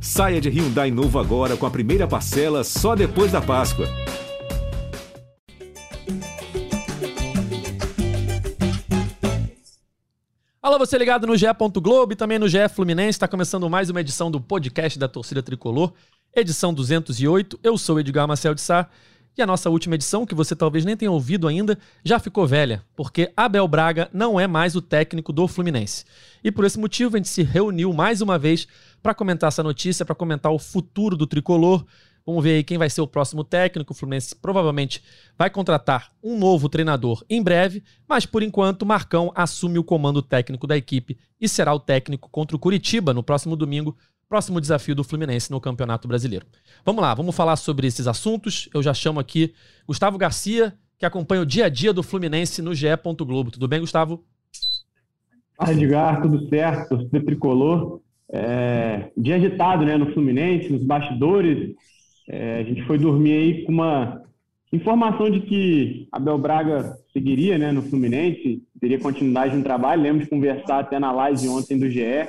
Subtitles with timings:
[0.00, 3.86] Saia de Hyundai novo agora com a primeira parcela só depois da Páscoa.
[10.62, 11.46] Alô, você ligado no GE.
[11.80, 13.10] Globo e também no GE Fluminense.
[13.10, 15.92] Está começando mais uma edição do podcast da Torcida Tricolor,
[16.34, 17.58] edição 208.
[17.62, 18.88] Eu sou Edgar Marcel de Sá
[19.36, 22.82] e a nossa última edição, que você talvez nem tenha ouvido ainda, já ficou velha,
[22.96, 26.04] porque Abel Braga não é mais o técnico do Fluminense.
[26.42, 28.66] E por esse motivo a gente se reuniu mais uma vez
[29.02, 31.84] para comentar essa notícia, para comentar o futuro do tricolor.
[32.24, 33.92] Vamos ver aí quem vai ser o próximo técnico.
[33.92, 35.02] O Fluminense provavelmente
[35.38, 40.66] vai contratar um novo treinador em breve, mas por enquanto Marcão assume o comando técnico
[40.66, 43.96] da equipe e será o técnico contra o Curitiba no próximo domingo
[44.28, 46.46] próximo desafio do Fluminense no Campeonato Brasileiro.
[46.84, 48.68] Vamos lá, vamos falar sobre esses assuntos.
[48.74, 49.52] Eu já chamo aqui
[49.86, 52.86] Gustavo Garcia, que acompanha o dia a dia do Fluminense no GE.
[53.20, 53.50] Globo.
[53.50, 54.24] Tudo bem, Gustavo?
[55.56, 56.88] Fala, Edgar, tudo certo?
[56.88, 58.00] Torcida tricolor.
[58.28, 61.74] É, dia agitado né, no Fluminense, nos bastidores.
[62.28, 64.22] É, a gente foi dormir aí com uma
[64.72, 70.02] informação de que Abel Braga seguiria né, no Fluminense, teria continuidade no trabalho.
[70.02, 72.28] Lembro de conversar até na live ontem do GE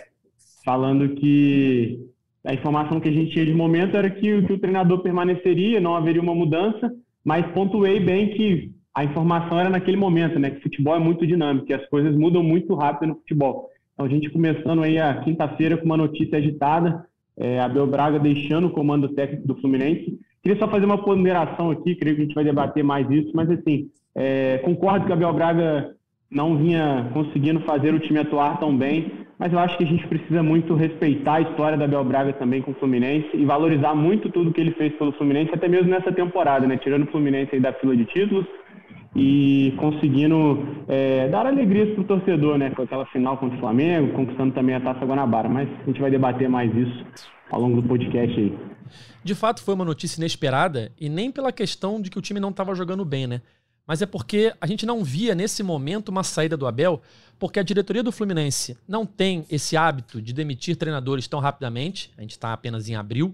[0.67, 1.97] falando que
[2.43, 5.95] a informação que a gente tinha de momento era que, que o treinador permaneceria, não
[5.95, 6.91] haveria uma mudança,
[7.23, 10.49] mas pontuei bem que a informação era naquele momento, né?
[10.49, 13.69] Que futebol é muito dinâmico, que as coisas mudam muito rápido no futebol.
[13.93, 17.05] Então a gente começando aí a quinta-feira com uma notícia agitada,
[17.37, 20.19] é, Abel Braga deixando o comando técnico do Fluminense.
[20.43, 23.49] Queria só fazer uma ponderação aqui, creio que a gente vai debater mais isso, mas
[23.49, 25.95] assim, é, concordo que Abel Braga
[26.29, 30.07] não vinha conseguindo fazer o time atuar tão bem mas eu acho que a gente
[30.07, 34.29] precisa muito respeitar a história da Abel Braga também com o Fluminense e valorizar muito
[34.31, 36.77] tudo que ele fez pelo Fluminense, até mesmo nessa temporada, né?
[36.77, 38.45] Tirando o Fluminense aí da fila de títulos
[39.15, 42.71] e conseguindo é, dar alegrias para o torcedor, né?
[42.71, 45.47] Com aquela final contra o Flamengo, conquistando também a Taça Guanabara.
[45.47, 47.05] Mas a gente vai debater mais isso
[47.51, 48.57] ao longo do podcast aí.
[49.23, 52.49] De fato, foi uma notícia inesperada e nem pela questão de que o time não
[52.49, 53.41] estava jogando bem, né?
[53.87, 57.01] Mas é porque a gente não via nesse momento uma saída do Abel,
[57.39, 62.11] porque a diretoria do Fluminense não tem esse hábito de demitir treinadores tão rapidamente.
[62.17, 63.33] A gente está apenas em abril.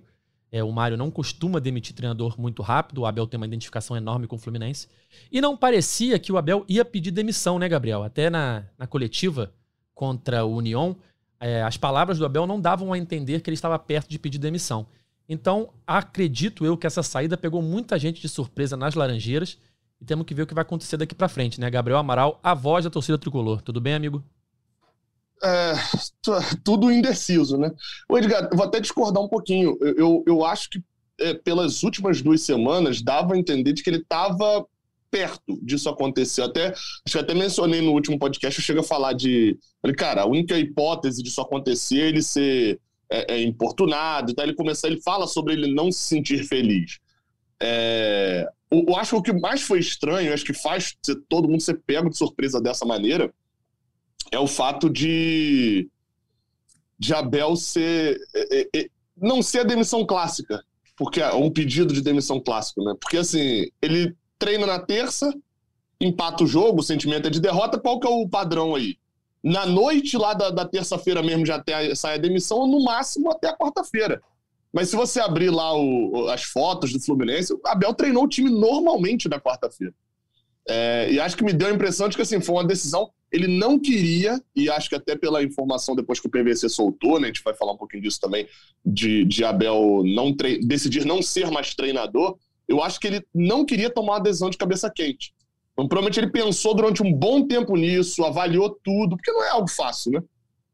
[0.51, 2.99] É, o Mário não costuma demitir treinador muito rápido.
[2.99, 4.87] O Abel tem uma identificação enorme com o Fluminense.
[5.31, 8.03] E não parecia que o Abel ia pedir demissão, né, Gabriel?
[8.03, 9.51] Até na, na coletiva
[9.95, 10.95] contra o União,
[11.39, 14.37] é, as palavras do Abel não davam a entender que ele estava perto de pedir
[14.37, 14.85] demissão.
[15.27, 19.57] Então, acredito eu que essa saída pegou muita gente de surpresa nas Laranjeiras
[20.01, 21.69] e temos que ver o que vai acontecer daqui para frente, né?
[21.69, 23.61] Gabriel Amaral, a voz da torcida tricolor.
[23.61, 24.23] Tudo bem, amigo?
[25.43, 25.73] É,
[26.63, 27.71] tudo indeciso, né?
[28.07, 29.77] O Edgar, vou até discordar um pouquinho.
[29.81, 30.83] Eu, eu, eu acho que
[31.19, 34.65] é, pelas últimas duas semanas dava a entender de que ele estava
[35.11, 36.41] perto disso acontecer.
[36.41, 39.57] Até, acho que até mencionei no último podcast, eu chego a falar de.
[39.81, 42.79] Falei, cara, a única hipótese disso acontecer é ele ser
[43.11, 44.43] é, é, importunado, tá?
[44.43, 46.99] ele começar, ele fala sobre ele não se sentir feliz.
[47.61, 48.49] É,
[48.87, 50.95] eu acho que o que mais foi estranho, acho que faz
[51.29, 53.33] todo mundo ser pego de surpresa dessa maneira,
[54.31, 55.89] é o fato de,
[56.97, 58.19] de Abel ser.
[58.33, 60.63] É, é, é, não ser a demissão clássica,
[60.97, 62.95] porque é um pedido de demissão clássico, né?
[62.99, 65.31] Porque assim, ele treina na terça,
[66.01, 68.97] empata o jogo, o sentimento é de derrota, qual que é o padrão aí?
[69.43, 73.29] Na noite lá da, da terça-feira mesmo já até sai a demissão, ou no máximo
[73.29, 74.21] até a quarta-feira.
[74.73, 78.49] Mas se você abrir lá o, as fotos do Fluminense, o Abel treinou o time
[78.49, 79.93] normalmente na quarta-feira.
[80.67, 83.11] É, e acho que me deu a impressão de que assim, foi uma decisão.
[83.31, 87.25] Ele não queria, e acho que até pela informação depois que o PVC soltou, né,
[87.25, 88.47] a gente vai falar um pouquinho disso também,
[88.83, 92.37] de, de Abel não decidir não ser mais treinador.
[92.67, 95.33] Eu acho que ele não queria tomar uma decisão de cabeça quente.
[95.73, 99.69] Então, provavelmente ele pensou durante um bom tempo nisso, avaliou tudo, porque não é algo
[99.69, 100.21] fácil, né?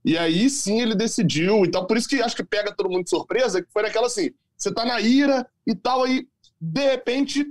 [0.03, 1.85] E aí sim ele decidiu e tal.
[1.85, 4.73] Por isso que acho que pega todo mundo de surpresa, que foi naquela assim: você
[4.73, 6.27] tá na ira e tal, aí
[6.59, 7.45] de repente.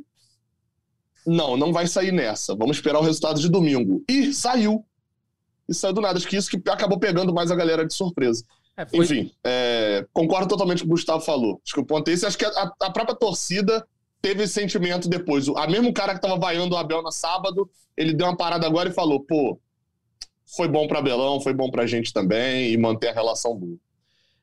[1.27, 2.57] Não, não vai sair nessa.
[2.57, 4.03] Vamos esperar o resultado de domingo.
[4.09, 4.83] E saiu.
[5.69, 6.17] E saiu do nada.
[6.17, 8.45] Acho que isso que acabou pegando mais a galera de surpresa.
[8.75, 9.01] É, foi...
[9.01, 11.61] Enfim, é, concordo totalmente com o Gustavo falou.
[11.63, 12.25] Acho que o ponto é esse.
[12.25, 13.87] Acho que a, a própria torcida
[14.23, 15.49] teve esse sentimento depois.
[15.49, 18.89] A mesmo cara que tava vaiando o Abel no sábado, ele deu uma parada agora
[18.89, 19.59] e falou: pô,
[20.57, 23.77] foi bom para Belão, foi bom para a gente também e manter a relação boa.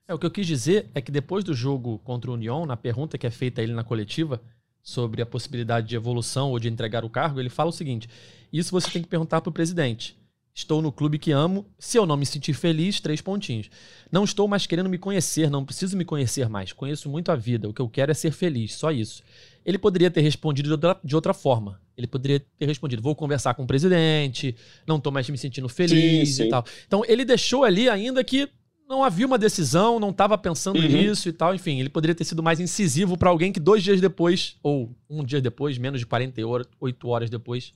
[0.08, 2.78] É, o que eu quis dizer é que depois do jogo contra o União, na
[2.78, 4.40] pergunta que é feita a ele na coletiva
[4.84, 8.08] sobre a possibilidade de evolução ou de entregar o cargo, ele fala o seguinte:
[8.54, 10.16] isso você tem que perguntar para o presidente.
[10.54, 11.66] Estou no clube que amo.
[11.78, 13.70] Se eu não me sentir feliz, três pontinhos.
[14.10, 16.72] Não estou mais querendo me conhecer, não preciso me conhecer mais.
[16.72, 17.68] Conheço muito a vida.
[17.68, 19.22] O que eu quero é ser feliz, só isso.
[19.66, 21.82] Ele poderia ter respondido de outra, de outra forma.
[21.98, 24.56] Ele poderia ter respondido: vou conversar com o presidente,
[24.86, 26.44] não estou mais me sentindo feliz sim, sim.
[26.44, 26.66] e tal.
[26.88, 28.50] Então ele deixou ali ainda que
[28.88, 30.88] não havia uma decisão, não estava pensando uhum.
[30.88, 31.56] nisso e tal.
[31.56, 35.24] Enfim, ele poderia ter sido mais incisivo para alguém que dois dias depois, ou um
[35.24, 37.74] dia depois, menos de 48 horas depois,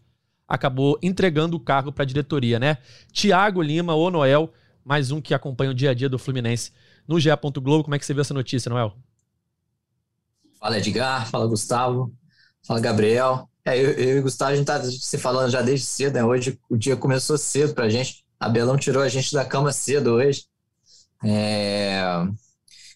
[0.48, 2.77] acabou entregando o cargo para a diretoria, né?
[3.12, 4.51] Tiago Lima, ou Noel,
[4.83, 6.71] mais um que acompanha o dia a dia do Fluminense
[7.07, 7.30] no GE.
[7.62, 7.83] Globo.
[7.83, 8.95] Como é que você viu essa notícia, Noel?
[10.60, 12.13] Fala Edgar, fala Gustavo,
[12.62, 13.48] fala Gabriel.
[13.65, 16.23] É, eu, eu e o Gustavo, a gente tá se falando já desde cedo, né?
[16.23, 18.23] Hoje o dia começou cedo pra gente.
[18.39, 20.45] A Belão tirou a gente da cama cedo hoje.
[21.23, 22.01] É...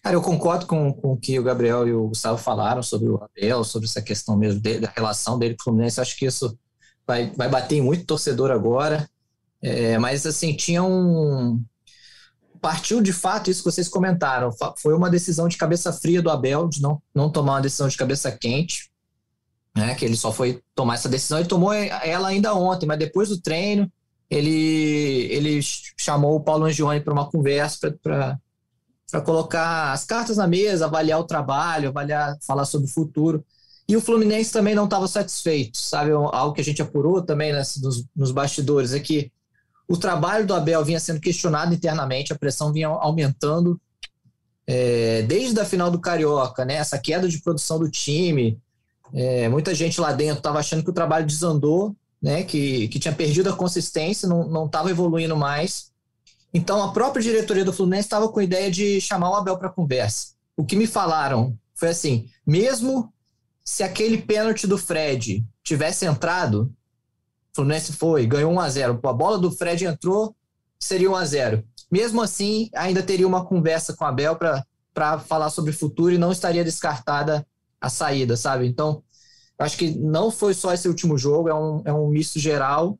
[0.02, 3.22] Cara, eu concordo com, com o que o Gabriel e o Gustavo falaram sobre o
[3.22, 6.00] Abel, sobre essa questão mesmo dele, da relação dele com o Fluminense.
[6.00, 6.58] Acho que isso
[7.06, 9.08] vai, vai bater em muito torcedor agora.
[9.62, 11.62] É, mas, assim, tinha um.
[12.60, 14.50] Partiu de fato isso que vocês comentaram.
[14.78, 17.96] Foi uma decisão de cabeça fria do Abel, de não, não tomar uma decisão de
[17.96, 18.90] cabeça quente.
[19.76, 23.28] Né, que ele só foi tomar essa decisão e tomou ela ainda ontem, mas depois
[23.28, 23.90] do treino,
[24.30, 25.60] ele, ele
[25.96, 31.24] chamou o Paulo Angione para uma conversa para colocar as cartas na mesa, avaliar o
[31.24, 33.44] trabalho, avaliar, falar sobre o futuro.
[33.88, 36.10] E o Fluminense também não estava satisfeito, sabe?
[36.12, 39.30] Algo que a gente apurou também nos, nos bastidores é que
[39.86, 43.78] o trabalho do Abel vinha sendo questionado internamente, a pressão vinha aumentando
[44.66, 46.74] é, desde a final do Carioca, né?
[46.74, 48.58] Essa queda de produção do time,
[49.12, 53.14] é, muita gente lá dentro estava achando que o trabalho desandou né, que, que tinha
[53.14, 55.92] perdido a consistência, não estava evoluindo mais.
[56.54, 59.68] Então, a própria diretoria do Fluminense estava com a ideia de chamar o Abel para
[59.68, 60.28] conversa.
[60.56, 63.12] O que me falaram foi assim: mesmo
[63.62, 66.72] se aquele pênalti do Fred tivesse entrado,
[67.52, 70.34] o Fluminense foi, ganhou 1 a 0 A bola do Fred entrou,
[70.78, 74.38] seria 1 a 0 Mesmo assim, ainda teria uma conversa com o Abel
[74.94, 77.46] para falar sobre o futuro e não estaria descartada
[77.80, 78.66] a saída, sabe?
[78.66, 79.02] Então,
[79.58, 82.98] Acho que não foi só esse último jogo, é um, é um misto geral.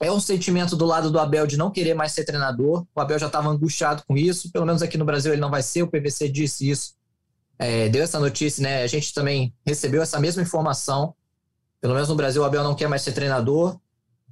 [0.00, 2.86] É um sentimento do lado do Abel de não querer mais ser treinador.
[2.94, 4.50] O Abel já estava angustiado com isso.
[4.50, 5.82] Pelo menos aqui no Brasil ele não vai ser.
[5.82, 6.94] O PVC disse isso,
[7.58, 8.82] é, deu essa notícia, né?
[8.82, 11.14] A gente também recebeu essa mesma informação.
[11.80, 13.78] Pelo menos no Brasil o Abel não quer mais ser treinador.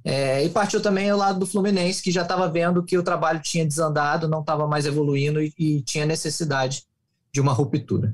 [0.03, 3.39] É, e partiu também ao lado do Fluminense, que já estava vendo que o trabalho
[3.41, 6.83] tinha desandado, não estava mais evoluindo e, e tinha necessidade
[7.31, 8.13] de uma ruptura.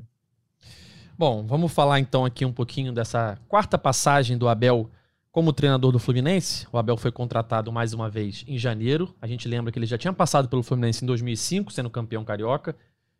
[1.20, 4.90] Bom, vamos falar então aqui um pouquinho dessa quarta passagem do Abel
[5.30, 6.66] como treinador do Fluminense.
[6.72, 9.14] O Abel foi contratado mais uma vez em janeiro.
[9.20, 12.74] A gente lembra que ele já tinha passado pelo Fluminense em 2005, sendo campeão carioca.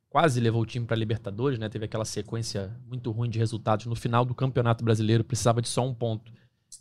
[0.09, 1.69] Quase levou o time para a Libertadores, né?
[1.69, 5.87] Teve aquela sequência muito ruim de resultados no final do Campeonato Brasileiro, precisava de só
[5.87, 6.33] um ponto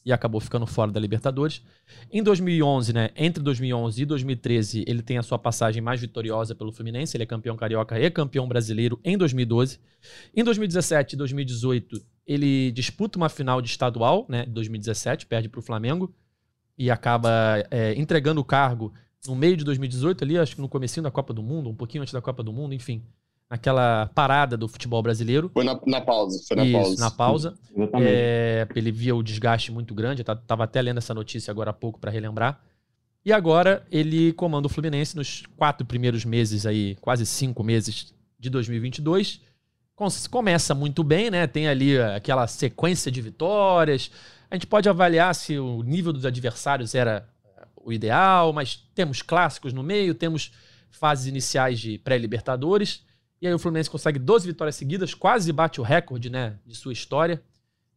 [0.06, 1.62] e acabou ficando fora da Libertadores.
[2.12, 6.72] Em 2011, né, entre 2011 e 2013, ele tem a sua passagem mais vitoriosa pelo
[6.72, 9.80] Fluminense, ele é campeão carioca e campeão brasileiro em 2012.
[10.36, 15.63] Em 2017 e 2018, ele disputa uma final de estadual, né, 2017, perde para o
[15.63, 16.13] Flamengo
[16.78, 18.94] e acaba é, entregando o cargo
[19.28, 22.01] no meio de 2018 ali, acho que no comecinho da Copa do Mundo, um pouquinho
[22.01, 23.04] antes da Copa do Mundo, enfim
[23.50, 25.50] naquela parada do futebol brasileiro.
[25.54, 27.04] Foi na, na pausa, foi na Isso, pausa.
[27.04, 27.54] na pausa.
[28.00, 31.74] É, ele via o desgaste muito grande, eu tava até lendo essa notícia agora há
[31.74, 32.62] pouco para relembrar.
[33.25, 38.50] E agora ele comanda o Fluminense nos quatro primeiros meses aí, quase cinco meses de
[38.50, 39.42] 2022.
[40.30, 41.46] Começa muito bem, né?
[41.46, 44.10] Tem ali aquela sequência de vitórias.
[44.50, 47.28] A gente pode avaliar se o nível dos adversários era
[47.75, 50.54] o ideal, mas temos clássicos no meio, temos
[50.90, 53.04] fases iniciais de pré-libertadores.
[53.41, 56.91] E aí o Fluminense consegue 12 vitórias seguidas, quase bate o recorde né, de sua
[56.91, 57.41] história,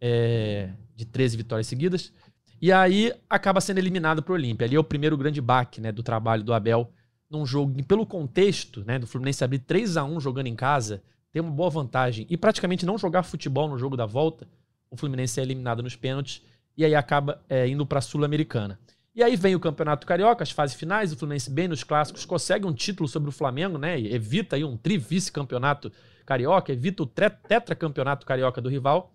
[0.00, 2.12] é, de 13 vitórias seguidas.
[2.61, 4.66] E aí acaba sendo eliminado para o Olímpia.
[4.66, 6.92] Ali é o primeiro grande baque né, do trabalho do Abel
[7.28, 11.02] num jogo que, pelo contexto né, do Fluminense abrir 3 a 1 jogando em casa,
[11.32, 14.46] tem uma boa vantagem e praticamente não jogar futebol no jogo da volta,
[14.90, 16.42] o Fluminense é eliminado nos pênaltis
[16.76, 18.78] e aí acaba é, indo para a Sul-Americana.
[19.14, 22.66] E aí vem o Campeonato Carioca, as fases finais, o Fluminense bem nos clássicos, consegue
[22.66, 24.00] um título sobre o Flamengo, né?
[24.00, 25.92] Evita aí um tri-vice-campeonato
[26.25, 29.12] carioca, evita o tetracampeonato carioca do rival.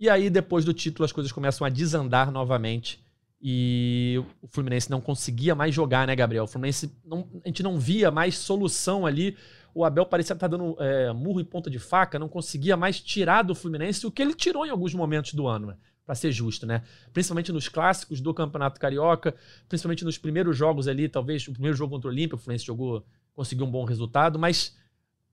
[0.00, 3.00] E aí, depois do título, as coisas começam a desandar novamente.
[3.40, 6.44] E o Fluminense não conseguia mais jogar, né, Gabriel?
[6.44, 9.36] O Fluminense, não, a gente não via mais solução ali.
[9.72, 13.42] O Abel parecia estar dando é, murro em ponta de faca, não conseguia mais tirar
[13.42, 15.68] do Fluminense o que ele tirou em alguns momentos do ano.
[15.68, 15.76] Né?
[16.06, 16.82] Para ser justo, né?
[17.12, 19.34] Principalmente nos clássicos do Campeonato Carioca,
[19.68, 23.04] principalmente nos primeiros jogos ali, talvez o primeiro jogo contra o Olímpia, o Fluminense jogou,
[23.34, 24.76] conseguiu um bom resultado, mas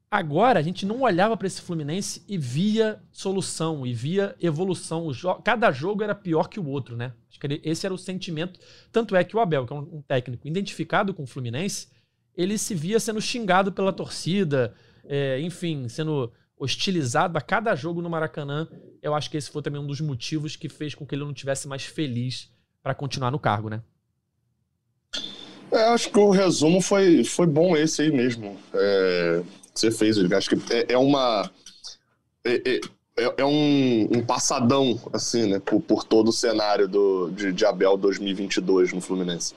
[0.10, 5.14] agora a gente não olhava para esse Fluminense e via solução, e via evolução.
[5.14, 7.14] Jo Cada jogo era pior que o outro, né?
[7.30, 8.60] Acho que esse era o sentimento.
[8.92, 11.88] Tanto é que o Abel, que é um técnico identificado com o Fluminense,
[12.36, 14.74] ele se via sendo xingado pela torcida,
[15.06, 18.68] é, enfim, sendo hostilizado a cada jogo no Maracanã.
[19.02, 21.34] Eu acho que esse foi também um dos motivos que fez com que ele não
[21.34, 23.82] tivesse mais feliz para continuar no cargo, né?
[25.72, 28.58] É, acho que o resumo foi, foi bom esse aí mesmo.
[28.74, 29.44] É,
[29.74, 31.50] você fez, eu acho que é, é uma.
[32.44, 32.82] É, é,
[33.16, 37.66] é, é um, um, passadão, assim, né, por, por todo o cenário do, de, de
[37.66, 39.54] Abel 2022 no Fluminense.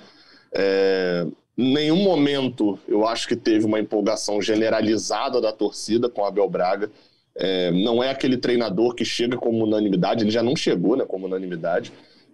[0.52, 1.26] É,
[1.56, 6.90] nenhum momento eu acho que teve uma empolgação generalizada da torcida com Abel Braga.
[7.34, 11.26] É, não é aquele treinador que chega como unanimidade, ele já não chegou né, como
[11.26, 11.92] unanimidade.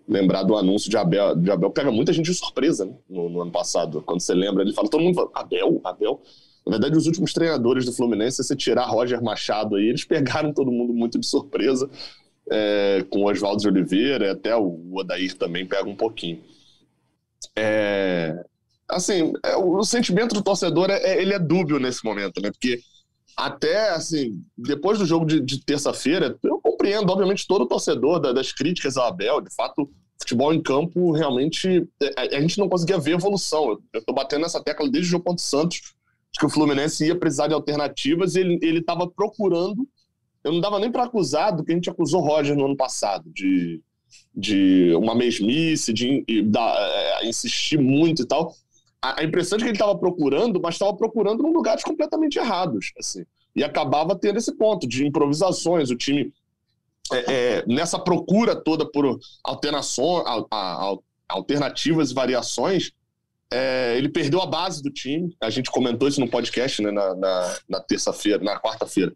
[0.09, 3.43] Lembrar do anúncio de Abel, de Abel pega muita gente de surpresa né, no, no,
[3.43, 4.02] ano passado.
[4.02, 6.21] Quando você lembra, ele fala, todo mundo fala, Abel, Abel.
[6.67, 10.52] Na verdade, os últimos treinadores do Fluminense, se você tirar Roger Machado aí, eles pegaram
[10.52, 11.91] todo mundo muito de surpresa,
[12.50, 16.41] é, com o Oswaldo de Oliveira, até o Odair também pega um pouquinho.
[17.57, 18.45] É,
[18.89, 22.51] assim, é, o sentimento do torcedor é, é, ele é dúbio nesse momento, né?
[22.51, 22.81] Porque
[23.37, 28.33] até, assim, depois do jogo de, de terça-feira, eu compreendo, obviamente, todo o torcedor da,
[28.33, 29.41] das críticas ao Abel.
[29.41, 33.71] De fato, futebol em campo, realmente, a, é, a gente não conseguia ver evolução.
[33.71, 35.81] Eu, eu tô batendo nessa tecla desde o jogo contra o Santos,
[36.39, 39.87] que o Fluminense ia precisar de alternativas e ele estava procurando.
[40.43, 43.31] Eu não dava nem para acusar do que a gente acusou Roger no ano passado,
[43.33, 43.81] de,
[44.35, 48.55] de uma mesmice, de, de, de é, insistir muito e tal.
[49.02, 52.92] A, impressão de que ele estava procurando, mas estava procurando em lugares completamente errados.
[52.97, 55.90] Assim, e acabava tendo esse ponto de improvisações.
[55.90, 56.32] O time,
[57.12, 60.25] é, é, nessa procura toda por alternações,
[61.28, 62.92] alternativas e variações,
[63.52, 65.37] é, ele perdeu a base do time.
[65.40, 69.12] A gente comentou isso no podcast né, na, na, na terça-feira, na quarta-feira.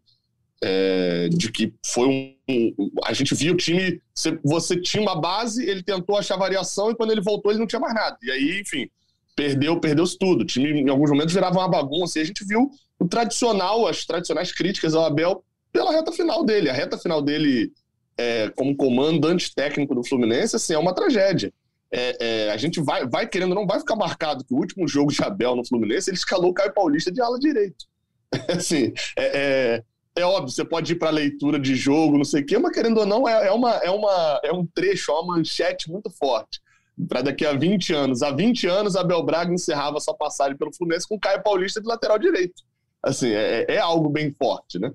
[0.62, 4.00] É, de que foi um, um, A gente viu o time.
[4.45, 7.81] Você, tinha uma base, ele tentou achar variação e quando ele voltou ele não tinha
[7.81, 8.16] mais nada.
[8.23, 8.88] E aí, enfim,
[9.37, 10.40] perdeu, perdeu-se tudo.
[10.40, 12.19] O time, em alguns momentos, virava uma bagunça.
[12.19, 16.71] E a gente viu o tradicional, as tradicionais críticas ao Abel pela reta final dele.
[16.71, 17.71] A reta final dele,
[18.16, 21.52] é, como comandante técnico do Fluminense, assim, é uma tragédia
[21.93, 25.12] é, é, a gente vai, vai querendo, não vai ficar marcado que o último jogo
[25.12, 27.87] de Abel no Fluminense, ele escalou o Caio Paulista de ala direito.
[28.49, 29.83] assim, é, é,
[30.16, 32.99] é, óbvio, você pode ir para leitura de jogo, não sei o quê, mas querendo
[32.99, 36.61] ou não, é, é, uma, é, uma, é um trecho, é uma manchete muito forte.
[37.09, 38.23] Para daqui a 20 anos.
[38.23, 42.19] Há 20 anos, Abel Braga encerrava sua passagem pelo Fluminense com Caio Paulista de lateral
[42.19, 42.62] direito.
[43.03, 44.93] Assim, é, é algo bem forte, né?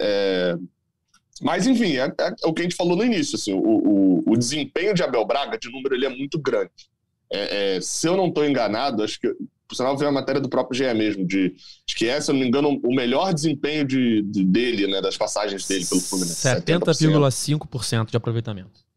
[0.00, 0.56] É,
[1.40, 3.36] mas, enfim, é, é, o que a gente falou no início.
[3.36, 6.70] Assim, o, o, o, desempenho de Abel Braga, de número, ele é muito grande.
[7.30, 9.32] É, é, se eu não estou enganado, acho que.
[9.68, 11.54] Por sinal, veio a matéria do próprio GE mesmo, de,
[11.86, 15.02] de, que é, se eu não me engano, o melhor desempenho de, de dele, né,
[15.02, 16.48] das passagens dele pelo Fluminense.
[16.48, 18.87] 70,5% de aproveitamento.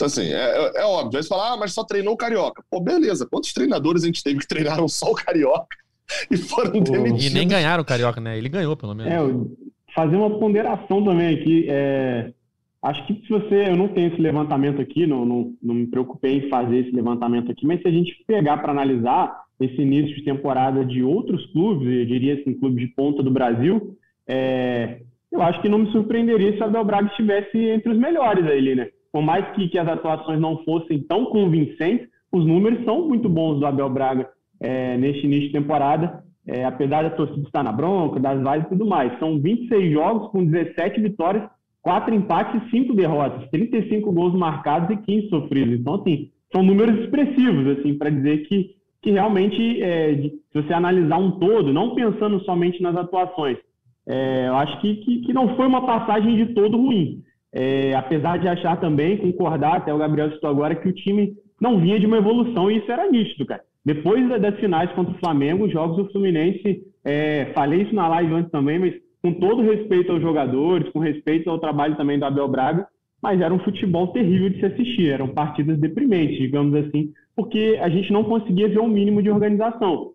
[0.00, 1.18] Então, assim, é, é, é óbvio.
[1.18, 2.64] Aí você fala, ah, mas só treinou o Carioca.
[2.70, 3.28] Pô, beleza.
[3.30, 5.76] Quantos treinadores a gente teve que treinaram só o Carioca
[6.30, 7.26] e foram demitidos?
[7.26, 8.38] E nem ganharam o Carioca, né?
[8.38, 9.12] Ele ganhou, pelo menos.
[9.12, 11.66] É, fazer uma ponderação também aqui.
[11.68, 12.32] É,
[12.82, 16.38] acho que se você, eu não tenho esse levantamento aqui, não, não, não me preocupei
[16.38, 20.24] em fazer esse levantamento aqui, mas se a gente pegar para analisar esse início de
[20.24, 25.60] temporada de outros clubes, eu diria assim, clubes de ponta do Brasil, é, eu acho
[25.60, 28.88] que não me surpreenderia se o Abel Braga estivesse entre os melhores ali, né?
[29.12, 33.58] Por mais que, que as atuações não fossem tão convincentes, os números são muito bons
[33.58, 34.28] do Abel Braga
[34.60, 38.68] é, neste início de temporada é, apesar da torcida estar na bronca, das vaias e
[38.70, 39.16] tudo mais.
[39.18, 41.48] São 26 jogos com 17 vitórias,
[41.82, 45.80] 4 empates e 5 derrotas, 35 gols marcados e 15 sofridos.
[45.80, 50.72] Então, assim, são números expressivos, assim, para dizer que, que realmente, é, de, se você
[50.72, 53.56] analisar um todo, não pensando somente nas atuações,
[54.08, 57.22] é, eu acho que, que, que, não foi uma passagem de todo ruim.
[57.52, 61.80] É, apesar de achar também, concordar, até o Gabriel citou agora, que o time não
[61.80, 63.62] vinha de uma evolução e isso era nítido, cara.
[63.84, 68.34] Depois das finais contra o Flamengo, os jogos do Fluminense, é, falei isso na live
[68.34, 72.48] antes também, mas com todo respeito aos jogadores, com respeito ao trabalho também do Abel
[72.48, 72.86] Braga,
[73.22, 77.88] mas era um futebol terrível de se assistir, eram partidas deprimentes, digamos assim, porque a
[77.88, 80.12] gente não conseguia ver um mínimo de organização.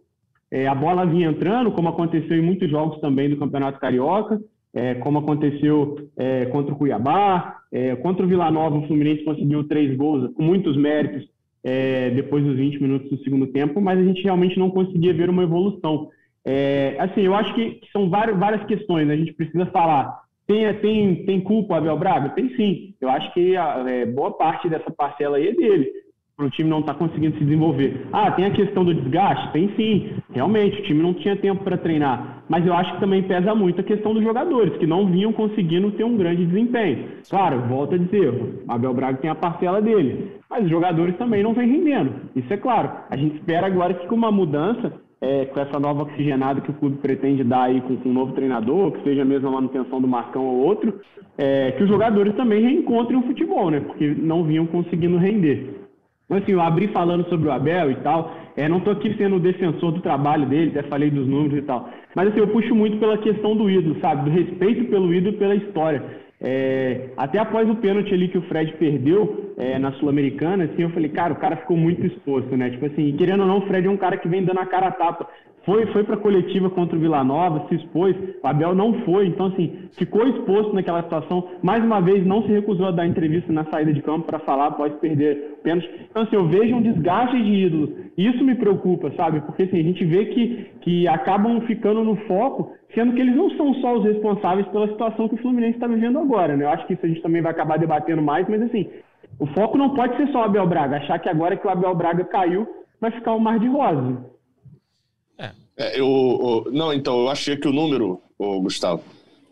[0.49, 4.39] É, a bola vinha entrando, como aconteceu em muitos jogos também do Campeonato Carioca,
[4.75, 9.63] é, como aconteceu é, contra o Cuiabá, é, contra o Vila Nova, o Fluminense conseguiu
[9.63, 11.27] três gols com muitos méritos,
[11.63, 15.29] é, depois dos 20 minutos do segundo tempo, mas a gente realmente não conseguia ver
[15.29, 16.09] uma evolução.
[16.45, 19.13] É, assim, eu acho que são várias, várias questões, né?
[19.13, 20.23] a gente precisa falar.
[20.45, 22.29] Tem, tem, tem culpa Abel Braga?
[22.29, 22.93] Tem sim.
[23.01, 26.04] Eu acho que a, é, boa parte dessa parcela aí é dele
[26.35, 28.07] para o time não estar tá conseguindo se desenvolver.
[28.11, 29.53] Ah, tem a questão do desgaste?
[29.53, 32.43] Tem sim, realmente, o time não tinha tempo para treinar.
[32.49, 35.91] Mas eu acho que também pesa muito a questão dos jogadores, que não vinham conseguindo
[35.91, 37.07] ter um grande desempenho.
[37.29, 41.53] Claro, volto a dizer, Abel Braga tem a parcela dele, mas os jogadores também não
[41.53, 42.11] vêm rendendo.
[42.35, 42.91] Isso é claro.
[43.09, 46.73] A gente espera agora que com uma mudança, é, com essa nova oxigenada que o
[46.73, 50.07] clube pretende dar aí com, com um novo treinador, que seja mesmo a manutenção do
[50.07, 50.99] Marcão ou outro,
[51.37, 53.79] é, que os jogadores também reencontrem o futebol, né?
[53.79, 55.84] Porque não vinham conseguindo render.
[56.25, 58.35] Então, assim, eu abri falando sobre o Abel e tal.
[58.57, 61.89] É, não estou aqui sendo defensor do trabalho dele, até falei dos números e tal.
[62.15, 64.29] Mas assim, eu puxo muito pela questão do ídolo, sabe?
[64.29, 66.01] Do respeito pelo ídolo e pela história.
[66.41, 70.89] É, até após o pênalti ali que o Fred perdeu é, na Sul-Americana, assim, eu
[70.89, 72.69] falei, cara, o cara ficou muito exposto, né?
[72.69, 74.87] Tipo assim, querendo ou não, o Fred é um cara que vem dando a cara
[74.87, 75.27] a tapa
[75.65, 79.27] foi, foi para a coletiva contra o Vila Nova, se expôs, o Abel não foi,
[79.27, 83.51] então assim, ficou exposto naquela situação, mais uma vez não se recusou a dar entrevista
[83.51, 85.89] na saída de campo para falar após perder pênalti.
[86.09, 89.41] Então assim, eu vejo um desgaste de ídolos, isso me preocupa, sabe?
[89.41, 93.49] Porque assim, a gente vê que, que acabam ficando no foco, sendo que eles não
[93.51, 96.63] são só os responsáveis pela situação que o Fluminense está vivendo agora, né?
[96.63, 98.87] Eu acho que isso a gente também vai acabar debatendo mais, mas assim,
[99.39, 101.95] o foco não pode ser só o Abel Braga, achar que agora que o Abel
[101.95, 102.67] Braga caiu,
[103.01, 104.34] vai ficar um mar de rosa.
[105.77, 109.03] É, eu, eu, não, então, eu achei que o número, o Gustavo,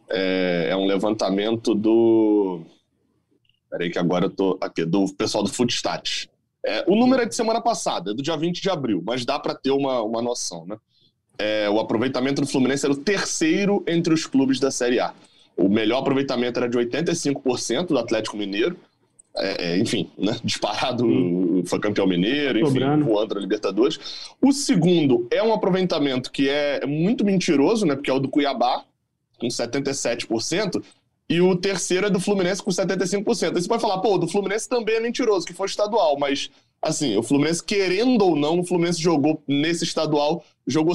[0.09, 2.61] é, é, um levantamento do.
[3.69, 4.57] Peraí, que agora eu tô.
[4.61, 6.27] Aqui, do pessoal do Footstats.
[6.65, 9.37] É, o número é de semana passada, é do dia 20 de abril, mas dá
[9.37, 10.77] para ter uma, uma noção, né?
[11.37, 15.13] É, o aproveitamento do Fluminense era o terceiro entre os clubes da Série A.
[15.57, 18.77] O melhor aproveitamento era de 85% do Atlético Mineiro,
[19.35, 20.37] é, é, enfim, né?
[20.43, 21.63] disparado, Sim.
[21.65, 23.05] foi campeão mineiro, enfim, Sobrando.
[23.05, 23.99] voando na Libertadores.
[24.41, 27.95] O segundo é um aproveitamento que é muito mentiroso, né?
[27.95, 28.83] Porque é o do Cuiabá,
[29.39, 30.83] com 77%,
[31.29, 33.55] e o terceiro é do Fluminense com 75%.
[33.55, 37.15] Aí você pode falar, pô, do Fluminense também é mentiroso, que foi estadual, mas assim,
[37.17, 40.93] o Fluminense, querendo ou não, o Fluminense jogou nesse estadual, jogou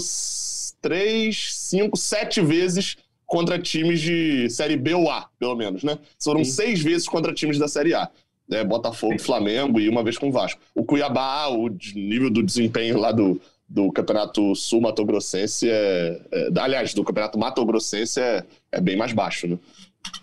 [0.81, 5.99] três, cinco, sete vezes contra times de Série B ou A, pelo menos, né?
[6.23, 6.53] Foram Sim.
[6.53, 8.09] seis vezes contra times da Série A
[8.49, 10.61] né, Botafogo, Flamengo e uma vez com o Vasco.
[10.75, 16.49] O Cuiabá, o nível do desempenho lá do, do Campeonato Sul Mato Grossense é, é,
[16.59, 19.59] aliás, do Campeonato Mato Grossense é, é bem mais baixo, né?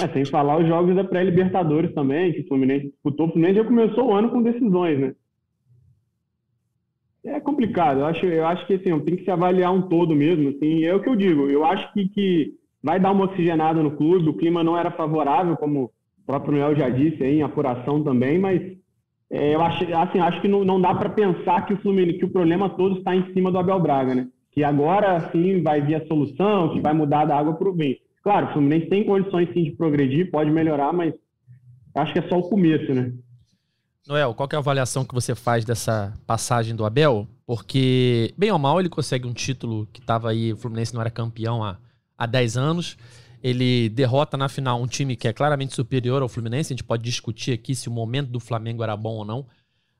[0.02, 3.28] É, sem falar os jogos da pré-Libertadores também, que o Fluminense disputou.
[3.28, 5.16] O Fluminense já começou o ano com decisões, né?
[7.24, 8.00] É complicado.
[8.00, 10.50] Eu acho, eu acho que assim, tem que se avaliar um todo mesmo.
[10.50, 11.50] Assim, é o que eu digo.
[11.50, 14.30] Eu acho que, que vai dar uma oxigenada no clube.
[14.30, 15.92] O clima não era favorável, como
[16.26, 18.60] o próprio Noel já disse aí, em apuração também, mas
[19.30, 22.26] é, eu acho, assim, acho que não, não dá para pensar que o Fluminense, que
[22.26, 24.28] o problema todo está em cima do Abel Braga, né?
[24.52, 27.96] Que agora sim vai vir a solução, que vai mudar da água para o vinho.
[28.24, 31.14] Claro, o Fluminense tem condições sim de progredir, pode melhorar, mas
[31.94, 33.14] acho que é só o começo, né?
[34.08, 37.28] Noel, qual é a avaliação que você faz dessa passagem do Abel?
[37.46, 41.12] Porque, bem ou mal, ele consegue um título que estava aí, o Fluminense não era
[41.12, 41.78] campeão há,
[42.18, 42.98] há 10 anos.
[43.46, 46.74] Ele derrota na final um time que é claramente superior ao Fluminense.
[46.74, 49.46] A gente pode discutir aqui se o momento do Flamengo era bom ou não.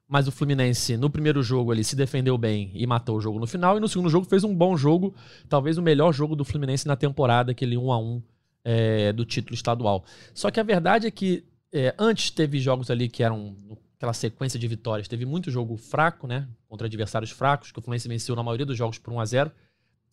[0.08, 3.46] Mas o Fluminense, no primeiro jogo, ele se defendeu bem e matou o jogo no
[3.46, 3.78] final.
[3.78, 5.14] E no segundo jogo fez um bom jogo,
[5.48, 8.24] talvez o melhor jogo do Fluminense na temporada, aquele 1 a 1
[8.64, 10.04] é, do título estadual.
[10.34, 13.56] Só que a verdade é que é, antes teve jogos ali que eram
[13.96, 15.08] aquela sequência de vitórias.
[15.08, 16.48] Teve muito jogo fraco, né?
[16.68, 19.52] Contra adversários fracos, que o Fluminense venceu na maioria dos jogos por 1 a 0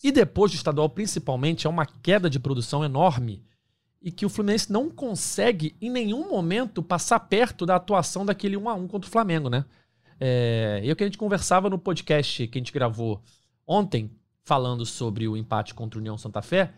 [0.02, 3.42] e depois do estadual, principalmente, é uma queda de produção enorme
[4.02, 8.68] e que o Fluminense não consegue em nenhum momento passar perto da atuação daquele 1
[8.68, 9.64] a 1 contra o Flamengo, né?
[10.18, 13.22] É, e o que a gente conversava no podcast que a gente gravou
[13.66, 14.10] ontem,
[14.44, 16.72] falando sobre o empate contra o União Santa Fé,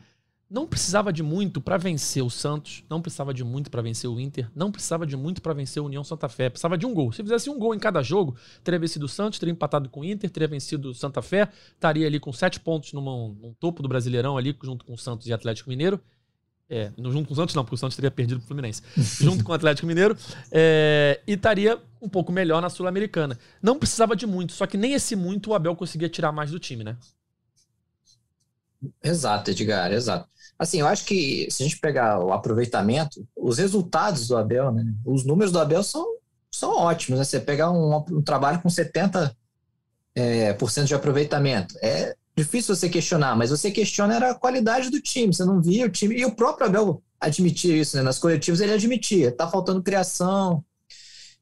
[0.51, 4.21] não precisava de muito para vencer o Santos, não precisava de muito para vencer o
[4.21, 7.13] Inter, não precisava de muito para vencer o União Santa Fé, precisava de um gol.
[7.13, 10.05] Se fizesse um gol em cada jogo, teria vencido o Santos, teria empatado com o
[10.05, 13.89] Inter, teria vencido o Santa Fé, estaria ali com sete pontos numa, num topo do
[13.89, 16.01] Brasileirão ali, junto com o Santos e Atlético Mineiro.
[16.69, 18.83] É, não junto com o Santos não, porque o Santos teria perdido pro Fluminense.
[19.21, 20.17] junto com o Atlético Mineiro.
[20.51, 23.39] É, e estaria um pouco melhor na Sul-Americana.
[23.63, 26.59] Não precisava de muito, só que nem esse muito o Abel conseguia tirar mais do
[26.59, 26.97] time, né?
[29.03, 30.29] Exato, Edgar, exato.
[30.59, 34.85] Assim, eu acho que se a gente pegar o aproveitamento, os resultados do Abel, né,
[35.05, 36.07] os números do Abel são,
[36.51, 37.19] são ótimos.
[37.19, 37.25] Né?
[37.25, 39.35] Você pegar um, um trabalho com 70%
[40.15, 44.91] é, por cento de aproveitamento, é difícil você questionar, mas você questiona era a qualidade
[44.91, 46.17] do time, você não via o time.
[46.17, 48.03] E o próprio Abel admitia isso, né?
[48.03, 50.65] nas coletivas ele admitia, tá faltando criação,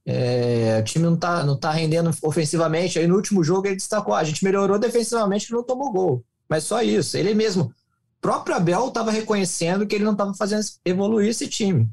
[0.04, 2.98] é, o time não tá, não tá rendendo ofensivamente.
[2.98, 6.24] Aí no último jogo ele destacou: ah, a gente melhorou defensivamente que não tomou gol.
[6.48, 7.16] Mas só isso.
[7.16, 7.72] Ele mesmo
[8.20, 11.90] próprio Abel estava reconhecendo que ele não estava fazendo evoluir esse time.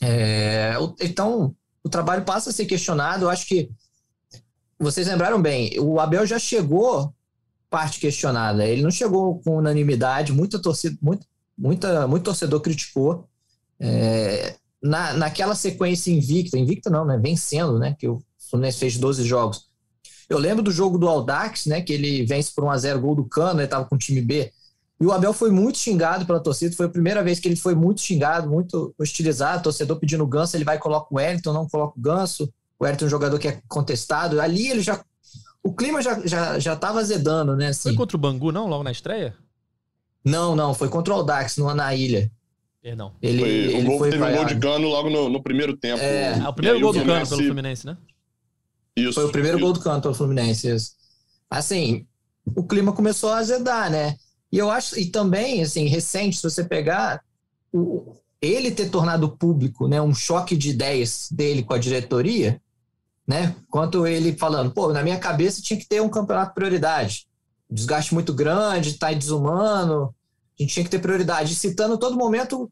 [0.00, 3.24] É, então, o trabalho passa a ser questionado.
[3.24, 3.70] Eu acho que
[4.78, 7.12] vocês lembraram bem, o Abel já chegou
[7.68, 8.66] parte questionada.
[8.66, 11.26] Ele não chegou com unanimidade, muita torcida, muito,
[11.56, 13.28] muita, muito torcedor criticou.
[13.80, 17.18] É, na, naquela sequência invicta, invicta não, né?
[17.18, 17.96] Vencendo, né?
[17.98, 19.67] Que o Fluminense fez 12 jogos.
[20.28, 21.80] Eu lembro do jogo do Aldax, né?
[21.80, 24.52] Que ele vence por 1x0 gol do Cano, ele estava com o time B.
[25.00, 27.74] E o Abel foi muito xingado pela torcida, foi a primeira vez que ele foi
[27.74, 31.96] muito xingado, muito hostilizado, torcedor pedindo ganso, ele vai e coloca o Wellington, não coloca
[31.96, 32.52] o ganso.
[32.78, 34.40] O Everton é um jogador que é contestado.
[34.40, 35.02] Ali ele já.
[35.62, 37.68] O clima já, já, já tava azedando, né?
[37.68, 37.90] Assim.
[37.90, 38.66] Foi contra o Bangu, não?
[38.68, 39.34] Logo na estreia?
[40.24, 42.30] Não, não, foi contra o Audax, no, na ilha.
[42.82, 43.12] Perdão.
[43.20, 45.76] Ele, Foi- ele o gol foi teve um gol de cano logo no, no primeiro
[45.76, 46.02] tempo.
[46.02, 46.34] É.
[46.40, 47.96] Ah, o primeiro gol do Cano pelo Fluminense, né?
[49.04, 49.14] Isso.
[49.14, 49.64] Foi o primeiro isso.
[49.64, 50.68] gol do canto pelo Fluminense.
[50.68, 50.92] isso.
[51.50, 52.06] Assim,
[52.44, 54.16] o clima começou a azedar, né?
[54.50, 57.22] E eu acho, e também, assim, recente, se você pegar,
[57.72, 62.60] o- ele ter tornado público, né, um choque de ideias dele com a diretoria,
[63.26, 63.54] né?
[63.68, 67.26] Quanto ele falando, pô, na minha cabeça tinha que ter um campeonato prioridade.
[67.70, 70.14] Desgaste muito grande, tá desumano,
[70.58, 71.52] a gente tinha que ter prioridade.
[71.52, 72.70] E citando todo momento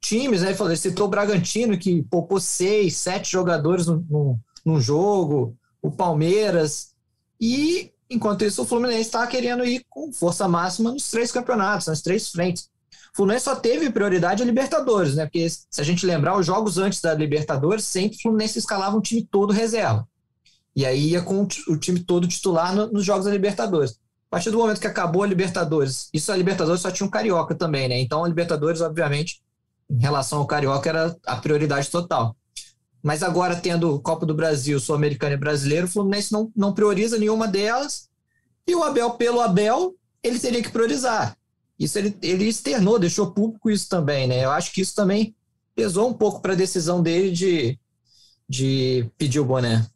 [0.00, 0.48] times, né?
[0.48, 5.56] Ele falou, ele citou o Bragantino, que poupou seis, sete jogadores num jogo,
[5.86, 6.94] o Palmeiras.
[7.40, 12.02] E, enquanto isso, o Fluminense estava querendo ir com força máxima nos três campeonatos, nas
[12.02, 12.68] três frentes.
[13.12, 15.24] O Fluminense só teve prioridade a Libertadores, né?
[15.24, 19.00] Porque se a gente lembrar, os jogos antes da Libertadores, sempre o Fluminense escalava um
[19.00, 20.06] time todo reserva.
[20.74, 23.92] E aí ia com o time todo titular no- nos jogos da Libertadores.
[23.92, 27.54] A partir do momento que acabou a Libertadores, isso a Libertadores só tinha um Carioca
[27.54, 27.98] também, né?
[27.98, 29.40] Então a Libertadores, obviamente,
[29.88, 32.36] em relação ao Carioca, era a prioridade total.
[33.06, 37.46] Mas agora, tendo Copa do Brasil, Sul-Americano e Brasileiro, o Fluminense não, não prioriza nenhuma
[37.46, 38.10] delas.
[38.66, 41.38] E o Abel, pelo Abel, ele teria que priorizar.
[41.78, 44.44] Isso ele, ele externou, deixou público isso também, né?
[44.44, 45.36] Eu acho que isso também
[45.72, 47.78] pesou um pouco para a decisão dele de,
[48.48, 49.86] de pedir o boné.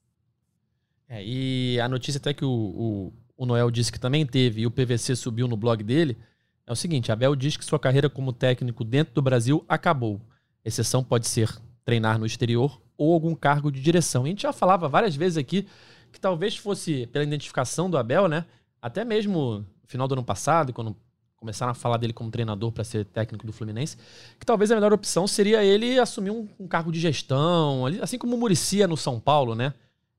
[1.08, 4.66] É, e a notícia até que o, o, o Noel disse que também teve e
[4.68, 6.16] o PVC subiu no blog dele
[6.64, 10.20] é o seguinte: Abel diz que sua carreira como técnico dentro do Brasil acabou.
[10.64, 14.26] Exceção pode ser treinar no exterior ou algum cargo de direção.
[14.26, 15.66] E a gente já falava várias vezes aqui
[16.12, 18.44] que talvez fosse pela identificação do Abel, né?
[18.82, 20.94] Até mesmo no final do ano passado, quando
[21.34, 23.96] começaram a falar dele como treinador para ser técnico do Fluminense,
[24.38, 28.36] que talvez a melhor opção seria ele assumir um, um cargo de gestão, assim como
[28.36, 29.72] o Muricia no São Paulo, né?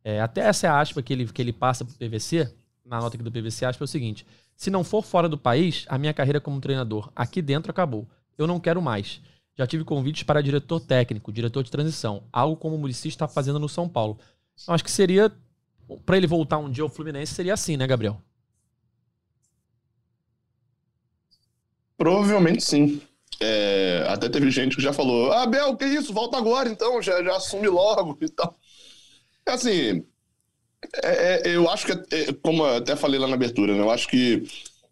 [0.03, 2.51] É, até essa é a aspa que ele, que ele passa pro PVC,
[2.83, 5.85] na nota aqui do PVC, aspa é o seguinte: se não for fora do país,
[5.87, 8.07] a minha carreira como treinador aqui dentro acabou.
[8.35, 9.21] Eu não quero mais.
[9.57, 13.59] Já tive convites para diretor técnico, diretor de transição, algo como o Murici está fazendo
[13.59, 14.17] no São Paulo.
[14.67, 15.31] Acho que seria,
[16.05, 18.21] para ele voltar um dia ao Fluminense, seria assim, né, Gabriel?
[21.97, 23.01] Provavelmente sim.
[23.39, 26.13] É, até teve gente que já falou: Ah, Bel, que isso?
[26.13, 28.55] Volta agora então, já, já assume logo e tal.
[29.45, 30.03] Assim,
[31.03, 33.91] é, é, eu acho que, é, como eu até falei lá na abertura, né, eu
[33.91, 34.43] acho que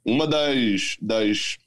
[0.06, 1.58] uma das, das,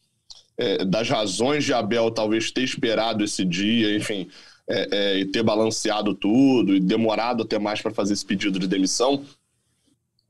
[0.62, 4.29] é, das razões de Abel talvez ter esperado esse dia, enfim,
[4.68, 8.68] é, é, e ter balanceado tudo e demorado até mais para fazer esse pedido de
[8.68, 9.25] demissão,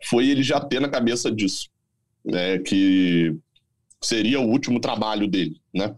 [0.05, 1.69] foi ele já ter na cabeça disso,
[2.25, 3.37] né, que
[4.01, 5.95] seria o último trabalho dele, né?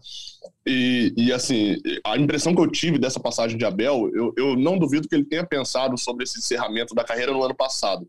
[0.67, 4.77] E, e, assim, a impressão que eu tive dessa passagem de Abel, eu, eu não
[4.77, 8.07] duvido que ele tenha pensado sobre esse encerramento da carreira no ano passado.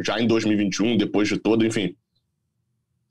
[0.00, 1.96] Já em 2021, depois de todo, enfim.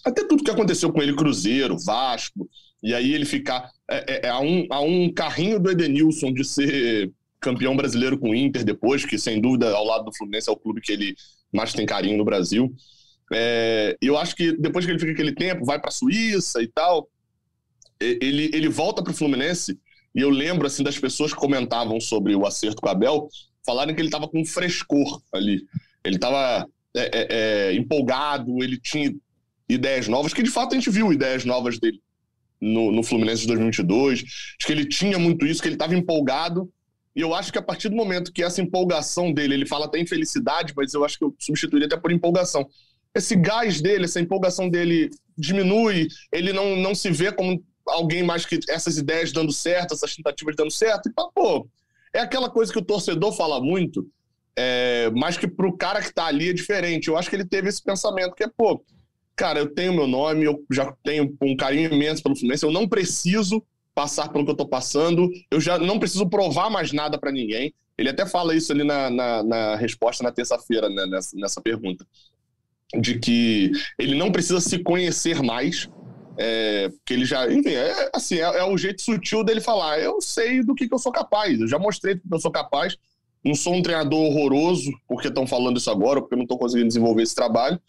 [0.07, 2.49] Até tudo que aconteceu com ele, Cruzeiro, Vasco,
[2.81, 6.45] e aí ele ficar é, é, é a, um, a um carrinho do Edenilson de
[6.45, 10.53] ser campeão brasileiro com o Inter depois, que sem dúvida, ao lado do Fluminense, é
[10.53, 11.13] o clube que ele
[11.51, 12.73] mais tem carinho no Brasil.
[13.33, 16.67] É, eu acho que depois que ele fica aquele tempo, vai para a Suíça e
[16.67, 17.09] tal,
[17.99, 19.77] ele, ele volta para o Fluminense
[20.15, 23.27] e eu lembro assim das pessoas que comentavam sobre o acerto com o Abel,
[23.65, 25.65] falarem que ele estava com frescor ali.
[26.01, 26.65] Ele estava
[26.95, 29.13] é, é, é, empolgado, ele tinha
[29.69, 32.01] ideias novas, que de fato a gente viu ideias novas dele
[32.59, 34.23] no, no Fluminense de 2022.
[34.23, 36.71] Acho que ele tinha muito isso, que ele estava empolgado.
[37.15, 39.99] E eu acho que a partir do momento que essa empolgação dele, ele fala até
[39.99, 42.67] em felicidade, mas eu acho que eu substituiria até por empolgação.
[43.13, 48.45] Esse gás dele, essa empolgação dele diminui, ele não, não se vê como alguém mais
[48.45, 51.09] que essas ideias dando certo, essas tentativas dando certo.
[51.09, 51.67] E, pô,
[52.13, 54.07] é aquela coisa que o torcedor fala muito,
[54.55, 57.07] é, mas que pro cara que tá ali é diferente.
[57.07, 58.83] Eu acho que ele teve esse pensamento que é, pô,
[59.37, 62.87] cara, eu tenho meu nome, eu já tenho um carinho imenso pelo Fluminense, eu não
[62.87, 67.31] preciso passar pelo que eu tô passando, eu já não preciso provar mais nada para
[67.31, 67.73] ninguém.
[67.97, 72.05] Ele até fala isso ali na, na, na resposta na terça-feira, né, nessa, nessa pergunta.
[72.99, 75.89] De que ele não precisa se conhecer mais,
[76.37, 79.99] é, porque ele já, enfim, é, assim, é, é, o jeito sutil dele falar.
[79.99, 82.51] Eu sei do que, que eu sou capaz, eu já mostrei do que eu sou
[82.51, 82.95] capaz.
[83.43, 86.87] Não sou um treinador horroroso porque estão falando isso agora, porque eu não estou conseguindo
[86.87, 87.79] desenvolver esse trabalho.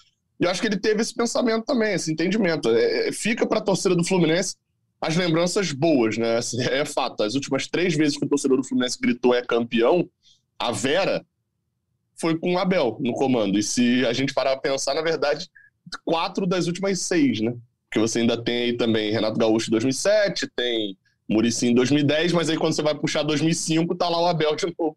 [0.41, 2.69] E eu acho que ele teve esse pensamento também, esse entendimento.
[2.71, 4.57] É, fica para a torcida do Fluminense
[5.01, 6.37] as lembranças boas, né?
[6.37, 7.23] Assim, é fato.
[7.23, 10.09] As últimas três vezes que o torcedor do Fluminense gritou é campeão,
[10.59, 11.25] a Vera
[12.21, 13.59] foi com o Abel no comando.
[13.59, 15.49] E se a gente parar para pensar, na verdade,
[16.05, 17.55] quatro das últimas seis, né?
[17.89, 20.97] Porque você ainda tem aí também Renato Gaúcho em 2007, tem
[21.29, 24.67] Murici em 2010, mas aí quando você vai puxar 2005, tá lá o Abel de
[24.79, 24.97] novo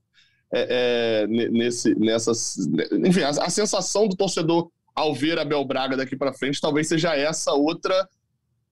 [0.53, 2.57] é, é, nesse, nessas.
[3.05, 7.15] Enfim, a, a, sensação do torcedor ao ver Abel Braga daqui para frente talvez seja
[7.15, 8.07] essa outra.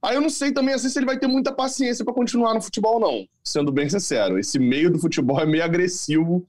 [0.01, 2.61] Aí eu não sei também assim, se ele vai ter muita paciência para continuar no
[2.61, 3.25] futebol, não.
[3.43, 6.45] Sendo bem sincero, esse meio do futebol é meio agressivo.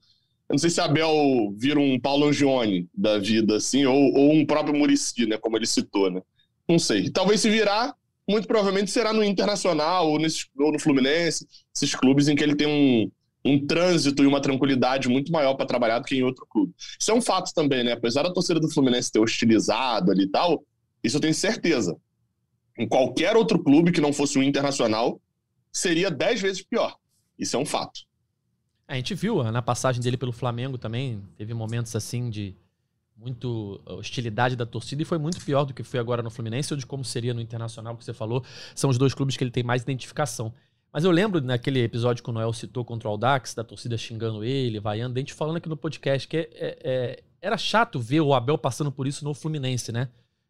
[0.47, 4.45] Eu não sei se Abel vira um Paulo Angione da vida, assim, ou, ou um
[4.45, 5.37] próprio Murici, né?
[5.37, 6.21] Como ele citou, né?
[6.67, 7.09] Não sei.
[7.09, 7.93] Talvez se virar,
[8.27, 12.55] muito provavelmente será no Internacional ou, nesse, ou no Fluminense, esses clubes em que ele
[12.55, 13.11] tem um,
[13.43, 16.73] um trânsito e uma tranquilidade muito maior para trabalhar do que em outro clube.
[16.99, 17.93] Isso é um fato também, né?
[17.93, 20.63] Apesar da torcida do Fluminense ter hostilizado ali e tal,
[21.03, 21.95] isso eu tenho certeza.
[22.77, 25.19] Em qualquer outro clube que não fosse o Internacional,
[25.71, 26.95] seria dez vezes pior.
[27.37, 28.01] Isso é um fato.
[28.87, 32.55] A gente viu na passagem dele pelo Flamengo também, teve momentos assim de
[33.15, 36.77] muito hostilidade da torcida e foi muito pior do que foi agora no Fluminense ou
[36.77, 38.43] de como seria no Internacional, que você falou.
[38.75, 40.51] São os dois clubes que ele tem mais identificação.
[40.93, 44.43] Mas eu lembro naquele episódio que o Noel citou contra o Aldax, da torcida xingando
[44.43, 48.19] ele, vaiando, a gente falando aqui no podcast que é, é, é, era chato ver
[48.19, 50.09] o Abel passando por isso no Fluminense, né?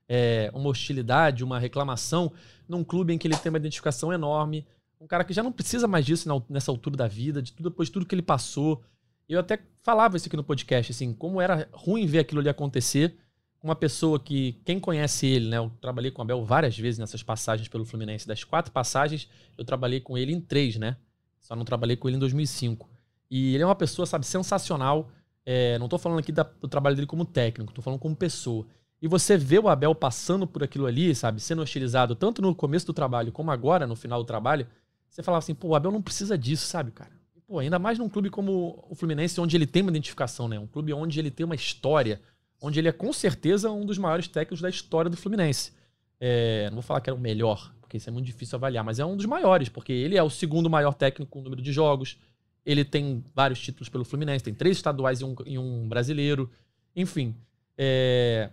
[0.09, 2.31] É, uma hostilidade, uma reclamação
[2.67, 4.65] num clube em que ele tem uma identificação enorme.
[4.99, 7.87] Um cara que já não precisa mais disso nessa altura da vida, de tudo, depois
[7.87, 8.83] de tudo que ele passou.
[9.29, 13.15] Eu até falava isso aqui no podcast, assim, como era ruim ver aquilo ali acontecer
[13.61, 15.57] uma pessoa que, quem conhece ele, né?
[15.57, 18.27] Eu trabalhei com o Abel várias vezes nessas passagens pelo Fluminense.
[18.27, 20.97] Das quatro passagens, eu trabalhei com ele em três, né?
[21.39, 22.89] Só não trabalhei com ele em 2005.
[23.29, 25.09] E ele é uma pessoa, sabe, sensacional.
[25.45, 28.65] É, não tô falando aqui do trabalho dele como técnico, tô falando como pessoa.
[29.01, 32.85] E você vê o Abel passando por aquilo ali, sabe, sendo hostilizado tanto no começo
[32.85, 34.67] do trabalho como agora, no final do trabalho,
[35.09, 37.21] você falava assim, pô, o Abel não precisa disso, sabe, cara?
[37.51, 40.57] pô, ainda mais num clube como o Fluminense, onde ele tem uma identificação, né?
[40.57, 42.21] Um clube onde ele tem uma história,
[42.61, 45.73] onde ele é com certeza um dos maiores técnicos da história do Fluminense.
[46.19, 48.99] É, não vou falar que era o melhor, porque isso é muito difícil avaliar, mas
[48.99, 52.17] é um dos maiores, porque ele é o segundo maior técnico com número de jogos.
[52.63, 56.51] Ele tem vários títulos pelo Fluminense, tem três estaduais e um, e um brasileiro.
[56.95, 57.35] Enfim,
[57.75, 58.51] é,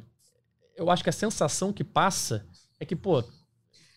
[0.75, 2.47] eu acho que a sensação que passa
[2.81, 3.23] é que, pô,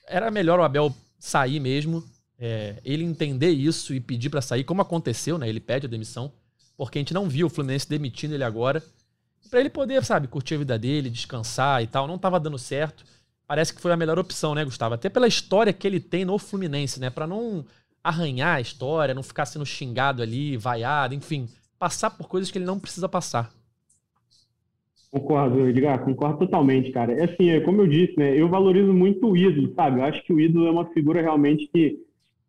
[0.06, 2.04] era melhor o Abel sair mesmo,
[2.38, 5.48] é, ele entender isso e pedir para sair, como aconteceu, né?
[5.48, 6.34] Ele pede a demissão,
[6.76, 8.84] porque a gente não viu o Fluminense demitindo ele agora
[9.50, 12.08] para ele poder, sabe, curtir a vida dele, descansar e tal.
[12.08, 13.04] Não estava dando certo.
[13.46, 14.96] Parece que foi a melhor opção, né, Gustavo?
[14.96, 17.10] Até pela história que ele tem no Fluminense, né?
[17.10, 17.66] Para não
[18.02, 22.66] arranhar a história, não ficar sendo xingado ali, vaiado, enfim, passar por coisas que ele
[22.66, 23.52] não precisa passar.
[25.12, 27.12] Concordo, Edgar, concordo totalmente, cara.
[27.12, 28.34] É assim, é como eu disse, né?
[28.40, 30.00] Eu valorizo muito o ídolo, sabe?
[30.00, 32.00] Eu acho que o ídolo é uma figura realmente que,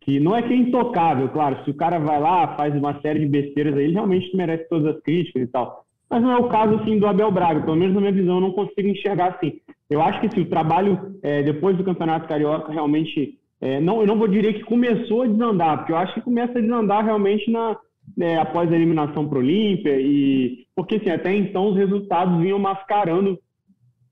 [0.01, 1.65] que não é que é intocável, claro.
[1.65, 4.95] Se o cara vai lá, faz uma série de besteiras aí, ele realmente merece todas
[4.95, 5.82] as críticas e tal
[6.13, 8.41] mas não é o caso assim do Abel Braga, pelo menos na minha visão, eu
[8.43, 9.55] não consigo enxergar assim.
[9.89, 14.07] Eu acho que se o trabalho é, depois do Campeonato Carioca realmente, é, não, eu
[14.07, 17.51] não vou dizer que começou a desandar, porque eu acho que começa a desandar realmente
[17.51, 17.79] na,
[18.21, 22.59] é, após a eliminação para o Olímpia, e porque assim, até então os resultados vinham
[22.59, 23.39] mascarando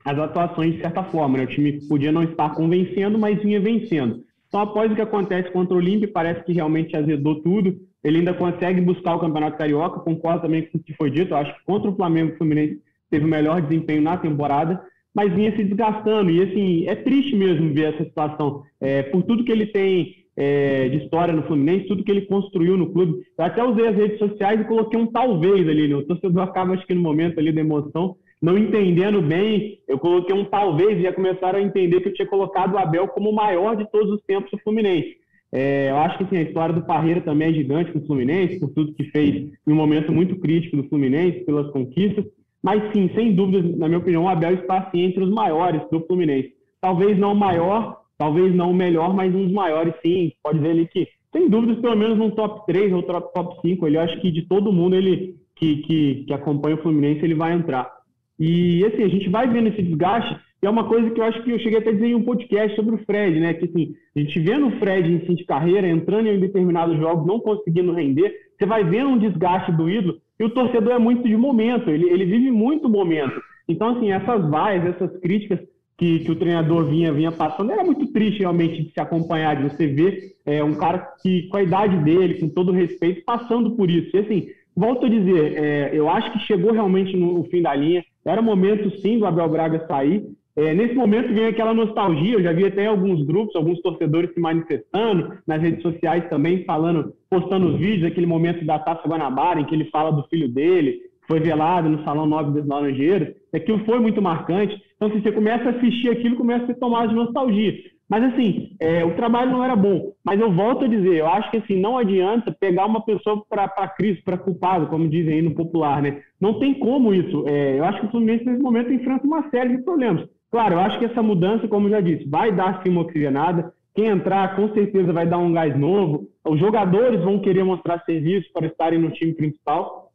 [0.03, 1.37] as atuações de certa forma.
[1.37, 1.45] Né?
[1.45, 4.25] O time podia não estar convencendo, mas vinha vencendo.
[4.49, 8.35] Então, após o que acontece contra o Olímpia, parece que realmente azedou tudo ele ainda
[8.35, 11.91] consegue buscar o Campeonato Carioca, concordo também com o que foi dito, acho que contra
[11.91, 14.83] o Flamengo o Fluminense teve o melhor desempenho na temporada,
[15.15, 19.45] mas vinha se desgastando, e assim, é triste mesmo ver essa situação, é, por tudo
[19.45, 23.45] que ele tem é, de história no Fluminense, tudo que ele construiu no clube, eu
[23.45, 25.97] até usei as redes sociais e coloquei um talvez ali, né?
[25.97, 30.35] o torcedor acaba, acho que no momento ali da emoção, não entendendo bem, eu coloquei
[30.35, 33.35] um talvez e já começaram a entender que eu tinha colocado o Abel como o
[33.35, 35.20] maior de todos os tempos do Fluminense.
[35.53, 38.61] É, eu acho que assim, a história do Parreira também é gigante com o Fluminense,
[38.61, 42.25] por tudo que fez em um momento muito crítico do Fluminense, pelas conquistas.
[42.63, 46.01] Mas sim, sem dúvida, na minha opinião, o Abel está assim, entre os maiores do
[46.07, 46.53] Fluminense.
[46.81, 50.33] Talvez não o maior, talvez não o melhor, mas um dos maiores, sim.
[50.43, 53.87] Pode ver ali que, sem dúvidas, pelo menos no top 3 ou top, top 5,
[53.87, 57.55] ele acho que de todo mundo ele que, que, que acompanha o Fluminense, ele vai
[57.55, 57.91] entrar.
[58.39, 61.43] E assim, a gente vai vendo esse desgaste e é uma coisa que eu acho
[61.43, 63.55] que eu cheguei até a dizer em um podcast sobre o Fred, né?
[63.55, 67.27] Que assim, a gente vendo o Fred em fim de carreira, entrando em determinados jogos,
[67.27, 71.27] não conseguindo render, você vai vendo um desgaste do ídolo, e o torcedor é muito
[71.27, 73.41] de momento, ele, ele vive muito momento.
[73.67, 75.61] Então, assim, essas vaias, essas críticas
[75.97, 79.63] que, que o treinador vinha, vinha passando, era muito triste realmente de se acompanhar, de
[79.65, 83.91] você ver é, um cara que, com a idade dele, com todo respeito, passando por
[83.91, 84.15] isso.
[84.15, 87.75] E assim, volto a dizer, é, eu acho que chegou realmente no, no fim da
[87.75, 90.25] linha, era momento sim do Abel Braga sair,
[90.57, 94.41] é, nesse momento vem aquela nostalgia, eu já vi até alguns grupos, alguns torcedores se
[94.41, 99.65] manifestando, nas redes sociais também, falando, postando os vídeos, aquele momento da Taça Guanabara, em
[99.65, 104.01] que ele fala do filho dele, foi velado no Salão Nobre dos Laranjeiros, aquilo foi
[104.01, 104.77] muito marcante.
[104.97, 107.73] Então, se você começa a assistir aquilo, começa a ser tomado de nostalgia.
[108.11, 110.13] Mas assim, é, o trabalho não era bom.
[110.25, 113.69] Mas eu volto a dizer, eu acho que assim, não adianta pegar uma pessoa para
[113.91, 116.21] crise, para culpado, como dizem aí no popular, né?
[116.41, 117.45] Não tem como isso.
[117.47, 120.29] É, eu acho que o Fluminense nesse momento enfrenta uma série de problemas.
[120.51, 123.73] Claro, eu acho que essa mudança, como já disse, vai dar sim uma oxigenada.
[123.95, 126.29] Quem entrar, com certeza, vai dar um gás novo.
[126.45, 130.11] Os jogadores vão querer mostrar serviço para estarem no time principal.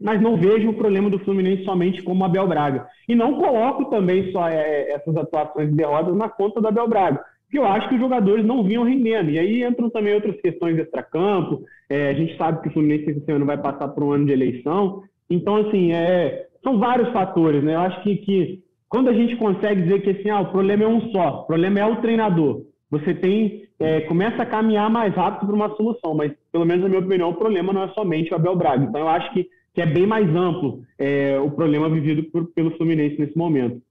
[0.00, 2.86] Mas não vejo o problema do Fluminense somente como Abel Braga.
[3.08, 7.24] E não coloco também só é, essas atuações de derrotas na conta do Abel Braga
[7.50, 9.30] que eu acho que os jogadores não vinham rendendo.
[9.30, 11.62] E aí entram também outras questões extra-campo.
[11.88, 14.32] É, a gente sabe que o Fluminense esse ano vai passar por um ano de
[14.32, 15.02] eleição.
[15.30, 17.74] Então, assim, é, são vários fatores, né?
[17.74, 20.88] Eu acho que, que quando a gente consegue dizer que assim, ah, o problema é
[20.88, 25.46] um só, o problema é o treinador, você tem é, começa a caminhar mais rápido
[25.46, 28.36] para uma solução, mas pelo menos na minha opinião o problema não é somente o
[28.36, 28.84] Abel Braga.
[28.84, 32.76] Então eu acho que, que é bem mais amplo é, o problema vivido por, pelo
[32.76, 33.82] Fluminense nesse momento.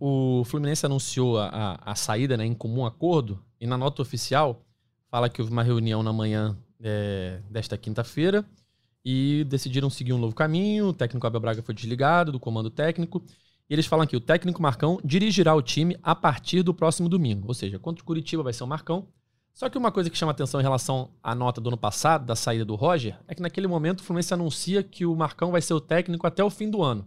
[0.00, 4.62] O Fluminense anunciou a, a, saída né, em comum acordo e na nota oficial
[5.10, 8.44] fala que houve uma reunião na manhã é, desta quinta-feira
[9.04, 10.88] e decidiram seguir um novo caminho.
[10.88, 13.20] O técnico Abel Braga foi desligado do comando técnico.
[13.68, 17.48] E eles falam que o técnico Marcão dirigirá o time a partir do próximo domingo.
[17.48, 19.08] Ou seja, contra o Curitiba vai ser o Marcão.
[19.52, 22.36] Só que uma coisa que chama atenção em relação à nota do ano passado, da
[22.36, 25.74] saída do Roger, é que naquele momento o Fluminense anuncia que o Marcão vai ser
[25.74, 27.04] o técnico até o fim do ano.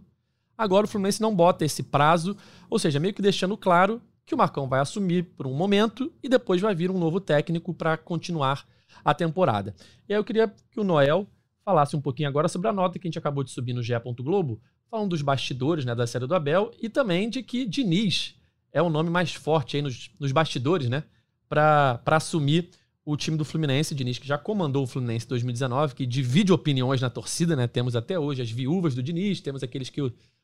[0.56, 2.36] Agora o Fluminense não bota esse prazo,
[2.68, 6.28] ou seja, meio que deixando claro que o Marcão vai assumir por um momento e
[6.28, 8.66] depois vai vir um novo técnico para continuar
[9.04, 9.74] a temporada.
[10.08, 11.26] E aí eu queria que o Noel
[11.64, 13.94] falasse um pouquinho agora sobre a nota que a gente acabou de subir no GE.
[14.18, 14.60] Globo,
[14.92, 18.34] falando dos bastidores né, da série do Abel e também de que Diniz
[18.70, 21.02] é o nome mais forte aí nos, nos bastidores, né?
[21.48, 22.68] Para assumir
[23.02, 27.00] o time do Fluminense, Diniz, que já comandou o Fluminense em 2019, que divide opiniões
[27.00, 27.66] na torcida, né?
[27.66, 30.00] Temos até hoje as viúvas do Diniz, temos aqueles que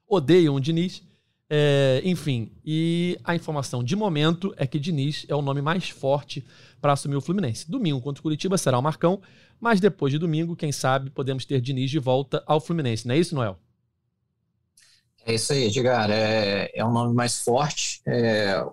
[0.06, 1.02] odeiam o Diniz.
[1.50, 6.42] É, enfim, e a informação de momento é que Diniz é o nome mais forte
[6.80, 7.70] para assumir o Fluminense.
[7.70, 9.20] Domingo contra o Curitiba será o Marcão,
[9.61, 13.06] mas depois de domingo, quem sabe, podemos ter Diniz de volta ao Fluminense.
[13.06, 13.58] Não é isso, Noel?
[15.28, 16.10] É isso aí, Edgar.
[16.10, 18.00] É, é um nome mais forte.
[18.06, 18.64] É,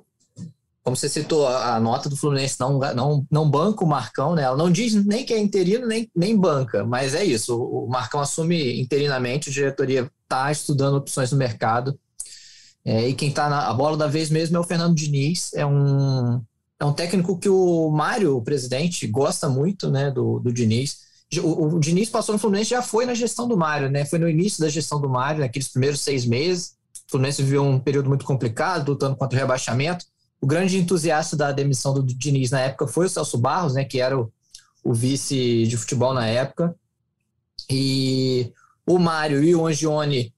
[0.82, 4.44] como você citou, a, nota do Fluminense não, não, não banca o Marcão, né?
[4.44, 7.60] Ela não diz nem que é interino, nem, nem banca, mas é isso.
[7.60, 12.00] O, o Marcão assume interinamente, a diretoria está estudando opções no mercado.
[12.86, 15.54] É, e quem está na a bola da vez mesmo é o Fernando Diniz.
[15.56, 16.42] É um,
[16.80, 21.05] é um técnico que o Mário, o presidente, gosta muito né, do, do Diniz.
[21.42, 24.06] O, o Diniz passou no Fluminense já foi na gestão do Mário, né?
[24.06, 26.76] Foi no início da gestão do Mário, naqueles primeiros seis meses.
[27.08, 30.06] O Fluminense viveu um período muito complicado, lutando contra o rebaixamento.
[30.40, 34.00] O grande entusiasta da demissão do Diniz na época foi o Celso Barros, né, que
[34.00, 34.32] era o,
[34.84, 36.76] o vice de futebol na época.
[37.70, 38.54] E
[38.86, 40.34] o Mário e o Angione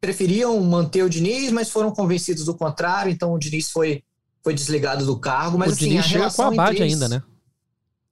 [0.00, 4.04] preferiam manter o Diniz, mas foram convencidos do contrário, então o Diniz foi,
[4.42, 5.58] foi desligado do cargo.
[5.58, 7.22] Mas, o assim, Diniz chega com a Bad ainda, né?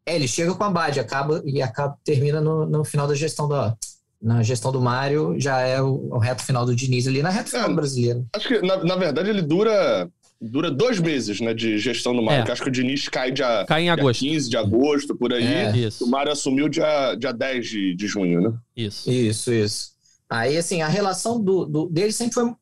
[0.06, 3.48] É, ele chega com a Bad, acaba e acaba termina no, no final da gestão
[3.48, 3.76] da
[4.20, 7.50] na gestão do Mário, já é o, o reto final do Diniz ali na reta
[7.50, 8.26] final é, do brasileiro.
[8.34, 12.48] Acho que na, na verdade ele dura dura dois meses né, de gestão do Mário.
[12.48, 12.52] É.
[12.52, 14.20] Acho que o Diniz cai dia, cai em agosto.
[14.20, 15.44] 15 de agosto, por aí.
[15.44, 15.72] É.
[16.00, 18.52] O Mário assumiu dia, dia 10 de, de junho, né?
[18.76, 19.10] Isso.
[19.10, 19.94] Isso, isso.
[20.28, 22.52] Aí, assim, a relação do, do, dele sempre foi,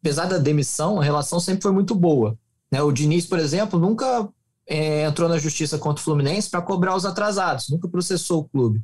[0.00, 2.36] apesar da demissão, a relação sempre foi muito boa.
[2.70, 2.82] Né?
[2.82, 4.28] O Diniz, por exemplo, nunca
[4.66, 8.82] é, entrou na justiça contra o Fluminense para cobrar os atrasados, nunca processou o clube.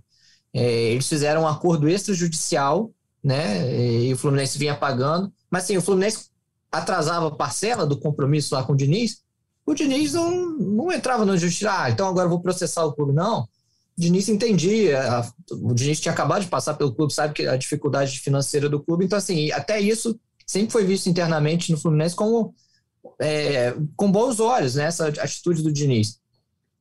[0.55, 2.91] É, eles fizeram um acordo extrajudicial,
[3.23, 4.05] né?
[4.05, 5.33] E o Fluminense vinha pagando.
[5.51, 6.31] Mas, assim, o Fluminense
[6.71, 9.23] atrasava parcela do compromisso lá com o Diniz,
[9.65, 13.13] o Diniz não, não entrava no justiça, ah, então agora vou processar o clube.
[13.13, 13.43] Não.
[13.43, 18.19] O Diniz entendia, o Diniz tinha acabado de passar pelo clube, sabe que a dificuldade
[18.19, 22.55] financeira do clube, então assim, até isso sempre foi visto internamente no Fluminense como
[23.19, 26.21] é, com bons olhos, né, essa atitude do Diniz.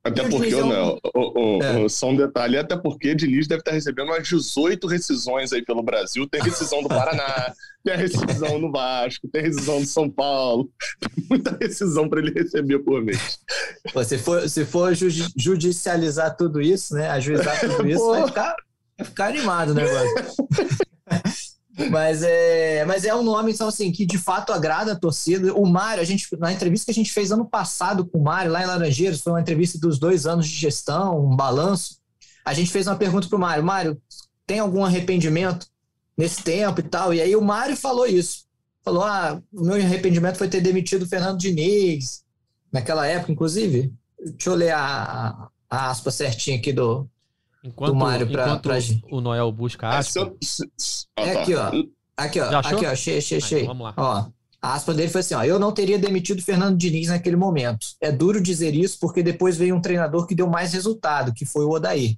[0.03, 0.97] Até porque, é um...
[1.13, 1.89] o, o, é.
[1.89, 6.27] só um detalhe, até porque Diniz deve estar recebendo umas 18 rescisões aí pelo Brasil.
[6.27, 7.53] Tem rescisão do Paraná,
[7.85, 10.71] tem a rescisão no Vasco, tem rescisão do São Paulo.
[10.99, 13.39] Tem muita rescisão para ele receber por mês.
[13.93, 14.91] Pô, se for, se for
[15.37, 17.07] judicializar tudo isso, né?
[17.11, 18.55] Ajuizar tudo isso, vai ficar,
[18.97, 20.47] vai ficar animado o negócio.
[21.89, 25.53] Mas é, mas é um nome, então, assim, que de fato agrada a torcida.
[25.53, 28.51] O Mário, a gente, na entrevista que a gente fez ano passado com o Mário,
[28.51, 31.97] lá em Laranjeiras, foi uma entrevista dos dois anos de gestão, um balanço.
[32.45, 34.01] A gente fez uma pergunta para o Mário: Mário,
[34.45, 35.67] tem algum arrependimento
[36.17, 37.13] nesse tempo e tal?
[37.13, 38.45] E aí o Mário falou isso.
[38.83, 42.23] Falou: ah, o meu arrependimento foi ter demitido o Fernando Diniz,
[42.71, 43.93] naquela época, inclusive.
[44.19, 47.09] Deixa eu ler a, a aspa certinha aqui do,
[47.63, 48.77] Enquanto, do Mário pra, enquanto pra...
[49.11, 50.33] o Noel busca aspa.
[51.15, 51.67] É, é aqui, ó.
[52.17, 52.57] Aqui, ó.
[52.57, 52.89] Aqui, ó.
[52.89, 53.65] Achei, achei, achei.
[53.65, 53.93] Vamos lá.
[53.97, 54.25] Ó.
[54.61, 57.85] A aspa dele foi assim: ó, eu não teria demitido o Fernando Diniz naquele momento.
[57.99, 61.65] É duro dizer isso porque depois veio um treinador que deu mais resultado, que foi
[61.65, 62.17] o Odair.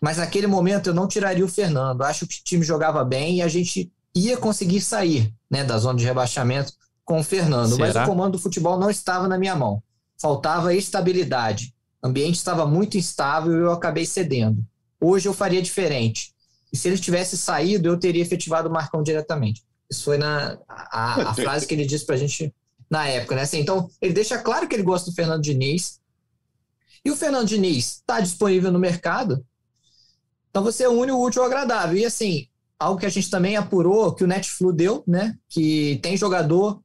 [0.00, 2.02] Mas naquele momento eu não tiraria o Fernando.
[2.02, 5.98] Acho que o time jogava bem e a gente ia conseguir sair né, da zona
[5.98, 6.72] de rebaixamento
[7.04, 7.76] com o Fernando.
[7.76, 7.86] Será?
[7.86, 9.82] Mas o comando do futebol não estava na minha mão.
[10.18, 11.74] Faltava estabilidade.
[12.02, 14.64] O ambiente estava muito instável e eu acabei cedendo.
[15.04, 16.32] Hoje eu faria diferente.
[16.72, 19.62] E se ele tivesse saído, eu teria efetivado o Marcão diretamente.
[19.90, 22.54] Isso foi na, a, a frase que ele disse pra gente
[22.90, 23.42] na época, né?
[23.42, 26.00] Assim, então, ele deixa claro que ele gosta do Fernando Diniz.
[27.04, 29.44] E o Fernando Diniz está disponível no mercado.
[30.48, 31.98] Então você une o útil ao agradável.
[31.98, 32.48] E assim,
[32.78, 35.36] algo que a gente também apurou, que o Netflu deu, né?
[35.48, 36.82] Que tem jogador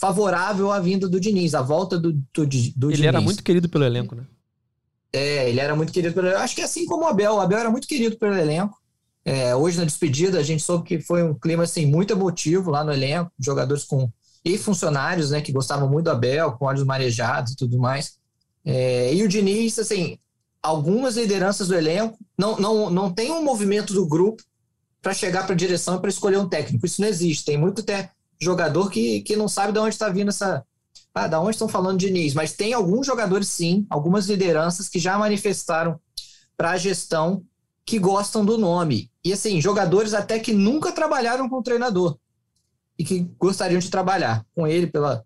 [0.00, 2.98] favorável à vinda do Diniz, à volta do, do, do ele Diniz.
[2.98, 4.24] Ele era muito querido pelo elenco, né?
[5.12, 6.42] É, ele era muito querido pelo elenco.
[6.42, 7.34] Acho que assim como o Abel.
[7.34, 8.76] O Abel era muito querido pelo elenco.
[9.24, 12.82] É, hoje, na despedida, a gente soube que foi um clima assim, muito emotivo lá
[12.82, 14.10] no elenco, jogadores com
[14.44, 18.18] e funcionários né, que gostavam muito do Abel, com olhos marejados e tudo mais.
[18.64, 20.18] É, e o Diniz, assim,
[20.62, 24.42] algumas lideranças do elenco não, não, não tem um movimento do grupo
[25.02, 26.86] para chegar para a direção e para escolher um técnico.
[26.86, 27.44] Isso não existe.
[27.44, 30.64] Tem muito até jogador que, que não sabe de onde está vindo essa.
[31.14, 32.34] Ah, da onde estão falando Diniz?
[32.34, 35.98] Mas tem alguns jogadores, sim, algumas lideranças que já manifestaram
[36.56, 37.44] para a gestão
[37.84, 39.10] que gostam do nome.
[39.24, 42.18] E assim, jogadores até que nunca trabalharam com o treinador
[42.98, 45.24] e que gostariam de trabalhar com ele pela,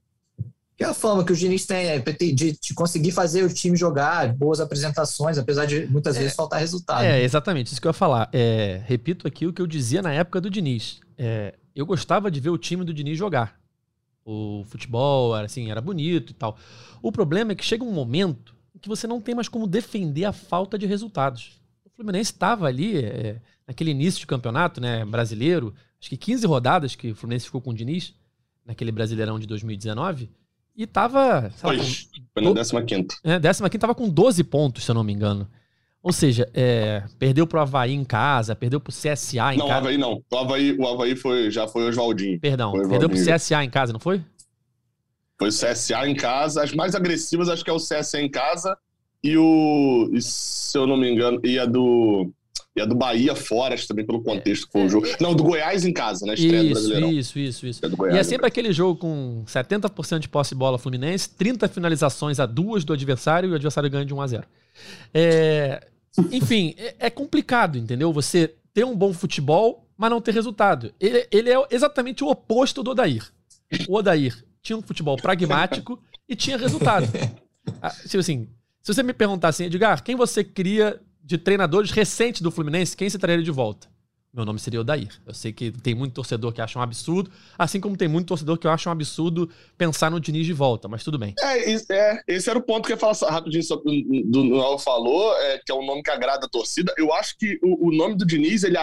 [0.76, 4.60] pela fama que o Diniz tem é, de, de, conseguir fazer o time jogar, boas
[4.60, 7.02] apresentações, apesar de muitas é, vezes faltar resultado.
[7.02, 8.28] É, exatamente, isso que eu ia falar.
[8.32, 11.00] É, repito aqui o que eu dizia na época do Diniz.
[11.16, 13.61] É, eu gostava de ver o time do Diniz jogar.
[14.24, 16.56] O futebol, assim, era bonito e tal.
[17.02, 20.32] O problema é que chega um momento que você não tem mais como defender a
[20.32, 21.62] falta de resultados.
[22.02, 27.12] Fluminense estava ali é, naquele início de campeonato né, brasileiro, acho que 15 rodadas que
[27.12, 28.14] o Fluminense ficou com o Diniz,
[28.66, 30.28] naquele Brasileirão de 2019,
[30.74, 31.50] e estava.
[31.50, 33.06] Foi, foi na 15.
[33.22, 35.48] É, 15 estava com 12 pontos, se eu não me engano.
[36.02, 39.68] Ou seja, é, perdeu pro Havaí em casa, perdeu pro CSA em não, casa.
[39.68, 40.22] Não, o Havaí não.
[40.30, 42.40] O Havaí, o Havaí foi, já foi o Oswaldinho.
[42.40, 44.20] Perdão, perdeu pro CSA em casa, não foi?
[45.38, 46.62] Foi o CSA em casa.
[46.62, 48.76] As mais agressivas acho que é o CSA em casa
[49.22, 52.32] e o, se eu não me engano, e a do,
[52.74, 55.06] e a do Bahia fora, acho também pelo contexto que foi o jogo.
[55.20, 56.34] Não, do Goiás em casa, né?
[56.34, 57.06] Estreia isso, do.
[57.12, 57.86] Isso, isso, isso.
[57.86, 61.68] É Goiás, e é sempre aquele jogo com 70% de posse de bola Fluminense, 30
[61.68, 64.44] finalizações a duas do adversário e o adversário ganha de 1 a 0
[65.14, 65.86] é,
[66.30, 68.12] Enfim, é, é complicado, entendeu?
[68.12, 70.92] Você ter um bom futebol, mas não ter resultado.
[71.00, 73.30] Ele, ele é exatamente o oposto do Odair.
[73.88, 77.06] O Odair tinha um futebol pragmático e tinha resultado.
[77.80, 78.48] Ah, tipo assim,
[78.82, 83.08] se você me perguntasse, assim, Edgar, quem você cria de treinadores recentes do Fluminense, quem
[83.08, 83.88] você traria de volta?
[84.34, 85.10] Meu nome seria o Dair.
[85.26, 88.56] Eu sei que tem muito torcedor que acha um absurdo, assim como tem muito torcedor
[88.56, 91.34] que acha um absurdo pensar no Diniz de volta, mas tudo bem.
[91.38, 95.36] É, é esse era o ponto que eu ia falar rapidinho sobre do Noel falou,
[95.36, 96.94] é, que é um nome que agrada a torcida.
[96.96, 98.78] Eu acho que o, o nome do Diniz, ele,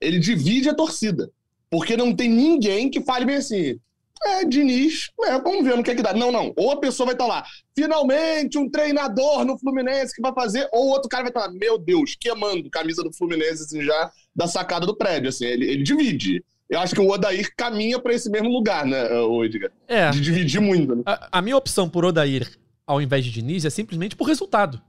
[0.00, 1.30] ele divide a torcida.
[1.68, 3.78] Porque não tem ninguém que fale bem assim,
[4.22, 6.12] é, Diniz, é, vamos ver no que é que dá.
[6.12, 6.52] Não, não.
[6.56, 7.44] Ou a pessoa vai estar tá lá,
[7.74, 11.52] finalmente um treinador no Fluminense que vai fazer, ou outro cara vai estar tá lá,
[11.52, 15.28] meu Deus, queimando camisa do Fluminense assim, já da sacada do prédio.
[15.28, 16.44] Assim, ele, ele divide.
[16.68, 19.06] Eu acho que o Odair caminha para esse mesmo lugar, né,
[19.44, 19.70] Edgar?
[19.86, 20.10] É.
[20.10, 20.96] De dividir muito.
[20.96, 21.02] Né?
[21.04, 22.50] A, a minha opção por Odair
[22.86, 24.80] ao invés de Diniz é simplesmente por resultado.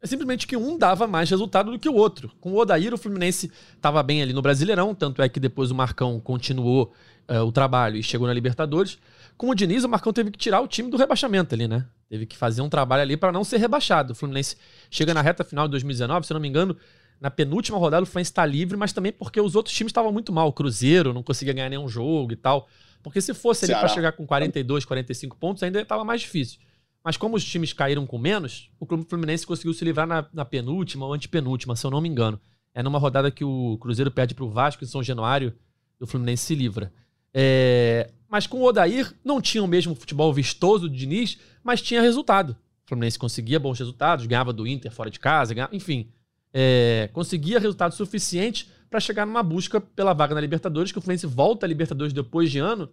[0.00, 2.32] É simplesmente que um dava mais resultado do que o outro.
[2.40, 5.74] Com o Odair, o Fluminense estava bem ali no Brasileirão, tanto é que depois o
[5.74, 6.92] Marcão continuou
[7.28, 8.98] uh, o trabalho e chegou na Libertadores.
[9.36, 11.86] Com o Diniz, o Marcão teve que tirar o time do rebaixamento ali, né?
[12.08, 14.12] Teve que fazer um trabalho ali para não ser rebaixado.
[14.12, 14.56] O Fluminense
[14.90, 16.76] chega na reta final de 2019, se eu não me engano,
[17.20, 20.32] na penúltima rodada o Fluminense está livre, mas também porque os outros times estavam muito
[20.32, 20.48] mal.
[20.48, 22.68] O Cruzeiro não conseguia ganhar nenhum jogo e tal.
[23.02, 26.60] Porque se fosse ali para chegar com 42, 45 pontos, ainda estava mais difícil.
[27.04, 30.44] Mas como os times caíram com menos, o Clube Fluminense conseguiu se livrar na, na
[30.44, 32.40] penúltima ou antepenúltima, se eu não me engano.
[32.74, 35.52] É numa rodada que o Cruzeiro perde para o Vasco em São Januário
[36.00, 36.92] e o Fluminense se livra.
[37.34, 38.10] É...
[38.28, 42.56] Mas com o Odair não tinha o mesmo futebol vistoso do Diniz, mas tinha resultado.
[42.84, 45.74] O Fluminense conseguia bons resultados, ganhava do Inter fora de casa, ganhava...
[45.74, 46.08] enfim.
[46.52, 47.10] É...
[47.12, 51.66] Conseguia resultado suficiente para chegar numa busca pela vaga na Libertadores, que o Fluminense volta
[51.66, 52.90] à Libertadores depois de anos,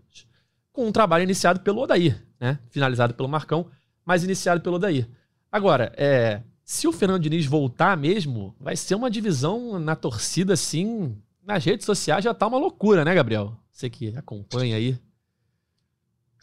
[0.72, 2.60] com um trabalho iniciado pelo Odair, né?
[2.70, 3.70] finalizado pelo Marcão
[4.10, 5.06] mas iniciado pelo Daí.
[5.52, 11.16] Agora, é, se o Fernando Diniz voltar mesmo, vai ser uma divisão na torcida, assim,
[11.46, 13.56] nas redes sociais já tá uma loucura, né, Gabriel?
[13.80, 14.98] Você que acompanha aí.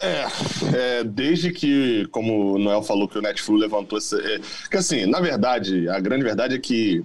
[0.00, 0.24] É,
[0.74, 4.18] é, desde que, como o Noel falou, que o Netflix levantou esse.
[4.18, 7.04] É, que assim, na verdade, a grande verdade é que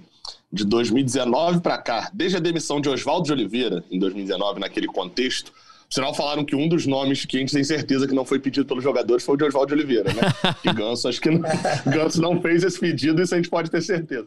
[0.50, 5.52] de 2019 para cá, desde a demissão de Oswaldo de Oliveira, em 2019, naquele contexto,
[5.90, 8.64] Sinal falaram que um dos nomes que a gente tem certeza que não foi pedido
[8.64, 10.22] pelos jogadores foi o de Oswaldo Oliveira, né?
[10.62, 11.42] que Ganso, acho que não,
[11.92, 14.26] Ganso não fez esse pedido, isso a gente pode ter certeza.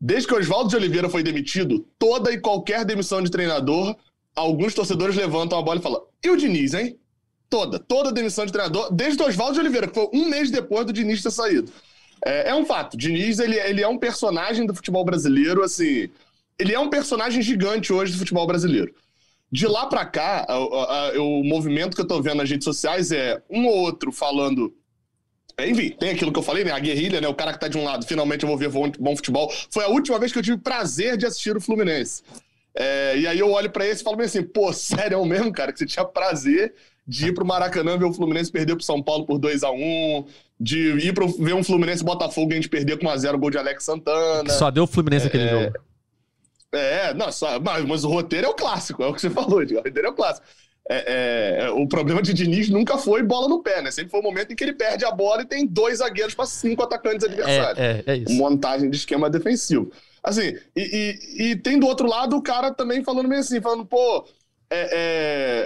[0.00, 3.94] Desde que Oswaldo de Oliveira foi demitido, toda e qualquer demissão de treinador,
[4.34, 6.98] alguns torcedores levantam a bola e falam: e o Diniz, hein?
[7.48, 10.84] Toda, toda demissão de treinador, desde o Oswaldo de Oliveira, que foi um mês depois
[10.86, 11.70] do Diniz ter saído.
[12.24, 12.96] É, é um fato.
[12.96, 16.08] Diniz, ele, ele é um personagem do futebol brasileiro, assim.
[16.58, 18.94] Ele é um personagem gigante hoje do futebol brasileiro.
[19.52, 23.40] De lá para cá, o, o, movimento que eu tô vendo nas redes sociais é
[23.48, 24.74] um ou outro falando.
[25.56, 26.72] É, enfim, tem aquilo que eu falei, né?
[26.72, 27.28] A guerrilha, né?
[27.28, 29.52] O cara que tá de um lado, finalmente eu vou ver bom futebol.
[29.70, 32.22] Foi a última vez que eu tive prazer de assistir o Fluminense.
[32.76, 35.78] É, e aí eu olho para esse e falo assim, pô, sério mesmo, cara, que
[35.78, 36.74] você tinha prazer
[37.06, 40.24] de ir pro Maracanã ver o Fluminense perder pro São Paulo por 2 a 1
[40.58, 43.58] de ir pro, ver um Fluminense Botafogo e a gente perder com 1x0 gol de
[43.58, 44.50] Alex Santana.
[44.50, 45.72] Só deu o Fluminense é, aquele jogo.
[46.72, 49.60] É, não, só, mas, mas, o roteiro é o clássico, é o que você falou,
[49.60, 50.46] o roteiro é o clássico.
[50.88, 53.90] É, é, o problema de Diniz nunca foi bola no pé, né?
[53.90, 56.44] Sempre foi o momento em que ele perde a bola e tem dois zagueiros para
[56.44, 57.78] cinco atacantes adversários.
[57.78, 58.32] É, é, é, isso.
[58.34, 59.90] Montagem de esquema defensivo.
[60.24, 63.84] Assim, e, e, e, tem do outro lado o cara também falando meio assim, falando,
[63.84, 64.26] pô,
[64.70, 64.88] é,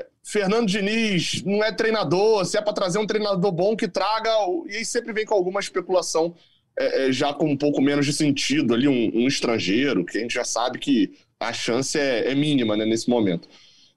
[0.05, 4.31] é, Fernando Diniz não é treinador, se é para trazer um treinador bom que traga,
[4.67, 6.35] e aí sempre vem com alguma especulação
[6.77, 10.21] é, é, já com um pouco menos de sentido ali, um, um, estrangeiro, que a
[10.21, 13.49] gente já sabe que a chance é, é mínima né, nesse momento.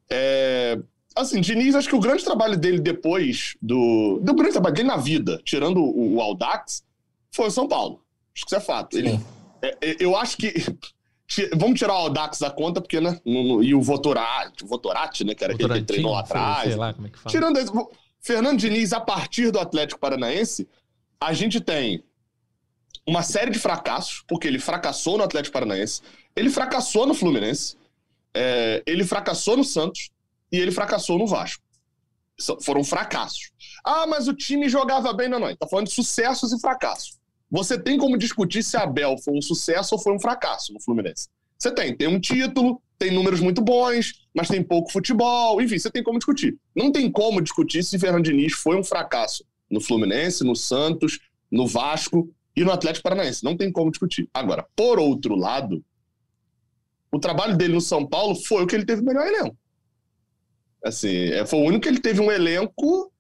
[0.10, 0.78] É,
[1.16, 4.20] assim, Diniz, acho que o grande trabalho dele depois do.
[4.22, 6.84] Do grande trabalho dele na vida, tirando o, o Aldax,
[7.32, 8.04] foi o São Paulo.
[8.36, 8.98] Acho que isso é fato.
[8.98, 9.20] Ele, é,
[10.00, 10.54] eu acho que.
[11.56, 13.18] Vamos tirar o Aldax da conta, porque, né?
[13.26, 15.34] E o Votorati, Votorati, né?
[15.34, 16.64] Que era aquele que treinou lá atrás.
[16.64, 17.32] Sei lá como é que fala.
[17.32, 17.72] Tirando esse,
[18.20, 20.68] Fernando Diniz, a partir do Atlético Paranaense,
[21.20, 22.04] a gente tem
[23.08, 26.02] uma série de fracassos, porque ele fracassou no Atlético Paranaense,
[26.36, 27.78] ele fracassou no Fluminense,
[28.34, 30.10] é, ele fracassou no Santos
[30.52, 31.64] e ele fracassou no Vasco.
[32.62, 33.52] Foram fracassos.
[33.84, 35.30] Ah, mas o time jogava bem.
[35.30, 35.50] Não, não.
[35.50, 37.20] Está falando de sucessos e fracassos.
[37.52, 41.28] Você tem como discutir se Abel foi um sucesso ou foi um fracasso no Fluminense.
[41.60, 41.96] Você tem.
[41.96, 45.62] Tem um título, tem números muito bons, mas tem pouco futebol.
[45.62, 46.58] Enfim, você tem como discutir.
[46.74, 51.20] Não tem como discutir se Fernando Diniz foi um fracasso no Fluminense, no Santos,
[51.52, 53.44] no Vasco e no Atlético Paranaense.
[53.44, 54.30] Não tem como discutir.
[54.34, 55.84] Agora, por outro lado,
[57.12, 59.58] o trabalho dele no São Paulo foi o que ele teve melhor elenco.
[60.84, 63.11] Assim, é, foi o único que ele teve um elenco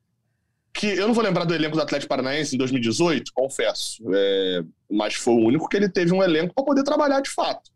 [0.74, 5.15] que eu não vou lembrar do elenco do Atlético Paranaense em 2018, confesso, é, mas
[5.15, 7.69] foi o único que ele teve um elenco para poder trabalhar de fato.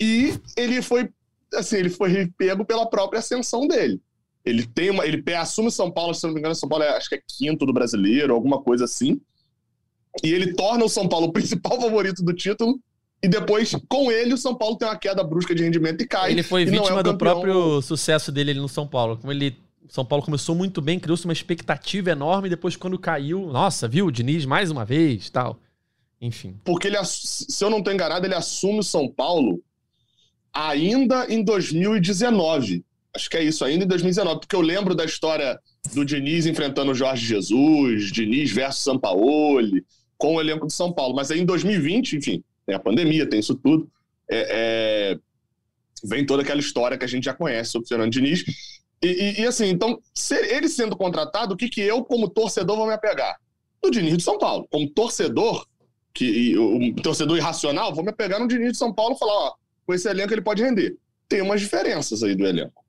[0.00, 1.10] E ele foi,
[1.54, 4.00] assim, ele foi pego pela própria ascensão dele.
[4.44, 7.08] Ele tem uma, ele assume São Paulo, se não me engano, São Paulo é, acho
[7.08, 9.20] que é quinto do brasileiro, alguma coisa assim
[10.22, 12.78] e ele torna o São Paulo o principal favorito do título.
[13.22, 16.30] E depois, com ele, o São Paulo tem uma queda brusca de rendimento e cai.
[16.30, 19.16] Ele foi é vítima é do próprio sucesso dele ali no São Paulo.
[19.16, 19.56] Como ele
[19.88, 24.12] são Paulo começou muito bem, criou-se uma expectativa enorme, depois quando caiu, nossa, viu, o
[24.12, 25.60] Diniz mais uma vez, tal.
[26.20, 26.58] Enfim.
[26.64, 29.62] Porque ele, se eu não estou enganado, ele assume o São Paulo
[30.52, 32.84] ainda em 2019.
[33.14, 35.58] Acho que é isso, ainda em 2019, porque eu lembro da história
[35.92, 39.84] do Diniz enfrentando o Jorge Jesus, Diniz versus Sampaoli,
[40.16, 41.14] com o elenco de São Paulo.
[41.14, 43.88] Mas aí em 2020, enfim, tem a pandemia, tem isso tudo.
[44.30, 45.18] É, é,
[46.02, 48.44] vem toda aquela história que a gente já conhece sobre o Fernando Diniz.
[49.02, 52.86] E, e, e assim, então, ele sendo contratado, o que, que eu, como torcedor, vou
[52.86, 53.38] me apegar?
[53.82, 54.66] Do Diniz de São Paulo.
[54.70, 55.66] Como torcedor,
[56.12, 59.54] que um torcedor irracional, vou me apegar no Diniz de São Paulo e falar: ó,
[59.86, 60.96] com esse elenco ele pode render.
[61.28, 62.84] Tem umas diferenças aí do elenco.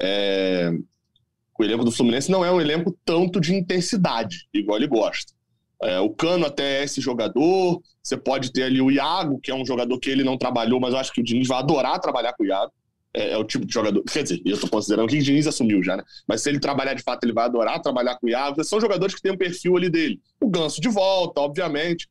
[0.00, 0.70] É,
[1.58, 5.32] o elenco do Fluminense não é um elenco tanto de intensidade, igual ele gosta.
[5.82, 7.82] É, o Cano até é esse jogador.
[8.02, 10.92] Você pode ter ali o Iago, que é um jogador que ele não trabalhou, mas
[10.92, 12.72] eu acho que o Diniz vai adorar trabalhar com o Iago.
[13.18, 14.02] É, é o tipo de jogador.
[14.04, 16.04] Quer dizer, eu estou considerando que o Diniz assumiu já, né?
[16.26, 18.62] Mas se ele trabalhar de fato, ele vai adorar trabalhar com o Iago.
[18.62, 20.20] São jogadores que têm um perfil ali dele.
[20.40, 22.08] O Ganso de volta, obviamente.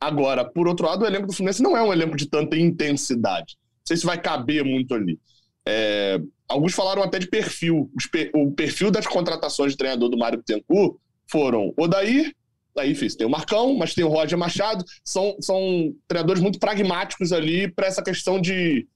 [0.00, 3.56] Agora, por outro lado, o elenco do Fluminense não é um elenco de tanta intensidade.
[3.56, 5.18] Não sei se vai caber muito ali.
[5.66, 7.88] É, alguns falaram até de perfil.
[8.34, 10.96] O perfil das contratações de treinador do Mário Bittencourt
[11.30, 12.34] foram Odair,
[12.76, 13.16] Aí, fiz.
[13.16, 14.84] Tem o Marcão, mas tem o Roger Machado.
[15.04, 18.86] São, são treinadores muito pragmáticos ali para essa questão de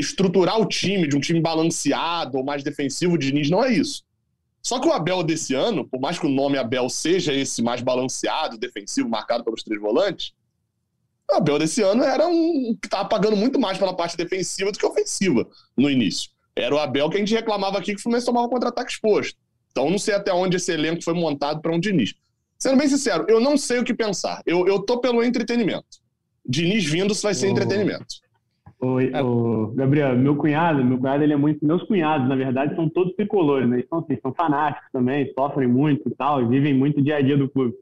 [0.00, 3.14] estruturar o time, de um time balanceado ou mais defensivo.
[3.14, 4.02] O Diniz não é isso.
[4.62, 7.80] Só que o Abel desse ano, por mais que o nome Abel seja esse mais
[7.80, 10.32] balanceado, defensivo, marcado pelos três volantes,
[11.30, 14.78] o Abel desse ano era um que estava pagando muito mais pela parte defensiva do
[14.78, 16.30] que ofensiva no início.
[16.54, 19.38] Era o Abel que a gente reclamava aqui que o Fluminense tomava contra-ataque exposto.
[19.70, 22.14] Então não sei até onde esse elenco foi montado para um Diniz.
[22.58, 24.42] Sendo bem sincero, eu não sei o que pensar.
[24.44, 26.00] Eu, eu tô pelo entretenimento.
[26.44, 27.50] Diniz vindo, isso vai ser oh.
[27.50, 28.16] entretenimento.
[28.82, 32.88] Oi, o Gabriel, meu cunhado, meu cunhado ele é muito, meus cunhados, na verdade, são
[32.88, 33.80] todos tricolores, né?
[33.80, 37.36] Então, assim, são fanáticos também, sofrem muito e tal, vivem muito o dia a dia
[37.36, 37.74] do clube.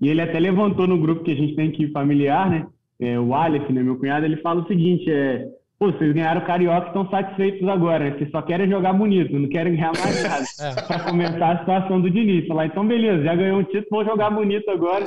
[0.00, 2.66] E ele até levantou no grupo que a gente tem aqui familiar, né?
[2.98, 3.82] É, o Aleph, né?
[3.82, 5.46] Meu cunhado, ele fala o seguinte, é,
[5.78, 8.16] pô, vocês ganharam o Carioca e estão satisfeitos agora, né?
[8.16, 10.44] Vocês só querem jogar bonito, não querem ganhar mais nada.
[10.60, 10.86] é.
[10.86, 12.46] Para começar a situação do Diniz.
[12.46, 15.04] Falar, então beleza, já ganhou um título, vou jogar bonito agora.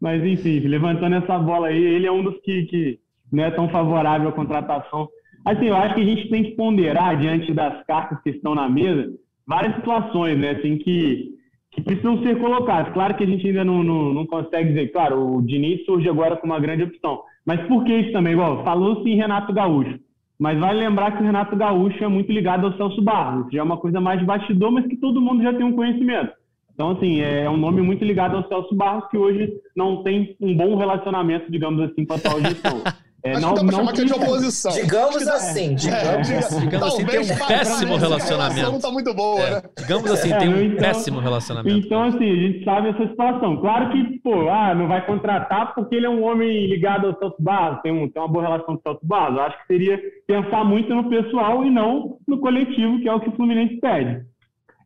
[0.00, 2.98] Mas enfim, levantando essa bola aí, ele é um dos que, que
[3.32, 5.08] não é tão favorável à contratação.
[5.44, 8.68] Assim, eu acho que a gente tem que ponderar, diante das cartas que estão na
[8.68, 9.10] mesa,
[9.46, 10.50] várias situações, né?
[10.50, 11.30] Assim, que,
[11.72, 12.92] que precisam ser colocadas.
[12.92, 16.36] Claro que a gente ainda não, não, não consegue dizer, claro, o Diniz surge agora
[16.36, 17.22] com uma grande opção.
[17.46, 18.34] Mas por que isso também?
[18.34, 19.98] Igual, falou-se em Renato Gaúcho.
[20.38, 23.50] Mas vale lembrar que o Renato Gaúcho é muito ligado ao Celso Barros.
[23.50, 26.32] Já é uma coisa mais de bastidor, mas que todo mundo já tem um conhecimento.
[26.72, 30.56] Então, assim, é um nome muito ligado ao Celso Barros, que hoje não tem um
[30.56, 32.82] bom relacionamento, digamos assim, com a atual gestão.
[33.24, 34.72] É, Acho não, que dá pra chamar que é de oposição.
[34.72, 36.60] Digamos assim, digamos, é.
[36.60, 38.72] digamos assim, tem um péssimo relacionamento.
[38.72, 39.50] Não tá muito boa, é.
[39.50, 39.62] né?
[39.76, 41.76] Digamos assim, tem um então, péssimo relacionamento.
[41.76, 43.56] Então, assim, a gente sabe essa situação.
[43.56, 47.36] Claro que, pô, ah, não vai contratar porque ele é um homem ligado ao Celso
[47.40, 49.36] Barros, tem, um, tem uma boa relação com o Celso Barros.
[49.36, 53.20] Eu acho que seria pensar muito no pessoal e não no coletivo, que é o
[53.20, 54.24] que o Fluminense pede.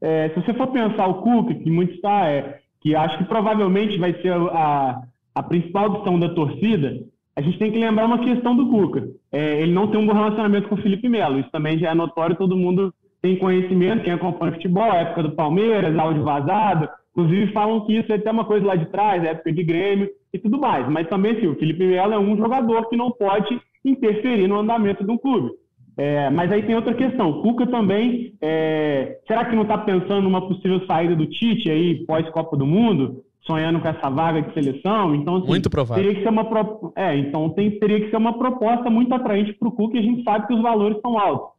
[0.01, 3.99] É, se você for pensar o Cuca, que muito está, é, que acho que provavelmente
[3.99, 5.03] vai ser a,
[5.35, 6.99] a principal opção da torcida,
[7.35, 9.09] a gente tem que lembrar uma questão do Cuca.
[9.31, 11.39] É, ele não tem um bom relacionamento com o Felipe Melo.
[11.39, 15.97] Isso também já é notório, todo mundo tem conhecimento, quem acompanha futebol, época do Palmeiras,
[15.99, 16.89] áudio vazado.
[17.13, 20.39] Inclusive falam que isso é até uma coisa lá de trás, época de Grêmio e
[20.39, 20.89] tudo mais.
[20.89, 25.05] Mas também, sim, o Felipe Melo é um jogador que não pode interferir no andamento
[25.05, 25.53] de um clube.
[25.97, 27.31] É, mas aí tem outra questão.
[27.31, 32.05] O Cuca também, é, será que não está pensando numa possível saída do Tite aí
[32.07, 33.23] pós-Copa do Mundo?
[33.47, 35.15] Sonhando com essa vaga de seleção.
[35.15, 36.03] Então, assim, muito provável.
[36.03, 36.93] Teria que ser uma pro...
[36.97, 40.03] é, então tem, teria que ser uma proposta muito atraente para o Cook e a
[40.03, 41.53] gente sabe que os valores são altos.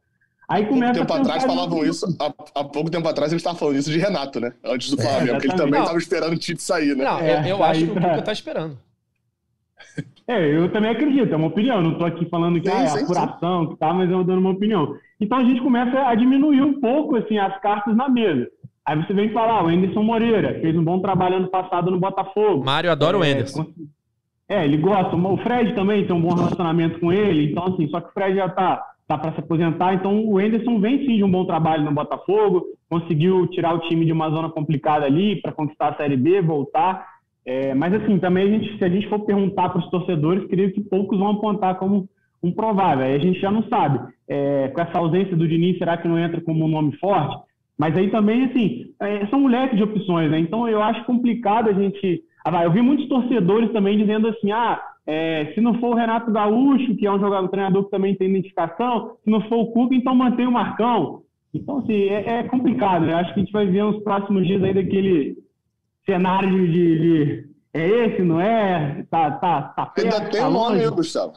[0.48, 3.76] Aí começa pouco tempo atrás falavam isso, há, há, pouco tempo atrás eles estavam falando
[3.76, 4.52] isso de Renato, né?
[4.62, 7.04] Antes do é, Flamengo, é, porque ele também estava esperando o Tite sair, né?
[7.04, 8.78] Não, é, eu, acho que o Cuca está esperando.
[10.26, 11.82] É, eu também acredito, é uma opinião.
[11.82, 13.72] Não estou aqui falando que sim, ah, é sim, apuração, sim.
[13.72, 14.96] que tá, mas eu dando uma opinião.
[15.20, 18.48] Então a gente começa a diminuir um pouco assim as cartas na mesa.
[18.86, 22.62] Aí você vem falar, o Anderson Moreira, fez um bom trabalho ano passado no Botafogo.
[22.64, 23.66] Mário adora é, o Anderson.
[24.48, 25.16] É, ele gosta.
[25.16, 27.50] O Fred também tem um bom relacionamento com ele.
[27.50, 29.94] Então, assim, só que o Fred já tá, tá para se aposentar.
[29.94, 32.62] Então, o Anderson vem sim de um bom trabalho no Botafogo.
[32.90, 37.06] Conseguiu tirar o time de uma zona complicada ali para conquistar a Série B, voltar.
[37.46, 40.72] É, mas, assim, também, a gente, se a gente for perguntar para os torcedores, creio
[40.74, 42.06] que poucos vão apontar como
[42.42, 43.06] um provável.
[43.06, 43.98] Aí a gente já não sabe.
[44.28, 47.34] É, com essa ausência do Diniz, será que não entra como um nome forte?
[47.78, 50.38] Mas aí também, assim, é, são moleques de opções, né?
[50.38, 52.22] Então eu acho complicado a gente.
[52.44, 56.30] Ah, eu vi muitos torcedores também dizendo assim: ah, é, se não for o Renato
[56.30, 59.66] Gaúcho, que é um jogador, um treinador que também tem identificação, se não for o
[59.72, 61.22] Cuca, então mantém o Marcão.
[61.52, 63.14] Então, assim, é, é complicado, né?
[63.14, 65.36] Acho que a gente vai ver nos próximos dias aí daquele
[66.04, 69.04] cenário de, de é esse, não é?
[69.10, 71.32] Tá, tá, tá perto, Ainda tem tá um nome aí, Gustavo.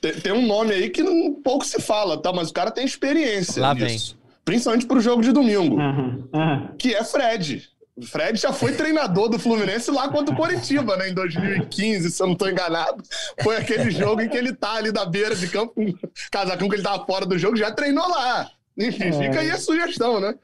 [0.00, 2.32] Tem, tem, um nome aí que não, pouco se fala, tá?
[2.32, 3.60] Mas o cara tem experiência.
[3.60, 4.15] Lá nisso.
[4.46, 6.68] Principalmente para o jogo de domingo, uhum, uhum.
[6.78, 7.64] que é Fred.
[8.04, 11.08] Fred já foi treinador do Fluminense lá contra o Coritiba, né?
[11.08, 13.02] Em 2015, se eu não estou enganado.
[13.42, 15.92] Foi aquele jogo em que ele tá ali da beira de campo, com
[16.30, 18.50] casacão que ele tava fora do jogo, já treinou lá.
[18.78, 19.12] Enfim, é.
[19.12, 20.34] fica aí a sugestão, né?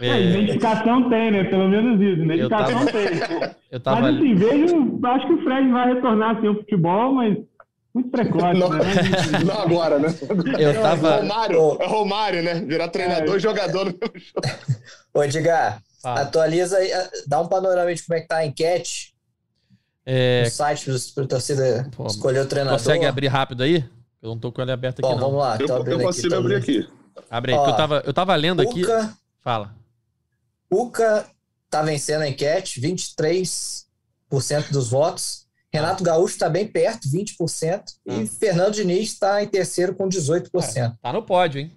[0.00, 0.08] É.
[0.08, 1.44] é identificação tem, né?
[1.44, 2.24] Pelo menos isso.
[2.24, 2.92] Identificação tava...
[2.92, 3.50] tem.
[3.70, 4.00] Eu tava...
[4.00, 7.38] Mas assim, vejo, acho que o Fred vai retornar assim, ao futebol, mas
[7.94, 8.84] muito precoce, não, né?
[9.44, 10.08] Não agora, né?
[10.58, 11.16] Eu tava...
[11.16, 12.54] Romário, é Romário, né?
[12.54, 13.40] Virar treinador e é.
[13.40, 14.86] jogador no mesmo jogo.
[15.12, 16.22] Ô, Edgar, ah.
[16.22, 16.90] atualiza aí,
[17.26, 19.14] dá um panorama de como é que tá a enquete.
[20.06, 20.44] É...
[20.44, 22.78] No site para torcida Pô, escolher o treinador.
[22.78, 23.84] Consegue abrir rápido aí?
[24.22, 25.20] Eu não tô com ele aberto aqui, Bom, não.
[25.20, 25.58] vamos lá.
[25.60, 26.88] Eu, eu consigo abrir aqui.
[27.30, 28.82] Abre aí, Ó, eu tava, eu tava lendo aqui.
[29.40, 29.74] Fala.
[30.70, 31.26] Uca
[31.68, 33.84] tá vencendo a enquete, 23%
[34.70, 35.41] dos votos.
[35.72, 37.82] Renato Gaúcho está bem perto, 20%.
[38.06, 38.26] E ah.
[38.38, 40.50] Fernando Diniz está em terceiro com 18%.
[40.76, 41.72] É, tá no pódio, hein?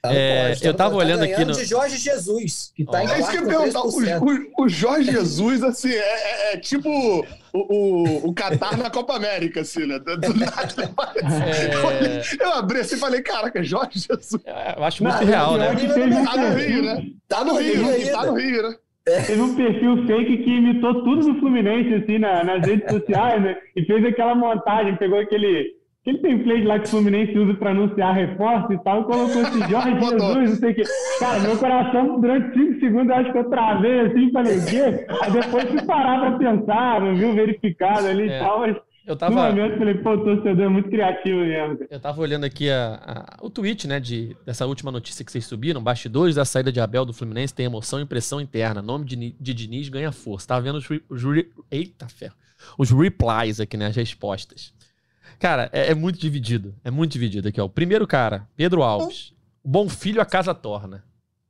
[0.00, 1.52] Tá no é, pódio, tá eu tava tá olhando aqui no...
[1.52, 3.00] de Jorge Jesus, que tá oh.
[3.02, 3.82] em É isso que eu perguntar.
[3.82, 9.14] O, o, Jorge Jesus, assim, é, é, é tipo o, o, o Qatar na Copa
[9.14, 9.98] América, assim, né?
[9.98, 12.22] Do, nada, é...
[12.42, 14.42] Eu abri assim e falei, caraca, Jorge Jesus.
[14.46, 15.68] É, eu acho muito Não, real, né?
[15.68, 17.06] Tá no Rio, né?
[17.28, 18.76] Tá no Rio, tá no Rio, né?
[19.04, 23.56] Teve um perfil fake que imitou tudo do Fluminense, assim, na, nas redes sociais, né?
[23.74, 25.72] E fez aquela montagem, pegou aquele,
[26.02, 29.58] aquele template lá que o Fluminense usa para anunciar reforço e tal, e colocou esse
[29.68, 30.82] Jorge Jesus, não sei o quê.
[31.18, 35.06] Cara, meu coração, durante cinco segundos, eu acho que eu travei, assim, falei, o quê?
[35.22, 38.38] Aí depois fui parar para pensar, não viu, verificado ali e é.
[38.38, 39.34] tal, mas Eu tava...
[39.34, 41.86] No momento, eu falei, pô, o torcedor é muito criativo mesmo.
[41.90, 45.44] Eu tava olhando aqui a, a, o tweet, né, de, dessa última notícia que vocês
[45.44, 45.82] subiram.
[45.82, 48.80] Bastidores da saída de Abel do Fluminense tem emoção e pressão interna.
[48.80, 50.48] Nome de, de Diniz ganha força.
[50.48, 51.22] Tava vendo os, os,
[51.70, 52.34] eita ferro.
[52.78, 54.72] Os replies aqui, né, as respostas.
[55.38, 56.72] Cara, é, é, muito dividido.
[56.84, 57.64] É muito dividido aqui, ó.
[57.64, 59.32] O primeiro cara, Pedro Alves.
[59.64, 61.04] Bom filho a casa torna.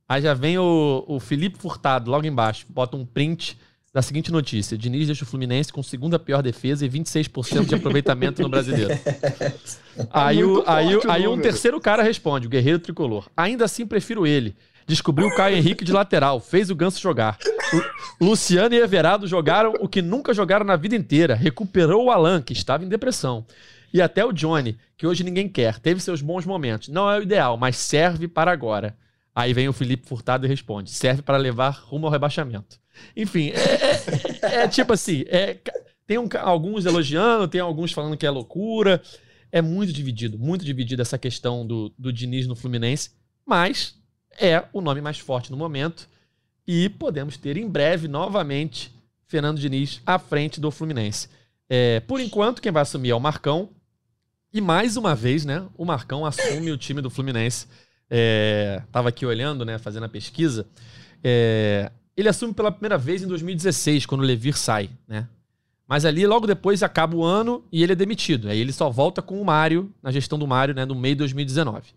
[0.09, 2.65] Aí já vem o, o Felipe Furtado logo embaixo.
[2.69, 3.57] Bota um print
[3.93, 8.41] da seguinte notícia: Diniz deixa o Fluminense com segunda pior defesa e 26% de aproveitamento
[8.41, 8.91] no brasileiro.
[10.09, 13.29] aí, é o, aí, aí um terceiro cara responde, o Guerreiro Tricolor.
[13.37, 14.55] Ainda assim, prefiro ele.
[14.85, 17.37] Descobriu o Caio Henrique de lateral, fez o Ganso jogar.
[18.19, 21.35] Luciano e Everado jogaram o que nunca jogaram na vida inteira.
[21.35, 23.45] Recuperou o Alan, que estava em depressão.
[23.93, 25.79] E até o Johnny, que hoje ninguém quer.
[25.79, 26.89] Teve seus bons momentos.
[26.89, 28.97] Não é o ideal, mas serve para agora.
[29.33, 32.82] Aí vem o Felipe Furtado e responde: serve para levar rumo ao rebaixamento.
[33.15, 35.57] Enfim, é, é, é tipo assim: é,
[36.05, 39.01] tem um, alguns elogiando, tem alguns falando que é loucura.
[39.51, 43.11] É muito dividido, muito dividido essa questão do, do Diniz no Fluminense,
[43.45, 43.95] mas
[44.39, 46.09] é o nome mais forte no momento.
[46.67, 48.91] E podemos ter em breve, novamente,
[49.27, 51.27] Fernando Diniz à frente do Fluminense.
[51.69, 53.69] É, por enquanto, quem vai assumir é o Marcão.
[54.53, 55.67] E mais uma vez, né?
[55.75, 57.67] O Marcão assume o time do Fluminense.
[58.09, 59.77] É, tava aqui olhando, né?
[59.77, 60.67] Fazendo a pesquisa.
[61.23, 65.27] É, ele assume pela primeira vez em 2016, quando o Levir sai, né?
[65.87, 68.49] Mas ali, logo depois, acaba o ano e ele é demitido.
[68.49, 70.85] Aí ele só volta com o Mário, na gestão do Mário, né?
[70.85, 71.93] No meio de 2019.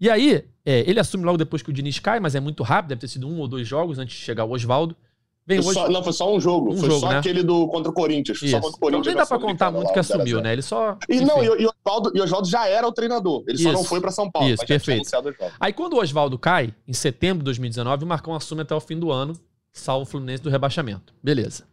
[0.00, 2.90] E aí, é, ele assume logo depois que o Diniz cai, mas é muito rápido,
[2.90, 4.96] deve ter sido um ou dois jogos antes de chegar o Oswaldo.
[5.46, 5.74] Vem hoje...
[5.74, 6.72] Só, não, foi só um jogo.
[6.72, 7.18] Um foi jogo, só né?
[7.18, 8.42] aquele do contra o Corinthians.
[8.42, 8.50] Isso.
[8.50, 9.06] Só contra o Corinthians.
[9.06, 10.52] Então, nem dá pra contar muito que assumiu, né?
[10.52, 10.98] Ele só.
[11.08, 13.44] E não, e, e, Oswaldo, e já era o treinador.
[13.46, 13.62] Ele Isso.
[13.62, 14.48] só não foi para São Paulo.
[14.48, 15.08] Isso, perfeito.
[15.60, 18.98] Aí quando o Oswaldo cai, em setembro de 2019, o Marcão assume até o fim
[18.98, 19.34] do ano,
[19.78, 21.14] salvo o Fluminense do rebaixamento.
[21.22, 21.64] Beleza.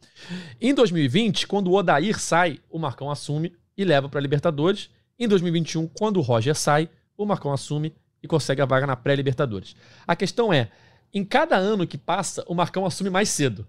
[0.60, 4.89] Em 2020, quando o Odair sai, o Marcão assume e leva para Libertadores.
[5.18, 9.76] Em 2021, quando o Roger sai, o Marcão assume e consegue a vaga na pré-Libertadores.
[10.08, 10.70] A questão é,
[11.14, 13.68] em cada ano que passa, o Marcão assume mais cedo.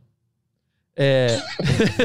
[0.96, 1.26] É...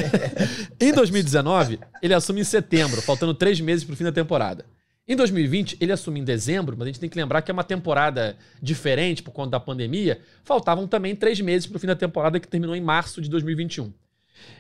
[0.81, 4.65] em 2019, ele assume em setembro, faltando três meses para o fim da temporada.
[5.09, 7.63] Em 2020, ele assume em dezembro, mas a gente tem que lembrar que é uma
[7.63, 10.21] temporada diferente por conta da pandemia.
[10.43, 13.91] Faltavam também três meses para o fim da temporada, que terminou em março de 2021.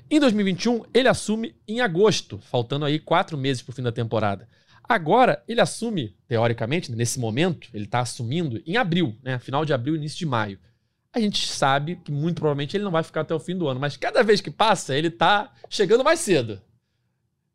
[0.09, 4.49] Em 2021, ele assume em agosto, faltando aí quatro meses para o fim da temporada.
[4.83, 9.37] Agora, ele assume, teoricamente, nesse momento, ele está assumindo em abril, né?
[9.37, 10.57] Final de abril, início de maio
[11.11, 13.79] a gente sabe que muito provavelmente ele não vai ficar até o fim do ano.
[13.79, 16.61] Mas cada vez que passa, ele tá chegando mais cedo.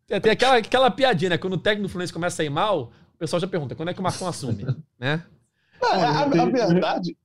[0.06, 1.38] Tem aquela, aquela piadinha, né?
[1.38, 3.94] Quando o técnico do Fluminense começa a ir mal, o pessoal já pergunta, quando é
[3.94, 4.66] que o Marcão assume?
[4.98, 5.22] né?
[5.82, 7.16] É, a, a, verdade...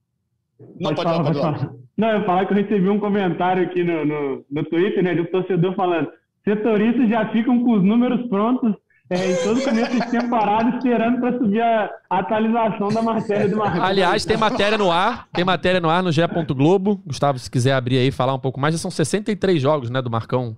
[0.80, 1.74] Não, pode, falar, pode falar.
[1.96, 5.22] Não, eu falar que eu recebi um comentário aqui no, no, no Twitter, né, de
[5.22, 6.10] um torcedor falando
[6.44, 8.74] setoristas já ficam com os números prontos
[9.10, 13.84] é, em todo começo de temporada esperando para subir a, atualização da matéria do Marcão.
[13.84, 16.22] Aliás, tem matéria no ar, tem matéria no ar no GE.
[16.50, 17.02] Globo.
[17.08, 20.00] Gustavo, se quiser abrir aí e falar um pouco mais, já são 63 jogos, né,
[20.00, 20.56] do Marcão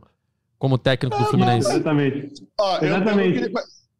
[0.62, 1.68] como técnico do Fluminense.
[1.68, 2.48] Exatamente.
[2.60, 3.40] Ó, Exatamente.
[3.40, 3.50] Eu,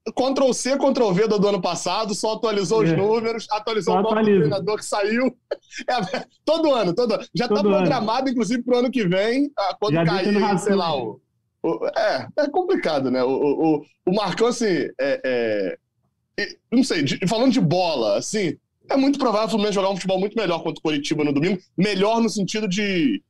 [0.06, 2.96] eu Ctrl C, Ctrl V do, do ano passado, só atualizou os é.
[2.96, 5.36] números, atualizou só o nome do treinador que saiu.
[5.88, 7.24] É, todo ano, todo ano.
[7.34, 9.50] Já está programado, inclusive, para o ano que vem,
[9.80, 11.22] quando Já cair, sei lá, o
[11.98, 13.24] é, é complicado, né?
[13.24, 14.66] O, o, o Marcão, assim,
[15.00, 15.78] é,
[16.38, 18.58] é, não sei, de, falando de bola, assim,
[18.90, 21.62] é muito provável o Fluminense jogar um futebol muito melhor contra o Coritiba no domingo.
[21.78, 23.24] Melhor no sentido de,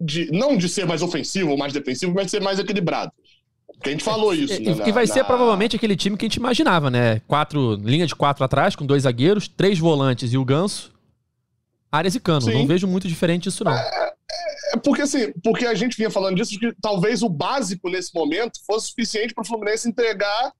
[0.00, 0.30] de.
[0.32, 3.12] Não de ser mais ofensivo ou mais defensivo, mas de ser mais equilibrado.
[3.74, 4.72] Porque a gente falou é, isso, né?
[4.72, 7.20] E, na, vai ser provavelmente aquele time que a gente imaginava, né?
[7.26, 10.92] Quatro, linha de quatro atrás, com dois zagueiros, três volantes e o ganso.
[11.90, 12.42] Áreas e cano.
[12.42, 12.54] Sim.
[12.54, 13.72] Não vejo muito diferente disso, não.
[13.72, 14.14] É,
[14.72, 18.58] é porque assim, porque a gente vinha falando disso, que talvez o básico nesse momento
[18.66, 20.52] fosse suficiente para o Fluminense entregar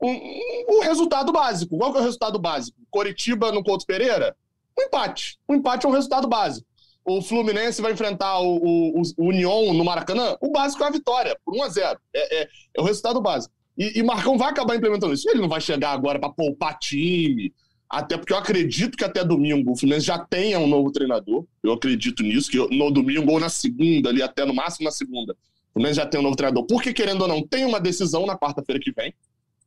[0.00, 1.76] um, um, um, resultado básico.
[1.76, 2.76] Qual que é o resultado básico?
[2.90, 4.36] Coritiba no Couto Pereira?
[4.78, 5.38] Um empate.
[5.48, 6.66] Um empate é um resultado básico.
[7.06, 10.36] O Fluminense vai enfrentar o, o, o Union no Maracanã?
[10.40, 13.54] O básico é a vitória, por 1 a 0 É, é, é o resultado básico.
[13.78, 15.30] E, e Marcão vai acabar implementando isso.
[15.30, 17.54] Ele não vai chegar agora para poupar time,
[17.88, 21.44] até porque eu acredito que até domingo o Fluminense já tenha um novo treinador.
[21.62, 25.32] Eu acredito nisso, que no domingo ou na segunda, ali até no máximo na segunda,
[25.32, 26.64] o Fluminense já tem um novo treinador.
[26.66, 29.14] Porque, querendo ou não, tem uma decisão na quarta-feira que vem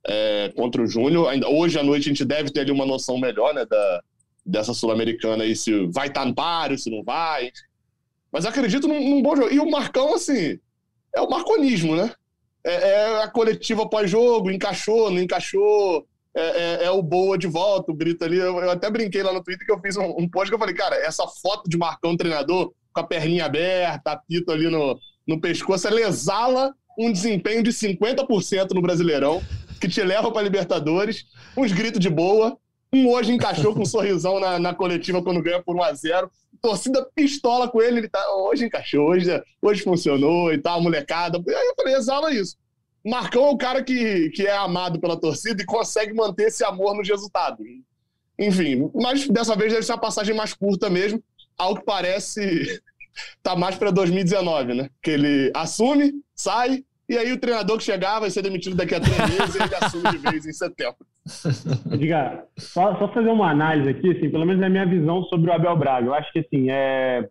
[0.06, 1.30] é, contra o Júnior.
[1.30, 4.04] Ainda, hoje à noite a gente deve ter ali uma noção melhor né, da,
[4.50, 7.52] dessa Sul-Americana aí, se vai estar no páreo, se não vai.
[8.32, 9.54] Mas acredito num, num, bom jogo.
[9.54, 10.60] E o Marcão, assim,
[11.16, 12.12] é o marconismo, né?
[12.64, 17.92] É, é a coletiva pós-jogo, encaixou, não encaixou é, é, é, o Boa de volta,
[17.92, 18.38] o grito ali.
[18.38, 20.60] Eu, eu, até brinquei lá no Twitter que eu fiz um, um post que eu
[20.60, 25.40] falei, cara, essa foto de Marcão treinador, com a perninha aberta, apito ali no, no
[25.40, 29.42] pescoço, ela exala um desempenho de 50% no Brasileirão,
[29.80, 31.26] que te leva para Libertadores,
[31.56, 32.58] uns gritos de boa,
[32.92, 36.32] um hoje encaixou com um sorrisão na, na coletiva quando ganha por 1 a 0
[36.62, 39.30] Torcida pistola com ele, ele tá, hoje encaixou, hoje,
[39.62, 41.38] hoje funcionou e tal, molecada.
[41.38, 42.58] Aí eu falei, exala isso.
[43.06, 46.96] Marcão é o cara que, que é amado pela torcida e consegue manter esse amor
[46.96, 47.66] nos resultados.
[48.38, 51.24] Enfim, mas dessa vez deve ser uma passagem mais curta mesmo.
[51.58, 52.82] Ao que parece,
[53.42, 54.90] tá mais para 2019, né?
[55.02, 59.00] Que ele assume, sai, e aí o treinador que chegar vai ser demitido daqui a
[59.00, 61.08] três meses e ele assume de vez em setembro.
[61.98, 65.54] Diga, só, só, fazer uma análise aqui, assim, pelo menos na minha visão sobre o
[65.54, 66.08] Abel Braga.
[66.08, 67.28] Eu acho que assim, é...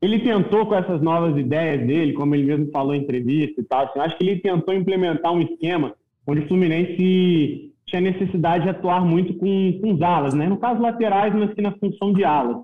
[0.00, 3.84] ele tentou com essas novas ideias dele, como ele mesmo falou em entrevista e tal,
[3.84, 5.94] assim, eu acho que ele tentou implementar um esquema
[6.26, 10.48] onde o Fluminense tinha necessidade de atuar muito com, com os alas, né?
[10.48, 12.56] No caso laterais, mas que na função de alas.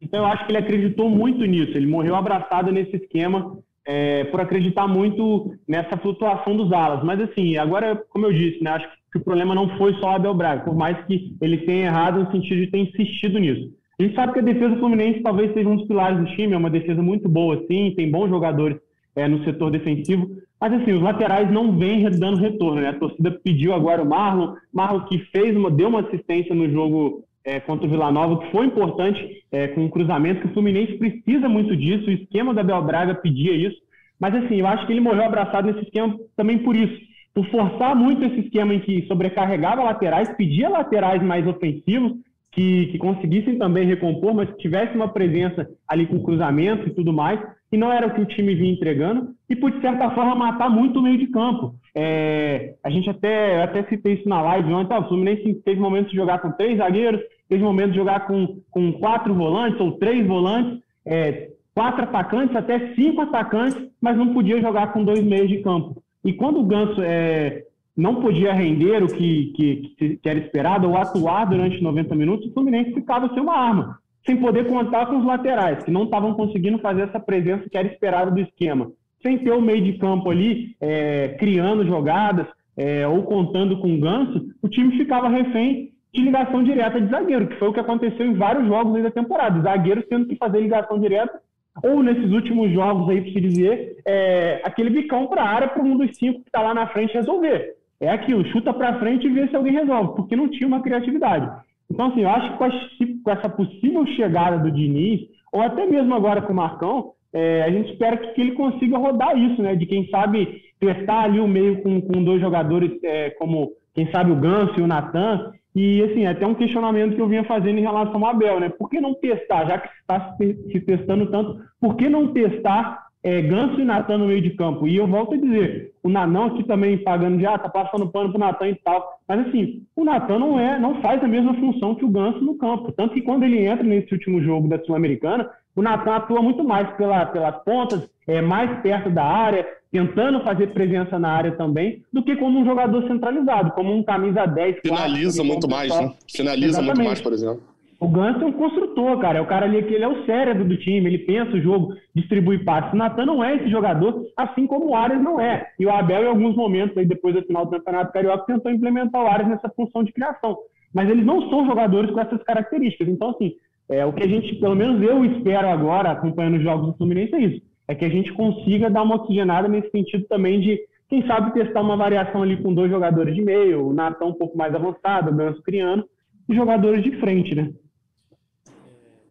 [0.00, 1.76] Então eu acho que ele acreditou muito nisso.
[1.76, 3.58] Ele morreu abraçado nesse esquema
[3.92, 7.02] é, por acreditar muito nessa flutuação dos alas.
[7.02, 10.14] Mas, assim, agora, como eu disse, né, acho que o problema não foi só o
[10.14, 13.68] Abel Braga, por mais que ele tenha errado no sentido de ter insistido nisso.
[13.98, 16.54] A gente sabe que a defesa do Fluminense talvez seja um dos pilares do time,
[16.54, 18.78] é uma defesa muito boa, sim, tem bons jogadores
[19.16, 20.30] é, no setor defensivo,
[20.60, 22.90] mas assim, os laterais não vêm dando retorno, né?
[22.90, 27.24] A torcida pediu agora o Marlon, Marlon que fez uma, deu uma assistência no jogo
[27.44, 30.98] é, contra o Vila Nova, que foi importante é, com o cruzamento, que o Fluminense
[30.98, 33.76] precisa muito disso, o esquema da Bel Braga pedia isso,
[34.18, 37.00] mas assim, eu acho que ele morreu abraçado nesse esquema também por isso,
[37.34, 42.12] por forçar muito esse esquema em que sobrecarregava laterais, pedia laterais mais ofensivos,
[42.52, 47.12] que, que conseguissem também recompor, mas que tivesse uma presença ali com cruzamento e tudo
[47.12, 47.40] mais,
[47.72, 50.68] e não era o que o time vinha entregando, e por, de certa forma, matar
[50.68, 51.74] muito o meio de campo.
[51.94, 56.16] É, a gente até, até citei isso na live ontem, o Fluminense teve momentos de
[56.16, 60.80] jogar com três zagueiros, teve momentos de jogar com, com quatro volantes ou três volantes,
[61.04, 66.02] é, quatro atacantes, até cinco atacantes, mas não podia jogar com dois meios de campo.
[66.24, 67.64] E quando o Ganso é,
[67.96, 72.52] não podia render o que, que, que, era esperado ou atuar durante 90 minutos, o
[72.52, 76.78] Fluminense ficava sem uma arma, sem poder contar com os laterais, que não estavam conseguindo
[76.78, 78.90] fazer essa presença que era esperada do esquema.
[79.22, 82.46] Sem ter o meio de campo ali, é, criando jogadas
[82.76, 87.46] é, ou contando com o Ganso, o time ficava refém de ligação direta de zagueiro,
[87.46, 89.60] que foi o que aconteceu em vários jogos aí da temporada.
[89.60, 91.40] Zagueiros tendo que fazer ligação direta,
[91.82, 95.82] ou nesses últimos jogos aí, para se dizer, é, aquele bicão para a área para
[95.82, 97.76] um dos cinco que está lá na frente resolver.
[98.00, 101.48] É aquilo, chuta para frente e vê se alguém resolve, porque não tinha uma criatividade.
[101.90, 102.52] Então, assim, eu acho
[102.96, 105.20] que com, essa possível chegada do Diniz,
[105.52, 108.98] ou até mesmo agora com o Marcão, é, a gente espera que, que, ele consiga
[108.98, 109.74] rodar isso, né?
[109.74, 114.30] De quem sabe testar ali o meio com, com dois jogadores é, como, quem sabe,
[114.30, 117.78] o Ganso e o Natan, e, assim, é até um questionamento que eu vinha fazendo
[117.78, 118.68] em relação ao Abel, né?
[118.68, 123.42] Por que não testar, já que está se testando tanto, por que não testar é,
[123.42, 124.88] Ganso e Natan no meio de campo?
[124.88, 128.30] E eu volto a dizer, o Nanão aqui também pagando de, ah, tá passando pano
[128.30, 129.18] pro Natan e tal.
[129.28, 132.56] Mas, assim, o Natan não, é, não faz a mesma função que o Ganso no
[132.56, 132.92] campo.
[132.92, 136.88] Tanto que quando ele entra nesse último jogo da Sul-Americana, o Natan atua muito mais
[136.96, 142.22] pela, pelas pontas, é mais perto da área, tentando fazer presença na área também, do
[142.22, 144.78] que como um jogador centralizado, como um camisa 10.
[144.82, 146.12] Finaliza muito mais, né?
[146.28, 146.96] Finaliza Exatamente.
[146.96, 147.62] muito mais, por exemplo.
[148.00, 149.38] O Ganso é um construtor, cara.
[149.38, 151.94] É o cara ali que ele é o cérebro do time, ele pensa o jogo,
[152.14, 152.92] distribui passes.
[152.92, 155.68] O Natan não é esse jogador, assim como o Arias não é.
[155.78, 159.22] E o Abel, em alguns momentos, aí, depois do final do Campeonato Carioca, tentou implementar
[159.22, 160.56] o Arias nessa função de criação.
[160.94, 163.06] Mas eles não são jogadores com essas características.
[163.06, 163.52] Então, assim,
[163.90, 167.34] é, o que a gente, pelo menos eu espero agora, acompanhando os jogos do Fluminense,
[167.34, 170.78] é isso é que a gente consiga dar uma oxigenada nesse sentido também de,
[171.08, 174.56] quem sabe, testar uma variação ali com dois jogadores de meio, o Natan um pouco
[174.56, 176.04] mais avançado, o Ganso criando,
[176.48, 177.72] e jogadores de frente, né?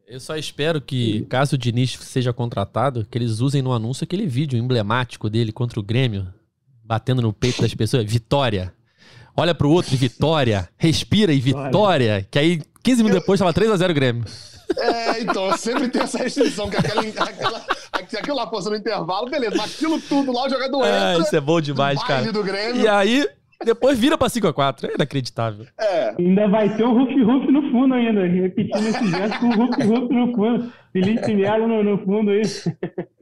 [0.10, 4.26] Eu só espero que, caso o Diniz seja contratado, que eles usem no anúncio aquele
[4.26, 6.28] vídeo emblemático dele contra o Grêmio,
[6.84, 8.74] batendo no peito das pessoas, vitória.
[9.38, 10.68] Olha pro outro, vitória.
[10.78, 12.28] Respira e vitória.
[12.32, 14.26] Que aí, 15 minutos depois, tava 3x0 Grêmio.
[14.76, 19.56] É, então, sempre tem essa restrição, que aquela, aquela, aquilo lá passou no intervalo, beleza,
[19.56, 21.24] mas aquilo tudo lá, o jogador é, entra.
[21.24, 22.32] Isso é bom demais, cara.
[22.32, 22.82] Do Grêmio.
[22.82, 23.30] E aí,
[23.66, 24.90] depois vira pra 5x4.
[24.90, 25.66] É inacreditável.
[25.80, 26.16] É.
[26.18, 28.26] Ainda vai ter um Ruff Ruff no fundo ainda.
[28.26, 30.72] Repetindo esse gesto com o Ruff Ruff no fundo.
[30.94, 32.42] Felipe Melo no, no fundo aí.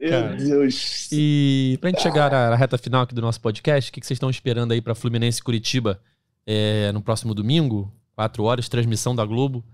[0.00, 1.08] Meu Deus.
[1.12, 4.30] E pra gente chegar à reta final aqui do nosso podcast, o que vocês estão
[4.30, 6.00] esperando aí pra Fluminense Curitiba
[6.46, 7.92] é, no próximo domingo?
[8.14, 9.64] 4 horas, transmissão da Globo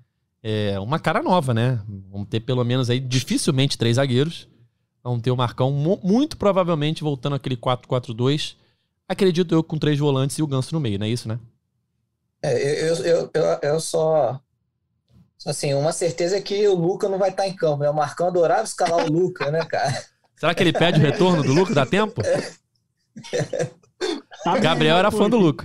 [0.47, 1.81] é, uma cara nova, né?
[2.13, 4.47] Vamos ter pelo menos aí, dificilmente, três zagueiros.
[5.03, 8.55] Vamos ter o Marcão, muito provavelmente, voltando aquele 4-4-2.
[9.15, 11.39] Acredito eu com três volantes e o Ganso no meio, não é isso, né?
[12.43, 14.41] É, eu, eu, eu, eu só.
[15.47, 17.91] Assim, uma certeza é que o Luca não vai estar em campo, né?
[17.91, 20.05] O Marcão adorava escalar o Luca, né, cara?
[20.37, 21.73] Será que ele pede o retorno do Luca?
[21.73, 22.23] Dá tempo?
[24.43, 25.65] Tá Gabriel era fã do Luca.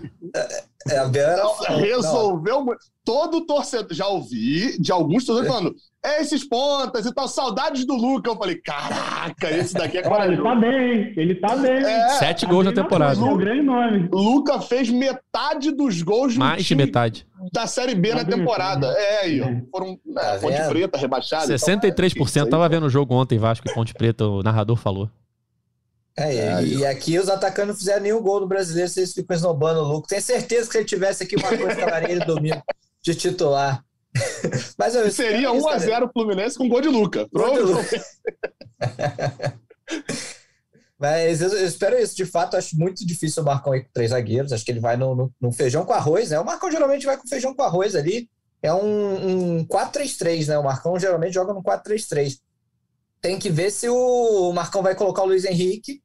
[0.88, 1.76] É, era fã.
[1.76, 2.64] Resolveu.
[2.64, 2.76] Não.
[3.04, 3.94] Todo torcedor.
[3.94, 5.76] Já ouvi de alguns torcedores falando.
[6.04, 8.30] É esses pontas e tal, saudades do Luca.
[8.30, 11.84] Eu falei, caraca, esse daqui é Olha, ele tá bem, ele tá bem.
[11.84, 13.20] É, Sete gols na temporada.
[13.20, 14.08] É um grande nome.
[14.12, 17.28] Luca fez metade dos gols Mais de metade.
[17.52, 18.88] da Série B na temporada.
[18.98, 19.48] É, aí, ó.
[19.72, 21.54] Foram é, tá Ponte Preta, rebaixada.
[21.54, 22.30] 63%.
[22.30, 25.10] Então, tava vendo o jogo ontem, Vasco e Ponte Preta, o narrador falou.
[26.20, 29.80] É, é, e aqui os atacantes não fizeram nenhum gol no brasileiro, vocês ficam esnobando
[29.80, 30.08] o Luco.
[30.08, 32.62] Tenho certeza que se ele tivesse aqui uma coisa ele domingo
[33.02, 33.82] de titular.
[34.78, 37.26] Mas eu, Seria 1x0 o Fluminense com gol de Luca.
[37.32, 38.04] Gol de Luca.
[41.00, 42.18] Mas eu, eu, espero isso.
[42.18, 44.52] De fato, acho muito difícil o Marcão ir com três zagueiros.
[44.52, 46.40] Acho que ele vai no, no, no, feijão com arroz, né?
[46.40, 48.30] O Marcão geralmente vai com feijão com arroz ali.
[48.62, 50.58] É um, um 4-3-3, né?
[50.58, 52.40] O Marcão geralmente joga no 4-3-3.
[53.22, 56.02] Tem que ver se o Marcão vai colocar o Luiz Henrique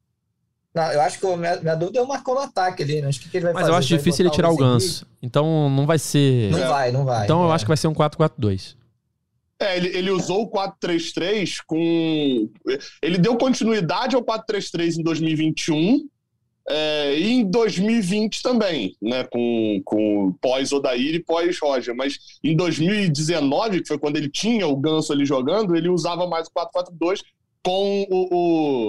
[0.75, 3.07] não, eu acho que a minha, minha dúvida é o Marcão no ataque ali, né?
[3.07, 3.73] Acho que, que ele vai Mas fazer?
[3.73, 5.07] eu acho difícil ele tirar o ganso.
[5.23, 6.51] Então não vai ser.
[6.51, 7.23] Não vai, não vai.
[7.23, 7.45] Então é.
[7.45, 8.75] eu acho que vai ser um 4-4-2.
[9.57, 12.49] É, ele, ele usou o 4-3-3 com.
[13.01, 16.05] Ele deu continuidade ao 4-3-3 em 2021
[16.67, 19.23] é, e em 2020 também, né?
[19.23, 21.95] Com, com pós-Odair e pós-Roger.
[21.95, 26.47] Mas em 2019, que foi quando ele tinha o Ganso ali jogando, ele usava mais
[26.47, 27.21] o 4-4-2
[27.63, 28.27] com o,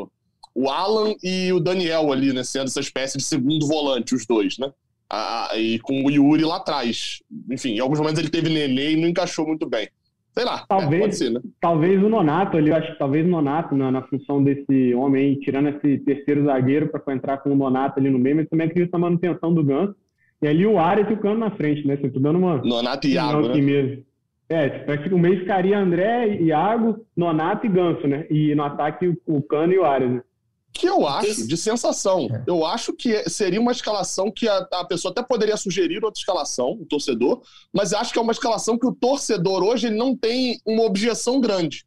[0.02, 0.08] o
[0.56, 2.42] o Alan e o Daniel ali, né?
[2.42, 4.72] Sendo essa espécie de segundo volante, os dois, né?
[5.08, 7.22] Ah, e com o Yuri lá atrás.
[7.50, 9.88] Enfim, em alguns momentos ele teve Nenê e não encaixou muito bem.
[10.32, 11.40] Sei lá, talvez, é, pode ser, né?
[11.60, 15.40] Talvez o Nonato ali, acho que talvez o Nonato na, na função desse homem aí,
[15.40, 18.92] tirando esse terceiro zagueiro para entrar com o Nonato ali no meio, mas também acredito
[18.92, 19.94] na manutenção do Ganso.
[20.40, 21.94] E ali o Arias e o Cano na frente, né?
[21.94, 22.58] Assim, tô dando uma.
[22.58, 23.60] Nonato e Iago, né?
[23.60, 24.04] Mesmo.
[24.48, 28.26] É, tipo, o meio ficaria André, Iago, Nonato e Ganso, né?
[28.30, 30.22] E no ataque o Cano e o Arias, né?
[30.78, 32.28] Que eu acho de sensação.
[32.30, 32.44] É.
[32.46, 36.72] Eu acho que seria uma escalação que a, a, pessoa até poderia sugerir outra escalação,
[36.72, 40.60] o torcedor, mas acho que é uma escalação que o torcedor hoje ele não tem
[40.66, 41.84] uma objeção grande.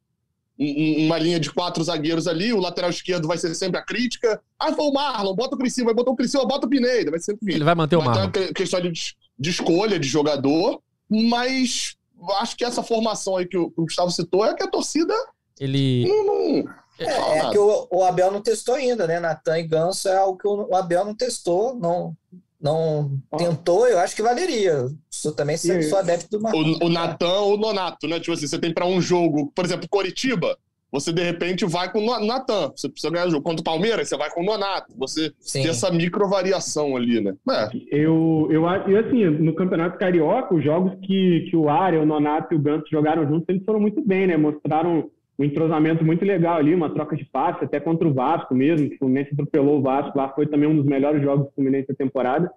[0.58, 4.42] Uma linha de quatro zagueiros ali, o lateral esquerdo vai ser sempre a crítica.
[4.60, 7.20] Ah, foi o Marlon, bota o Criciúma, vai botar o Criciúma, bota o Pineida, vai
[7.20, 8.26] sempre Ele vai manter o Marlon.
[8.26, 8.92] Então é questão de,
[9.40, 11.96] de escolha de jogador, mas
[12.40, 15.14] acho que essa formação aí que o, que o Gustavo citou é que a torcida
[15.60, 19.20] ele não, não, é, é que o, o, Abel não testou ainda, né?
[19.20, 22.16] Natan e Ganso é algo que o, o Abel não testou, não,
[22.62, 24.88] não tentou, eu acho que valeria.
[25.10, 26.78] Sou também sou, sou adepto do Marcos.
[26.82, 28.20] O, o Natan ou o Nonato, né?
[28.20, 30.58] Tipo assim, você tem para um jogo, por exemplo, Coritiba,
[30.92, 32.72] você de repente vai com o Natan.
[32.76, 33.44] Você precisa ganhar o jogo.
[33.44, 34.94] Contra o Palmeiras, você vai com o Nonato.
[34.98, 35.62] Você Sim.
[35.62, 37.36] tem essa micro variação ali, né?
[37.50, 37.70] É.
[37.92, 42.54] Eu, eu, eu, assim, no Campeonato Carioca, os jogos que, que o Área, o Nonato
[42.54, 44.36] e o Ganso jogaram juntos, eles foram muito bem, né?
[44.36, 45.10] Mostraram
[45.40, 48.98] um entrosamento muito legal ali, uma troca de passe, até contra o Vasco mesmo, o
[48.98, 52.52] Fluminense atropelou o Vasco, lá foi também um dos melhores jogos do Fluminense da temporada.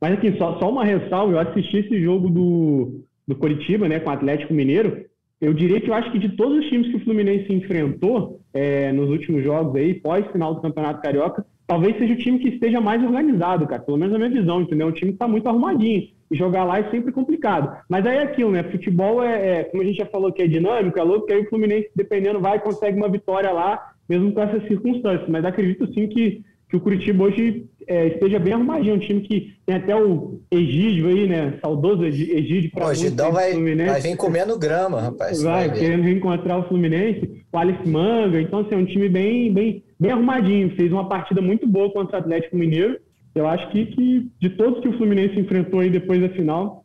[0.00, 4.10] Mas aqui, só, só uma ressalva, eu assisti esse jogo do, do Coritiba, né, com
[4.10, 5.04] o Atlético Mineiro,
[5.40, 8.90] eu diria que eu acho que de todos os times que o Fluminense enfrentou é,
[8.90, 13.00] nos últimos jogos aí, pós-final do Campeonato Carioca, talvez seja o time que esteja mais
[13.02, 14.88] organizado, cara, pelo menos na minha visão, entendeu?
[14.88, 17.76] O time está muito arrumadinho jogar lá é sempre complicado.
[17.88, 18.62] Mas aí é aquilo, né?
[18.64, 21.40] Futebol é, é, como a gente já falou que é dinâmico, é louco, que aí
[21.40, 25.28] o Fluminense, dependendo, vai e consegue uma vitória lá, mesmo com essas circunstâncias.
[25.28, 29.54] Mas acredito sim que, que o Curitiba hoje é, esteja bem arrumadinho, um time que
[29.66, 31.58] tem até o Egídio aí, né?
[31.60, 33.90] Saudoso Egídio para o vai, Fluminense.
[33.90, 35.42] vai vir comendo grama, rapaz.
[35.42, 39.52] Vai, vai querendo reencontrar o Fluminense, o Alice Manga, então assim, é um time bem,
[39.52, 42.98] bem, bem arrumadinho, fez uma partida muito boa contra o Atlético Mineiro
[43.34, 46.84] eu acho que, que de todos que o Fluminense enfrentou aí depois da final,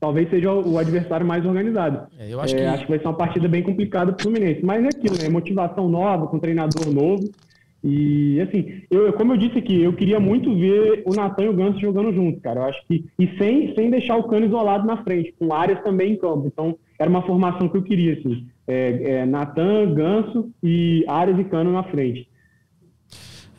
[0.00, 2.06] talvez seja o adversário mais organizado.
[2.18, 2.64] É, eu acho, é, que...
[2.64, 4.64] acho que vai ser uma partida bem complicada para o Fluminense.
[4.64, 5.28] Mas é aquilo, né?
[5.28, 7.28] Motivação nova, com treinador novo.
[7.82, 11.52] E assim, eu, como eu disse aqui, eu queria muito ver o Natan e o
[11.52, 12.60] Ganso jogando juntos, cara.
[12.60, 13.04] Eu acho que.
[13.18, 16.46] E sem, sem deixar o Cano isolado na frente, com áreas também em campo.
[16.46, 18.46] Então, era uma formação que eu queria, assim.
[18.66, 22.28] É, é, Natan, Ganso e áreas e Cano na frente.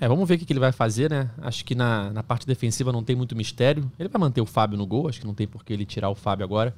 [0.02, 1.30] É, vamos ver o que ele vai fazer, né?
[1.42, 3.92] Acho que na, na parte defensiva não tem muito mistério.
[4.00, 6.10] Ele vai manter o Fábio no gol, acho que não tem por que ele tirar
[6.10, 6.74] o Fábio agora.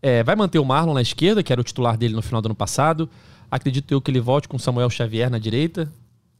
[0.00, 2.46] É, vai manter o Marlon na esquerda, que era o titular dele no final do
[2.46, 3.08] ano passado.
[3.50, 5.92] Acredito eu que ele volte com Samuel Xavier na direita.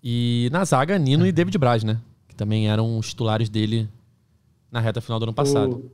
[0.03, 1.99] E na zaga, Nino e David Braz, né?
[2.29, 3.89] Que também eram os titulares dele
[4.71, 5.91] na reta final do ano passado.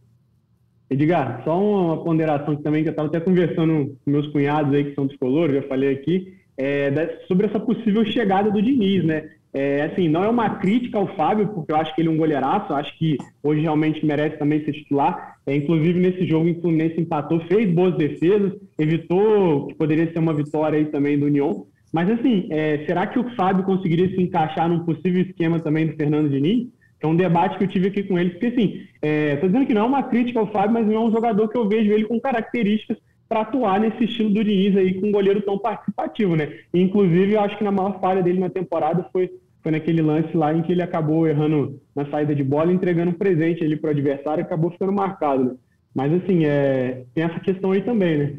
[0.88, 4.94] Edgar, só uma ponderação também, que eu estava até conversando com meus cunhados aí que
[4.94, 9.30] são tricolores, já falei aqui, é, sobre essa possível chegada do Diniz, né?
[9.54, 12.16] É, assim, não é uma crítica ao Fábio, porque eu acho que ele é um
[12.16, 15.36] goleiraço, acho que hoje realmente merece também ser titular.
[15.46, 20.32] É, inclusive, nesse jogo, o Fluminense empatou, fez boas defesas, evitou que poderia ser uma
[20.32, 21.66] vitória aí também do União.
[21.92, 25.96] Mas, assim, é, será que o Fábio conseguiria se encaixar num possível esquema também do
[25.96, 26.68] Fernando Diniz?
[27.02, 29.74] é um debate que eu tive aqui com ele, porque assim, é, tô dizendo que
[29.74, 32.04] não é uma crítica ao Fábio, mas não é um jogador que eu vejo ele
[32.04, 32.96] com características
[33.28, 36.52] para atuar nesse estilo do Diniz aí com um goleiro tão participativo, né?
[36.72, 39.30] inclusive, eu acho que na maior falha dele na temporada foi,
[39.62, 43.14] foi naquele lance lá em que ele acabou errando na saída de bola, entregando um
[43.14, 45.54] presente ali para o adversário e acabou ficando marcado, né?
[45.94, 48.36] Mas assim, é, tem essa questão aí também, né?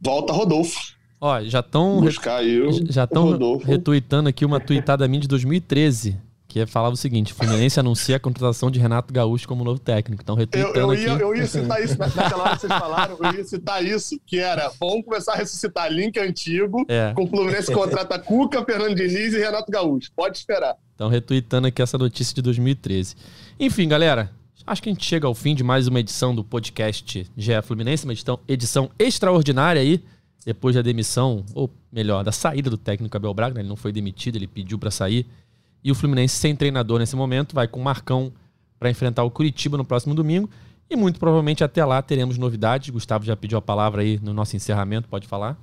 [0.00, 0.98] Volta Rodolfo.
[1.20, 6.58] Ó, já estão buscar eu, já estão retweetando aqui uma tweetada minha de 2013 que
[6.58, 10.20] é falava o seguinte: Fluminense anuncia a contratação de Renato Gaúcho como novo técnico.
[10.20, 11.22] Então, retweetando eu, eu, ia, aqui.
[11.22, 14.68] eu ia citar isso naquela hora que vocês falaram, eu ia citar isso, que era
[14.80, 17.12] vamos começar a ressuscitar link antigo, é.
[17.14, 20.10] com o Fluminense contrata Cuca, Fernando Diniz e Renato Gaúcho.
[20.14, 20.76] Pode esperar.
[20.96, 23.14] Então, retweetando aqui essa notícia de 2013.
[23.58, 24.32] Enfim, galera,
[24.66, 28.04] acho que a gente chega ao fim de mais uma edição do podcast GE Fluminense,
[28.04, 30.02] uma edição, edição extraordinária aí,
[30.44, 33.60] depois da demissão, ou melhor, da saída do técnico Abel Braga, né?
[33.60, 35.26] ele não foi demitido, ele pediu para sair.
[35.82, 38.32] E o Fluminense, sem treinador nesse momento, vai com o Marcão
[38.78, 40.48] para enfrentar o Curitiba no próximo domingo.
[40.88, 42.90] E muito provavelmente até lá teremos novidades.
[42.90, 45.56] Gustavo já pediu a palavra aí no nosso encerramento, pode falar?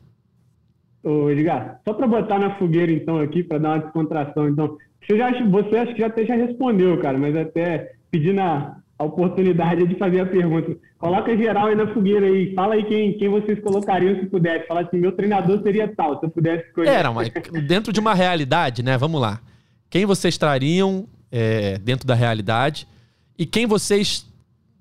[1.04, 4.48] Ô, Edgar, só para botar na fogueira então aqui, para dar uma descontração.
[4.48, 8.78] Então, você, já, você acho que já até já respondeu, cara, mas até pedindo a,
[8.98, 10.76] a oportunidade de fazer a pergunta.
[10.98, 12.54] Coloca geral aí na fogueira aí.
[12.56, 14.66] Fala aí quem, quem vocês colocariam se pudesse.
[14.66, 16.90] Fala assim, meu treinador seria tal, se eu pudesse escolher.
[16.90, 17.30] Era, mas
[17.68, 18.98] dentro de uma realidade, né?
[18.98, 19.42] Vamos lá
[19.90, 22.88] quem vocês trariam é, dentro da realidade
[23.38, 24.26] e quem vocês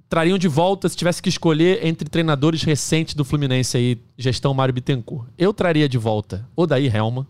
[0.08, 4.72] trariam de volta se tivesse que escolher entre treinadores recentes do Fluminense aí, gestão Mário
[4.74, 5.28] Bittencourt.
[5.36, 7.26] Eu traria de volta o Daí Helma,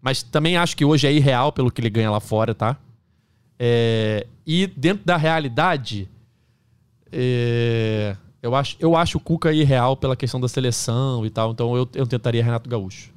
[0.00, 2.76] mas também acho que hoje é irreal pelo que ele ganha lá fora, tá?
[3.58, 6.08] É, e dentro da realidade,
[7.10, 11.76] é, eu, acho, eu acho o Cuca irreal pela questão da seleção e tal, então
[11.76, 13.12] eu, eu tentaria Renato Gaúcho.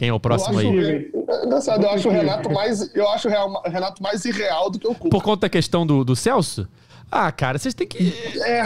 [0.00, 1.12] Quem é o próximo aí?
[1.44, 2.94] Engraçado, eu acho o Renato mais.
[2.94, 5.10] Eu acho o Renato mais irreal do que o Cuca.
[5.10, 6.66] Por conta da questão do, do Celso?
[7.12, 8.10] Ah, cara, vocês têm que.
[8.42, 8.62] É.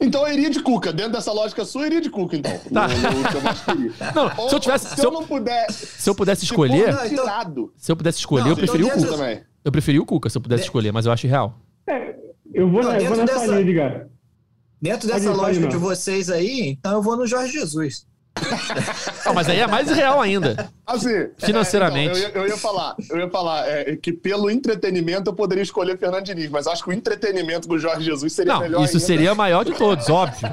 [0.00, 0.90] Então eu iria de Cuca.
[0.90, 2.58] Dentro dessa lógica sua, eu iria de Cuca, então.
[2.72, 2.88] Tá.
[2.88, 4.88] No, no, não, Ou, se eu tivesse.
[4.88, 5.70] Se, se eu, não puder.
[5.70, 6.90] Se eu pudesse escolher.
[6.90, 9.16] Não, então, se eu pudesse escolher, não, eu preferi então o Cuca.
[9.18, 9.42] Também.
[9.62, 10.68] Eu preferi o Cuca se eu pudesse de...
[10.68, 11.54] escolher, mas eu acho real.
[11.86, 12.16] É,
[12.54, 14.10] eu vou, não, eu vou nessa dessa, linha, cara.
[14.80, 18.10] Dentro dessa lógica de vocês aí, então eu vou no Jorge Jesus.
[19.24, 20.70] Não, mas aí é mais real ainda.
[20.86, 22.22] Assim, financeiramente.
[22.22, 25.62] É, então, eu, eu, ia falar, eu ia falar é, que pelo entretenimento eu poderia
[25.62, 28.84] escolher Fernando Diniz, mas acho que o entretenimento do Jorge Jesus seria não, melhor.
[28.84, 29.06] Isso ainda.
[29.06, 30.48] seria maior de todos, óbvio.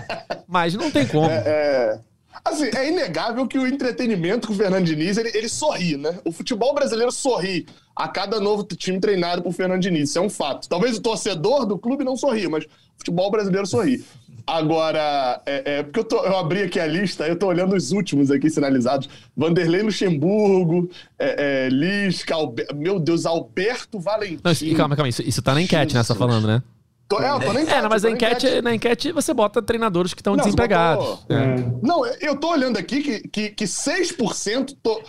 [0.47, 1.29] Mas não tem como.
[1.29, 1.99] É, é,
[2.43, 6.19] assim, é inegável que o entretenimento com o Fernando Diniz ele, ele sorri, né?
[6.25, 7.65] O futebol brasileiro sorri
[7.95, 10.09] a cada novo time treinado por Fernando Diniz.
[10.09, 10.69] Isso é um fato.
[10.69, 12.65] Talvez o torcedor do clube não sorri, mas
[12.99, 14.03] futebol brasileiro sorri.
[14.45, 17.91] Agora, é, é porque eu, tô, eu, abri aqui a lista, eu tô olhando os
[17.91, 19.07] últimos aqui sinalizados.
[19.37, 20.89] Vanderlei Luxemburgo,
[21.19, 22.67] é, é, Lisca, Alber...
[22.73, 24.41] meu Deus, Alberto Valentim.
[24.43, 26.01] Não, calma, calma, isso, isso tá na enquete, né?
[26.01, 26.63] Você tá falando, né?
[27.07, 27.77] Tô, é, tô na enquete.
[27.77, 31.05] É, não, mas a enquete, enquete, na enquete você bota treinadores que estão desempregados.
[31.05, 31.37] Botou...
[31.37, 31.55] É.
[31.83, 34.99] Não, eu tô olhando aqui que, que, que 6% tô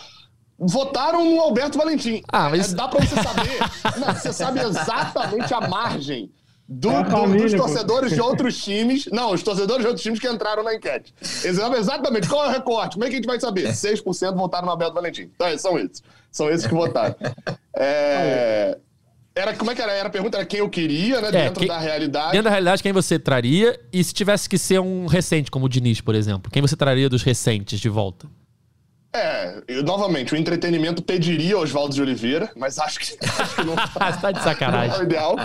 [0.59, 2.21] votaram no Alberto Valentim.
[2.31, 2.73] Ah, mas...
[2.73, 3.59] É, dá pra você saber.
[3.99, 6.29] não, você sabe exatamente a margem
[6.73, 8.15] do, é família, dos torcedores pô.
[8.15, 9.05] de outros times.
[9.07, 11.13] Não, os torcedores de outros times que entraram na enquete.
[11.43, 12.29] Exatamente.
[12.29, 12.93] Qual é o recorte?
[12.93, 13.67] Como é que a gente vai saber?
[13.67, 15.29] 6% votaram no Alberto Valentim.
[15.35, 16.01] Então, é, são esses.
[16.31, 17.13] São esses que votaram.
[17.75, 18.77] É...
[19.33, 19.91] Era, como é que era?
[19.93, 21.29] Era a pergunta era quem eu queria, né?
[21.29, 22.31] É, dentro quem, da realidade.
[22.31, 23.79] Dentro da realidade, quem você traria?
[23.91, 26.51] E se tivesse que ser um recente, como o Diniz, por exemplo?
[26.51, 28.27] Quem você traria dos recentes de volta?
[29.13, 33.75] É, eu, novamente, o entretenimento pediria Oswaldo de Oliveira, mas acho que, acho que não
[33.75, 34.89] tá, tá de sacanagem.
[34.89, 35.35] Não é o ideal.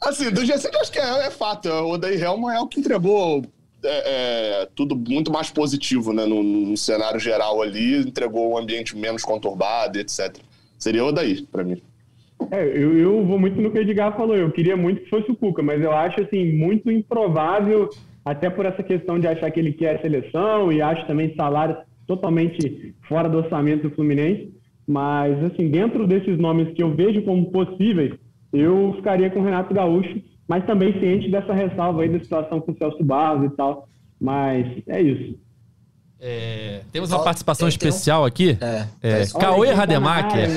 [0.00, 1.68] Assim, do GC que eu acho que é, é fato.
[1.68, 3.42] O Odair Helman é o que entregou
[3.84, 8.96] é, é, tudo muito mais positivo né, no, no, cenário geral ali, entregou um ambiente
[8.96, 10.36] menos conturbado, etc.
[10.78, 11.82] Seria o Odair, para mim.
[12.52, 14.36] É, eu, eu vou muito no que o Edgar falou.
[14.36, 17.90] Eu queria muito que fosse o Cuca, mas eu acho assim muito improvável,
[18.24, 21.78] até por essa questão de achar que ele quer a seleção e acho também salários
[22.06, 24.52] totalmente fora do orçamento do Fluminense.
[24.86, 28.12] Mas, assim, dentro desses nomes que eu vejo como possíveis,
[28.52, 32.72] eu ficaria com o Renato Gaúcho, mas também ciente dessa ressalva aí da situação com
[32.72, 33.88] o Celso Barros e tal.
[34.20, 35.38] Mas é isso.
[36.24, 38.56] É, temos uma participação tem, especial aqui.
[38.60, 40.48] É, é, Cauê Rademacher.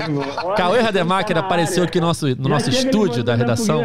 [0.56, 3.82] Cauê Rademacher apareceu aqui no nosso, no nosso estúdio da redação.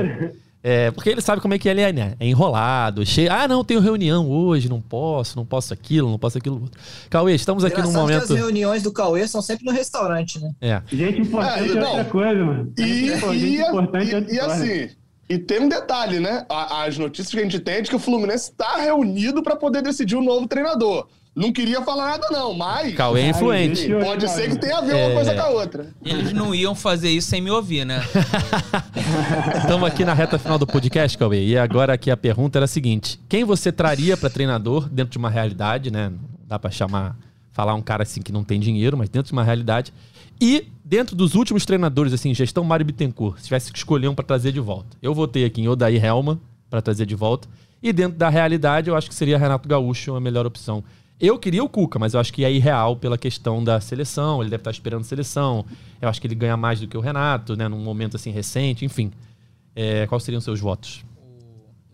[0.63, 2.15] É, porque ele sabe como é que ele é, né?
[2.21, 3.33] É enrolado, cheio.
[3.33, 6.81] Ah, não, tenho reunião hoje, não posso, não posso aquilo, não posso aquilo outro.
[7.09, 8.27] Cauê, estamos aqui num momento.
[8.27, 10.53] Que as reuniões do Cauê são sempre no restaurante, né?
[10.61, 10.83] É.
[10.93, 12.73] Gente importante é, é outra coisa, mano.
[12.79, 14.91] E, e, importante é e, e assim,
[15.31, 16.45] e tem um detalhe, né?
[16.49, 19.81] As notícias que a gente tem é de que o Fluminense está reunido para poder
[19.81, 21.07] decidir o um novo treinador.
[21.35, 22.95] Não queria falar nada, não, mas.
[22.95, 23.93] Cauê é influente.
[23.93, 25.15] Ai, Pode ser que tenha a ver uma É.
[25.15, 25.95] coisa com a outra.
[26.05, 28.03] Eles não iam fazer isso sem me ouvir, né?
[29.59, 31.45] Estamos aqui na reta final do podcast, Cauê.
[31.47, 35.19] E agora aqui a pergunta era a seguinte: quem você traria para treinador dentro de
[35.19, 36.09] uma realidade, né?
[36.11, 37.17] Não dá para chamar,
[37.53, 39.93] falar um cara assim que não tem dinheiro, mas dentro de uma realidade.
[40.41, 44.25] E dentro dos últimos treinadores, assim, gestão Mário Bittencourt, se tivesse que escolher um para
[44.25, 44.97] trazer de volta.
[45.03, 47.47] Eu votei aqui em Odair Helma para trazer de volta.
[47.83, 50.83] E dentro da realidade, eu acho que seria Renato Gaúcho a melhor opção.
[51.21, 54.41] Eu queria o Cuca, mas eu acho que é irreal pela questão da seleção.
[54.41, 55.67] Ele deve estar esperando seleção.
[56.01, 57.69] Eu acho que ele ganha mais do que o Renato, né?
[57.69, 59.13] Num momento assim recente, enfim.
[59.77, 61.05] É, quais seriam os seus votos?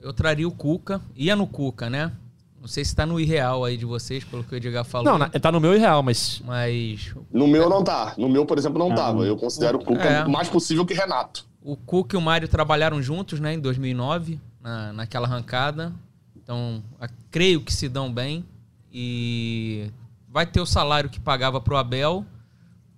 [0.00, 1.00] Eu traria o Cuca.
[1.16, 2.12] Ia no Cuca, né?
[2.60, 5.04] Não sei se tá no irreal aí de vocês, pelo que o Edgar falou.
[5.10, 6.40] Não, na- tá no meu irreal, mas.
[6.44, 8.14] Mas No meu não tá.
[8.16, 9.24] No meu, por exemplo, não tava.
[9.24, 10.24] Eu considero o Cuca É.
[10.28, 11.44] mais possível que Renato.
[11.62, 13.54] o Cuca e o Mário trabalharam juntos, né?
[13.54, 15.92] Em 2009, na, naquela arrancada.
[16.36, 18.44] Então, a- creio que se dão bem.
[18.98, 19.90] E
[20.26, 22.24] vai ter o salário que pagava pro Abel.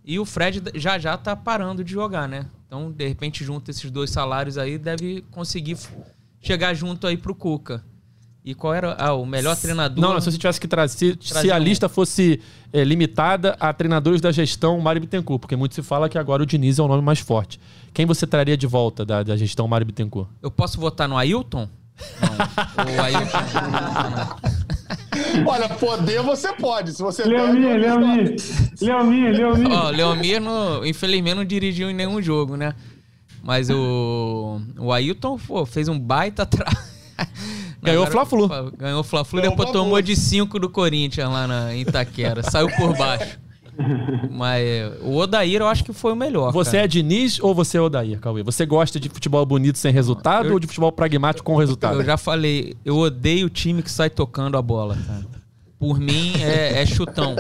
[0.05, 2.47] E o Fred já já tá parando de jogar, né?
[2.65, 5.77] Então, de repente, junto esses dois salários aí, deve conseguir
[6.41, 7.85] chegar junto aí pro Cuca.
[8.45, 10.01] E qual era ah, o melhor treinador?
[10.01, 10.97] Não, não, se você tivesse que trazer.
[10.97, 11.59] Se, se Trazer a um.
[11.59, 12.41] lista fosse
[12.73, 16.47] é, limitada a treinadores da gestão Mário Bittencourt, porque muito se fala que agora o
[16.47, 17.59] Diniz é o nome mais forte.
[17.93, 20.29] Quem você traria de volta da, da gestão Mário Bittencourt?
[20.41, 21.69] Eu posso votar no Ailton?
[22.23, 22.95] Não.
[22.95, 23.39] O Ailton.
[25.47, 26.93] Olha, poder você pode.
[26.93, 28.37] Se você Leomir, Leomir,
[28.81, 29.71] Leomir, Leomir.
[29.73, 32.75] Ó, Leomir, não- infelizmente, não dirigiu em nenhum jogo, né?
[33.43, 36.67] Mas o, o Ailton pô, fez um baita tra...
[37.83, 38.49] Ganhou o Fla-Flu.
[38.77, 42.43] Ganhou o Fla-Flu e depois tomou de 5 do Corinthians lá na, em Itaquera.
[42.43, 43.39] Saiu por baixo.
[44.31, 46.53] Mas é, o Odair eu acho que foi o melhor.
[46.53, 46.85] Você cara.
[46.85, 48.43] é Diniz ou você é Odair, Cauê?
[48.43, 52.01] Você gosta de futebol bonito sem resultado Eu- ou de futebol pragmático com resultado?
[52.01, 55.27] Eu já falei, eu odeio o time que sai tocando a bola, cara.
[55.79, 57.37] Por mim, é, é chutão.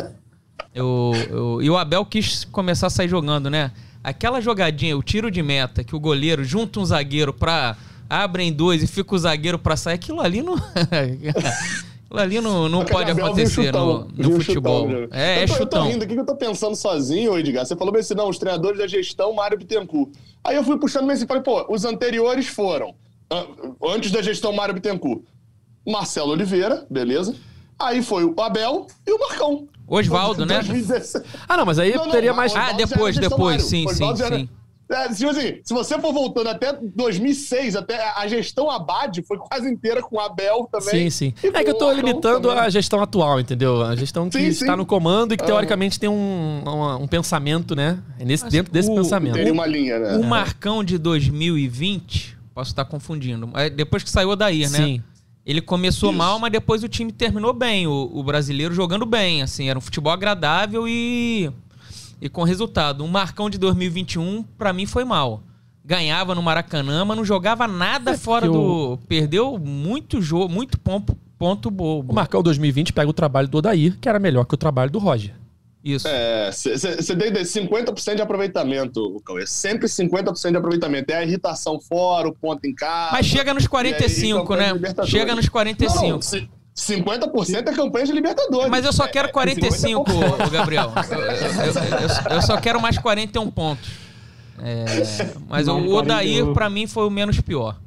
[0.74, 3.72] Eu, eu- e o Abel quis começar a sair jogando, né?
[4.04, 7.76] Aquela jogadinha, o tiro de meta, que o goleiro junta um zagueiro pra.
[8.08, 10.54] abrem dois e fica o zagueiro pra sair, aquilo ali não.
[12.10, 14.88] ali não, não pode acontecer chutão, no, no chutão, futebol.
[14.88, 15.08] né?
[15.12, 15.82] é, é eu tô, Eu chutão.
[15.84, 17.66] tô rindo aqui que eu tô pensando sozinho, Edgar.
[17.66, 20.10] Você falou bem assim, não, os treinadores da gestão, Mário Bittencourt.
[20.44, 22.94] Aí eu fui puxando assim, falei, pô, os anteriores foram,
[23.30, 23.46] an-
[23.94, 25.22] antes da gestão Mário Bittencourt,
[25.86, 27.34] Marcelo Oliveira, beleza?
[27.78, 29.68] Aí foi o Abel e o Marcão.
[29.86, 30.56] Osvaldo, né?
[30.56, 31.24] 2016.
[31.48, 32.52] Ah, não, mas aí Não, não, teria mais.
[32.52, 33.60] o Ah, depois, depois, Mário.
[33.64, 34.48] sim, O Osvaldo sim, sim.
[34.90, 39.68] É, tipo assim, se você for voltando até 2006, até a gestão Abad foi quase
[39.70, 40.88] inteira com o Abel também.
[40.88, 41.34] Sim, sim.
[41.42, 42.64] E É que eu tô limitando também.
[42.64, 43.82] a gestão atual, entendeu?
[43.82, 44.76] A gestão que Sim, está sim.
[44.78, 45.46] no comando e que Ah.
[45.46, 47.98] teoricamente tem um, um, um pensamento, né?
[48.18, 49.34] É nesse, dentro desse o- pensamento.
[49.34, 50.16] Teria uma linha, né?
[50.16, 54.36] O Marcão de 2020, posso estar confundindo, mas depois que saiu o
[54.70, 54.78] né?
[54.78, 55.02] Sim.
[55.44, 56.18] Ele começou Isso.
[56.18, 57.86] mal, mas depois o time terminou bem.
[57.86, 61.50] O, o brasileiro jogando bem, assim, era um futebol agradável e,
[62.20, 63.04] e com resultado.
[63.04, 65.42] O Marcão de 2021, pra mim, foi mal.
[65.84, 68.98] Ganhava no Maracanã, mas não jogava nada fora É, porque do.
[69.08, 72.12] Perdeu muito jogo, muito ponto, ponto bobo.
[72.12, 74.98] O Marcão 2020 pega o trabalho do Odair, que era melhor que o trabalho do
[74.98, 75.34] Roger.
[75.82, 76.06] Isso.
[76.08, 79.46] É, você tem 50% de aproveitamento, Cauê.
[79.46, 81.10] Sempre 50% de aproveitamento.
[81.10, 83.12] É a irritação fora, o ponto em casa.
[83.12, 84.94] Mas chega nos e aí, 45, campanha de né?
[85.06, 86.06] Chega nos 45.
[86.06, 88.70] Não, ci- 50% é campanha de Libertadores.
[88.70, 90.46] Mas eu só É, quero é, 45, 50%.
[90.46, 90.92] ô, Gabriel.
[91.10, 91.26] Eu, eu-
[92.30, 93.90] eu- eu só quero mais 41 pontos.
[94.60, 94.84] É,
[95.48, 96.54] mas Mais o Odair, 41.
[96.54, 97.78] pra mim, foi o menos pior.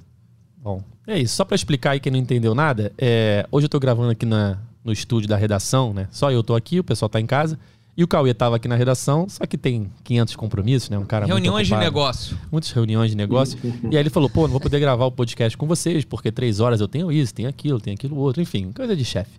[0.57, 1.35] Bom, é isso.
[1.35, 4.57] Só pra explicar aí quem não entendeu nada, é, hoje eu tô gravando aqui na,
[4.83, 6.07] no estúdio da redação, né?
[6.11, 7.57] Só eu tô aqui, o pessoal tá em casa.
[7.95, 10.97] E o Cauê tava aqui na redação, só que tem 500 compromissos, né?
[10.97, 12.37] Um cara muito Reuniões de negócio.
[12.51, 13.59] muitas reuniões de negócio.
[13.91, 16.59] e aí ele falou, pô, não vou poder gravar o podcast com vocês, porque três
[16.59, 19.31] horas eu tenho isso, tenho aquilo, tenho aquilo outro, enfim, coisa de chefe.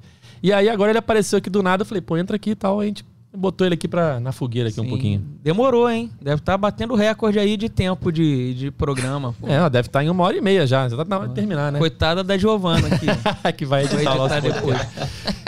[0.42, 2.80] E aí agora ele apareceu aqui do nada, eu falei, pô, entra aqui e tal,
[2.80, 3.04] a gente
[3.34, 4.90] botou ele aqui pra, na fogueira aqui um Sim.
[4.90, 5.24] pouquinho.
[5.42, 6.10] Demorou, hein?
[6.20, 9.34] Deve estar batendo recorde aí de tempo de, de programa.
[9.40, 9.48] pô.
[9.48, 11.72] É, deve estar em uma hora e meia já, já tá na hora de terminar,
[11.72, 11.78] né?
[11.78, 13.06] Coitada da Giovana aqui.
[13.56, 14.88] que vai editar nosso editar podcast.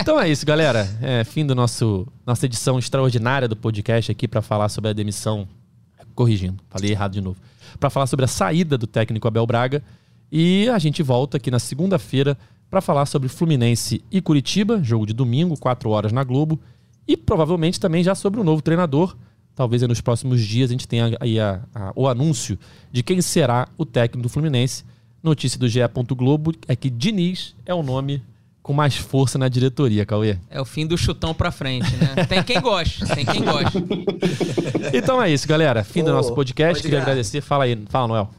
[0.01, 0.89] Então é isso, galera.
[1.03, 5.47] É, fim do nosso nossa edição extraordinária do podcast aqui pra falar sobre a demissão.
[6.15, 7.39] Corrigindo, falei errado de novo.
[7.79, 9.83] Pra falar sobre a saída do técnico Abel Braga.
[10.31, 12.37] E a gente volta aqui na segunda-feira
[12.71, 16.59] pra falar sobre Fluminense e Curitiba, jogo de domingo, 4 horas na Globo.
[17.07, 19.17] E provavelmente também já sobre o novo treinador.
[19.55, 22.59] Talvez aí nos próximos dias a gente tenha aí a- a- o anúncio
[22.91, 24.85] de quem será o técnico do Fluminense.
[25.23, 25.81] Notícia do GE.
[26.17, 28.23] Globo é que Diniz é o nome
[28.63, 30.39] com mais força na diretoria, Cauê.
[30.51, 32.25] É o fim do chutão pra frente, né?
[32.27, 33.79] Tem quem goste, tem quem goste.
[34.93, 35.83] Então é isso, galera.
[35.83, 36.83] Fim do nosso podcast.
[36.83, 37.41] Queria agradecer.
[37.41, 38.31] Fala aí, fala, Noel.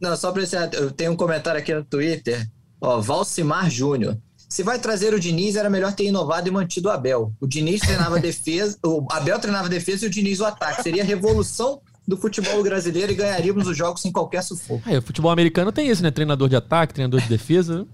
[0.00, 2.48] Não, só pra encerrar, eu tenho um comentário aqui no Twitter.
[2.80, 4.16] Ó, Valcimar Júnior.
[4.52, 7.32] Se vai trazer o Diniz, era melhor ter inovado e mantido o Abel.
[7.40, 10.82] O Diniz treinava defesa, o Abel treinava defesa e o Diniz o ataque.
[10.82, 14.82] Seria a revolução do futebol brasileiro e ganharíamos os jogos sem qualquer sufoco.
[14.86, 16.10] É, o futebol americano tem isso, né?
[16.10, 17.86] Treinador de ataque, treinador de defesa.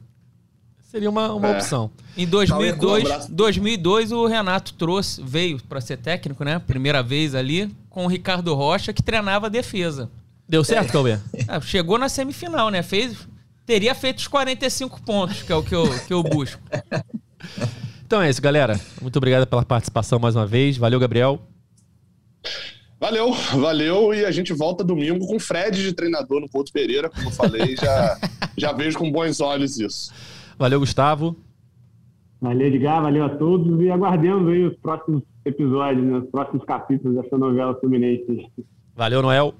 [0.90, 1.52] Seria uma, uma É.
[1.52, 1.90] opção.
[2.16, 3.32] Em Cauê, com um 2002, abraço.
[3.32, 6.58] 2002 o Renato trouxe, veio para ser técnico, né?
[6.58, 10.10] Primeira vez ali, com o Ricardo Rocha, que treinava a defesa.
[10.48, 11.18] Deu certo, Cauê?
[11.46, 12.82] Ah, chegou na semifinal, né?
[12.82, 13.16] Fez,
[13.68, 16.60] teria feito os 45 pontos, que é o que eu, que eu busco.
[18.04, 18.80] Então é isso, galera.
[19.02, 20.78] Muito obrigado pela participação mais uma vez.
[20.78, 21.42] Valeu, Gabriel.
[22.98, 24.14] Valeu, valeu.
[24.14, 27.30] E a gente volta domingo com o Fred de treinador no Porto Pereira, como eu
[27.30, 28.18] falei, já,
[28.56, 30.10] já vejo com bons olhos isso.
[30.58, 31.36] Valeu, Gustavo.
[32.40, 37.22] Valeu, Edgar, valeu a todos e aguardemos aí os próximos episódios, né, os próximos capítulos
[37.22, 38.50] dessa novela Fluminense.
[38.96, 39.54] Valeu, Noel.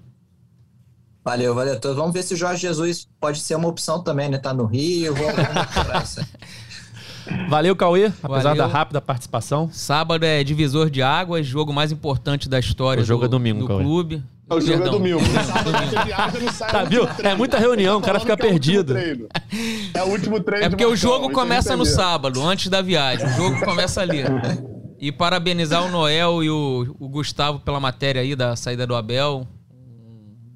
[1.28, 1.94] Valeu, valeu a todos.
[1.94, 4.38] Vamos ver se o Jorge Jesus pode ser uma opção também, né?
[4.38, 6.16] Tá no Rio, vamos.
[7.50, 8.06] Valeu, Cauê.
[8.22, 8.56] Apesar Valeu.
[8.56, 9.68] da rápida participação.
[9.70, 13.60] Sábado é divisor de águas, jogo mais importante da história O jogo do, é domingo,
[13.60, 13.84] do Cauê.
[13.84, 14.24] clube.
[14.48, 14.92] O jogo é Perdão.
[14.92, 15.18] domingo.
[15.20, 16.58] Domingo.
[16.70, 17.06] Tá, viu?
[17.22, 18.94] É muita reunião, o cara fica é o último perdido.
[18.94, 19.28] treino.
[19.92, 20.64] É o último treino.
[20.64, 23.26] É porque o jogo começa no sábado, antes da viagem.
[23.26, 24.22] O jogo começa ali.
[24.98, 29.46] E parabenizar o Noel e o, o Gustavo pela matéria aí da saída do Abel.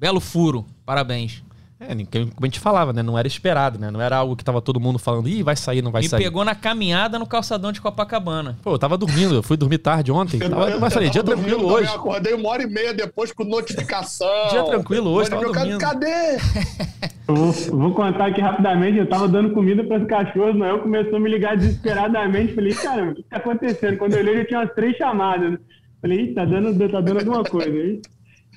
[0.03, 0.65] Belo furo.
[0.85, 1.41] Parabéns.
[1.79, 3.01] É, como a gente falava, né?
[3.01, 3.89] Não era esperado, né?
[3.89, 6.21] Não era algo que tava todo mundo falando, ih, vai sair, não vai Me sair.
[6.23, 8.57] pegou na caminhada no calçadão de Copacabana.
[8.61, 10.41] Pô, eu tava dormindo, eu fui dormir tarde ontem.
[10.43, 11.89] Eu- Tava, eu- mas eu falei, tava dia dormindo tranquilo hoje.
[11.89, 14.27] Eu acordei uma hora e meia depois com notificação.
[14.51, 15.77] Dia tranquilo hoje, tava eu, dormindo.
[15.79, 16.07] Cadê?
[17.25, 20.79] Eu vou, eu vou contar aqui rapidamente, eu tava dando comida para os cachorros, Noel
[20.79, 23.97] começou a me ligar desesperadamente, falei, caramba, o que tá acontecendo?
[23.97, 25.57] Quando eu olhei, já tinha umas três chamadas.
[26.01, 28.01] Falei, Ih, tá dando, tá dando alguma coisa aí.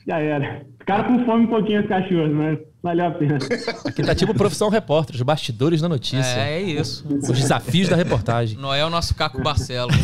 [0.04, 0.66] Já era.
[0.86, 3.38] Ficaram com fome um pouquinho os cachorros, mas valeu a pena.
[3.84, 6.38] Aqui tá tipo profissão repórter, os bastidores da notícia.
[6.38, 7.04] É, é isso.
[7.08, 8.56] Os desafios da reportagem.
[8.56, 9.90] Noel, nosso Caco Barcelo.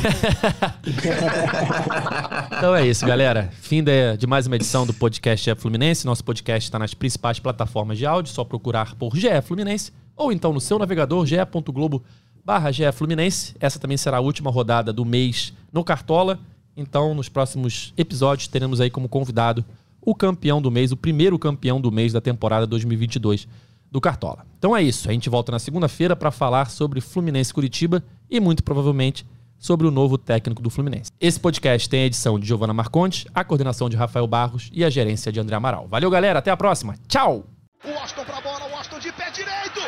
[2.59, 3.49] Então é isso, galera.
[3.53, 6.05] Fim de, de mais uma edição do podcast GE Fluminense.
[6.05, 10.53] Nosso podcast está nas principais plataformas de áudio, só procurar por GE Fluminense ou então
[10.53, 12.03] no seu navegador ge.globo
[12.45, 13.55] barra GE Fluminense.
[13.61, 16.41] Essa também será a última rodada do mês no Cartola.
[16.77, 19.65] Então, nos próximos episódios, teremos aí como convidado
[20.05, 23.47] o campeão do mês, o primeiro campeão do mês da temporada 2022
[23.91, 24.45] do Cartola.
[24.59, 25.09] Então é isso.
[25.09, 29.24] A gente volta na segunda-feira para falar sobre Fluminense Curitiba e muito provavelmente
[29.59, 31.12] sobre o novo técnico do Fluminense.
[31.20, 34.91] Esse podcast tem a edição de Giovana Marconte, a coordenação de Rafael Barros e a
[34.91, 35.87] gerência de André Amaral.
[35.87, 36.41] Valeu, galera.
[36.41, 36.97] Até a próxima.
[37.07, 37.47] Tchau!
[37.85, 39.81] O pra bola, o Washington de pé direito.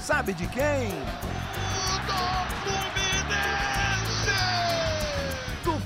[0.00, 1.35] Sabe de quem?